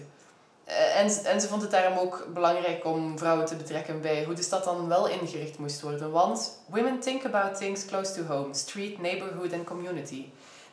Eh, 0.65 1.01
en, 1.01 1.25
en 1.25 1.41
ze 1.41 1.49
vond 1.49 1.63
het 1.63 1.71
daarom 1.71 1.99
ook 1.99 2.27
belangrijk 2.35 2.85
om 2.85 3.19
vrouwen 3.19 3.47
te 3.47 3.57
betrekken 3.57 4.01
bij 4.01 4.25
hoe 4.25 4.35
de 4.35 4.43
stad 4.43 4.65
dan 4.65 4.89
wel 4.89 5.09
ingericht 5.09 5.59
moest 5.59 5.81
worden. 5.81 6.11
Want 6.11 6.61
women 6.67 7.01
think 7.01 7.25
about 7.25 7.59
things 7.59 7.85
close 7.85 8.13
to 8.13 8.35
home, 8.35 8.55
street, 8.55 9.01
neighborhood 9.01 9.53
and 9.53 9.65
community. 9.65 10.25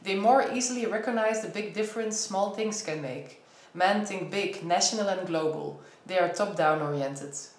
They 0.04 0.16
more 0.16 0.52
easily 0.54 0.86
recognize 0.86 1.40
the 1.42 1.48
big 1.48 1.74
difference 1.74 2.22
small 2.22 2.52
things 2.56 2.82
can 2.84 3.00
make. 3.02 3.26
Men 3.72 4.06
think 4.06 4.30
big, 4.30 4.62
national 4.64 5.08
and 5.08 5.20
global. 5.28 5.80
They 6.06 6.20
are 6.20 6.32
top-down 6.34 6.82
oriented. 6.82 7.50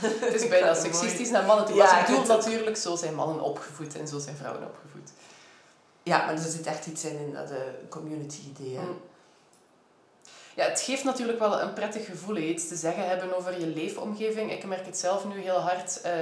Het 0.00 0.34
is 0.34 0.48
bijna 0.56 0.74
seksistisch 0.74 1.30
naar 1.30 1.44
mannen 1.44 1.66
toe. 1.66 1.76
Ja, 1.76 2.04
het- 2.04 2.26
natuurlijk, 2.26 2.76
zo 2.76 2.96
zijn 2.96 3.14
mannen 3.14 3.40
opgevoed 3.40 3.96
en 3.98 4.08
zo 4.08 4.18
zijn 4.18 4.36
vrouwen 4.36 4.62
opgevoed. 4.64 5.10
Ja, 6.02 6.18
maar 6.24 6.34
er 6.34 6.38
zit 6.50 6.66
echt 6.66 6.86
iets 6.86 7.04
in, 7.04 7.18
in 7.18 7.32
dat 7.32 7.50
eh, 7.50 7.56
community-idee. 7.88 8.76
hè. 8.76 8.82
Mm. 8.82 9.00
Ja, 10.54 10.64
het 10.64 10.80
geeft 10.80 11.04
natuurlijk 11.04 11.38
wel 11.38 11.60
een 11.60 11.72
prettig 11.72 12.06
gevoel, 12.06 12.34
hè, 12.34 12.40
iets 12.40 12.68
te 12.68 12.76
zeggen 12.76 13.08
hebben 13.08 13.36
over 13.36 13.60
je 13.60 13.66
leefomgeving. 13.66 14.52
Ik 14.52 14.64
merk 14.64 14.86
het 14.86 14.98
zelf 14.98 15.24
nu 15.24 15.40
heel 15.40 15.58
hard, 15.58 16.00
eh, 16.00 16.12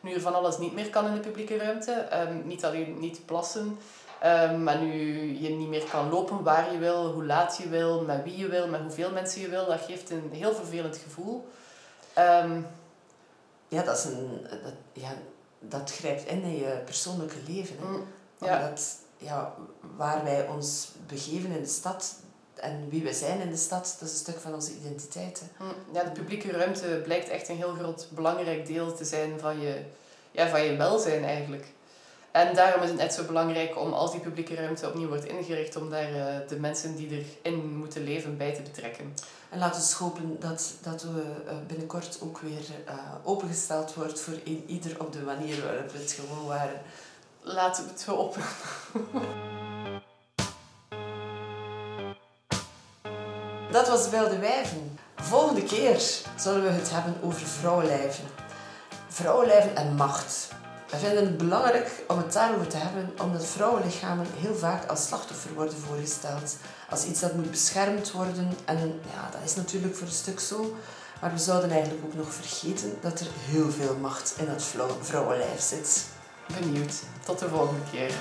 nu 0.00 0.12
er 0.14 0.20
van 0.20 0.34
alles 0.34 0.58
niet 0.58 0.72
meer 0.74 0.90
kan 0.90 1.06
in 1.06 1.14
de 1.14 1.20
publieke 1.20 1.56
ruimte. 1.56 1.92
Ehm, 1.92 2.46
niet 2.46 2.64
alleen 2.64 2.98
niet 2.98 3.26
plassen, 3.26 3.78
ehm, 4.20 4.62
maar 4.62 4.78
nu 4.78 4.92
je 5.40 5.48
niet 5.48 5.68
meer 5.68 5.84
kan 5.90 6.08
lopen 6.10 6.42
waar 6.42 6.72
je 6.72 6.78
wil, 6.78 7.12
hoe 7.12 7.24
laat 7.24 7.56
je 7.56 7.68
wil, 7.68 8.02
met 8.02 8.24
wie 8.24 8.36
je 8.36 8.48
wil, 8.48 8.68
met 8.68 8.80
hoeveel 8.80 9.10
mensen 9.12 9.40
je 9.40 9.48
wil. 9.48 9.66
Dat 9.66 9.80
geeft 9.86 10.10
een 10.10 10.30
heel 10.32 10.54
vervelend 10.54 10.96
gevoel. 10.96 11.48
Ehm, 12.12 12.60
Ja, 13.68 13.82
dat, 13.82 13.98
is 13.98 14.04
een, 14.04 14.46
dat, 14.62 14.72
ja, 14.92 15.12
dat 15.58 15.92
grijpt 15.92 16.26
in 16.26 16.42
in 16.42 16.56
je 16.56 16.80
persoonlijke 16.84 17.36
leven. 17.46 17.76
Hè. 17.78 17.86
mm, 17.88 18.06
ja. 18.38 18.56
Omdat 18.58 18.96
ja, 19.16 19.54
waar 19.96 20.24
wij 20.24 20.46
ons 20.46 20.88
begeven 21.06 21.50
in 21.50 21.62
de 21.62 21.68
stad 21.68 22.14
en 22.54 22.88
wie 22.88 23.02
we 23.02 23.12
zijn 23.12 23.40
in 23.40 23.50
de 23.50 23.56
stad, 23.56 23.96
dat 23.98 24.08
is 24.08 24.14
een 24.14 24.20
stuk 24.20 24.38
van 24.40 24.54
onze 24.54 24.72
identiteit. 24.74 25.40
Hè. 25.40 25.64
Hm, 25.64 25.94
Ja, 25.96 26.04
de 26.04 26.10
publieke 26.10 26.50
ruimte 26.50 27.00
blijkt 27.04 27.28
echt 27.28 27.48
een 27.48 27.56
heel 27.56 27.74
groot 27.74 28.06
belangrijk 28.10 28.66
deel 28.66 28.94
te 28.94 29.04
zijn 29.04 29.40
van 29.40 29.60
je, 29.60 29.82
ja, 30.30 30.48
van 30.48 30.62
je 30.62 30.76
welzijn 30.76 31.24
eigenlijk. 31.24 31.66
En 32.38 32.54
daarom 32.54 32.82
is 32.82 32.88
het 32.88 32.98
net 32.98 33.12
zo 33.12 33.24
belangrijk 33.24 33.78
om 33.78 33.92
als 33.92 34.10
die 34.10 34.20
publieke 34.20 34.54
ruimte 34.54 34.88
opnieuw 34.88 35.08
wordt 35.08 35.24
ingericht, 35.24 35.76
om 35.76 35.90
daar 35.90 36.14
eh, 36.14 36.48
de 36.48 36.60
mensen 36.60 36.96
die 36.96 37.26
erin 37.42 37.76
moeten 37.76 38.04
leven 38.04 38.36
bij 38.36 38.54
te 38.54 38.62
betrekken. 38.62 39.14
En 39.50 39.58
laten 39.58 39.80
we 39.80 40.04
hopen 40.04 40.36
dat, 40.40 40.74
dat 40.82 41.02
we 41.02 41.22
eh, 41.46 41.54
binnenkort 41.66 42.18
ook 42.22 42.38
weer 42.38 42.64
eh, 42.84 42.94
opengesteld 43.22 43.94
wordt 43.94 44.20
voor 44.20 44.34
een, 44.44 44.64
ieder 44.66 45.00
op 45.00 45.12
de 45.12 45.20
manier 45.20 45.62
waarop 45.64 45.90
we 45.90 45.98
het 45.98 46.12
gewoon 46.12 46.46
waren. 46.46 46.80
Laten 47.40 47.84
we 47.84 47.90
het 47.90 48.04
hopen. 48.04 48.42
Dat 53.70 53.88
was 53.88 54.08
Wilde 54.08 54.38
Wijven. 54.38 54.98
Volgende 55.16 55.62
keer 55.62 56.00
zullen 56.36 56.62
we 56.62 56.70
het 56.70 56.90
hebben 56.90 57.14
over 57.22 57.46
vrouwenlijven. 57.46 58.24
Vrouwenlijven 59.08 59.76
en 59.76 59.94
macht. 59.94 60.56
We 60.90 60.96
vinden 60.96 61.24
het 61.24 61.36
belangrijk 61.36 62.04
om 62.06 62.18
het 62.18 62.32
daarover 62.32 62.66
te 62.66 62.76
hebben, 62.76 63.12
omdat 63.22 63.46
vrouwenlichamen 63.46 64.26
heel 64.36 64.54
vaak 64.54 64.90
als 64.90 65.06
slachtoffer 65.06 65.54
worden 65.54 65.74
voorgesteld. 65.86 66.56
Als 66.90 67.04
iets 67.04 67.20
dat 67.20 67.34
moet 67.34 67.50
beschermd 67.50 68.10
worden. 68.10 68.52
En 68.64 69.00
ja, 69.14 69.28
dat 69.30 69.40
is 69.44 69.54
natuurlijk 69.54 69.94
voor 69.96 70.06
een 70.06 70.12
stuk 70.12 70.40
zo. 70.40 70.76
Maar 71.20 71.32
we 71.32 71.38
zouden 71.38 71.70
eigenlijk 71.70 72.04
ook 72.04 72.14
nog 72.14 72.32
vergeten 72.32 72.98
dat 73.00 73.20
er 73.20 73.26
heel 73.32 73.70
veel 73.70 73.96
macht 74.00 74.34
in 74.36 74.48
het 74.48 74.62
vrouw- 74.62 74.98
vrouwenlijf 75.00 75.60
zit. 75.60 76.04
Benieuwd. 76.60 76.94
Tot 77.24 77.38
de 77.38 77.48
volgende 77.48 77.80
keer. 77.90 78.12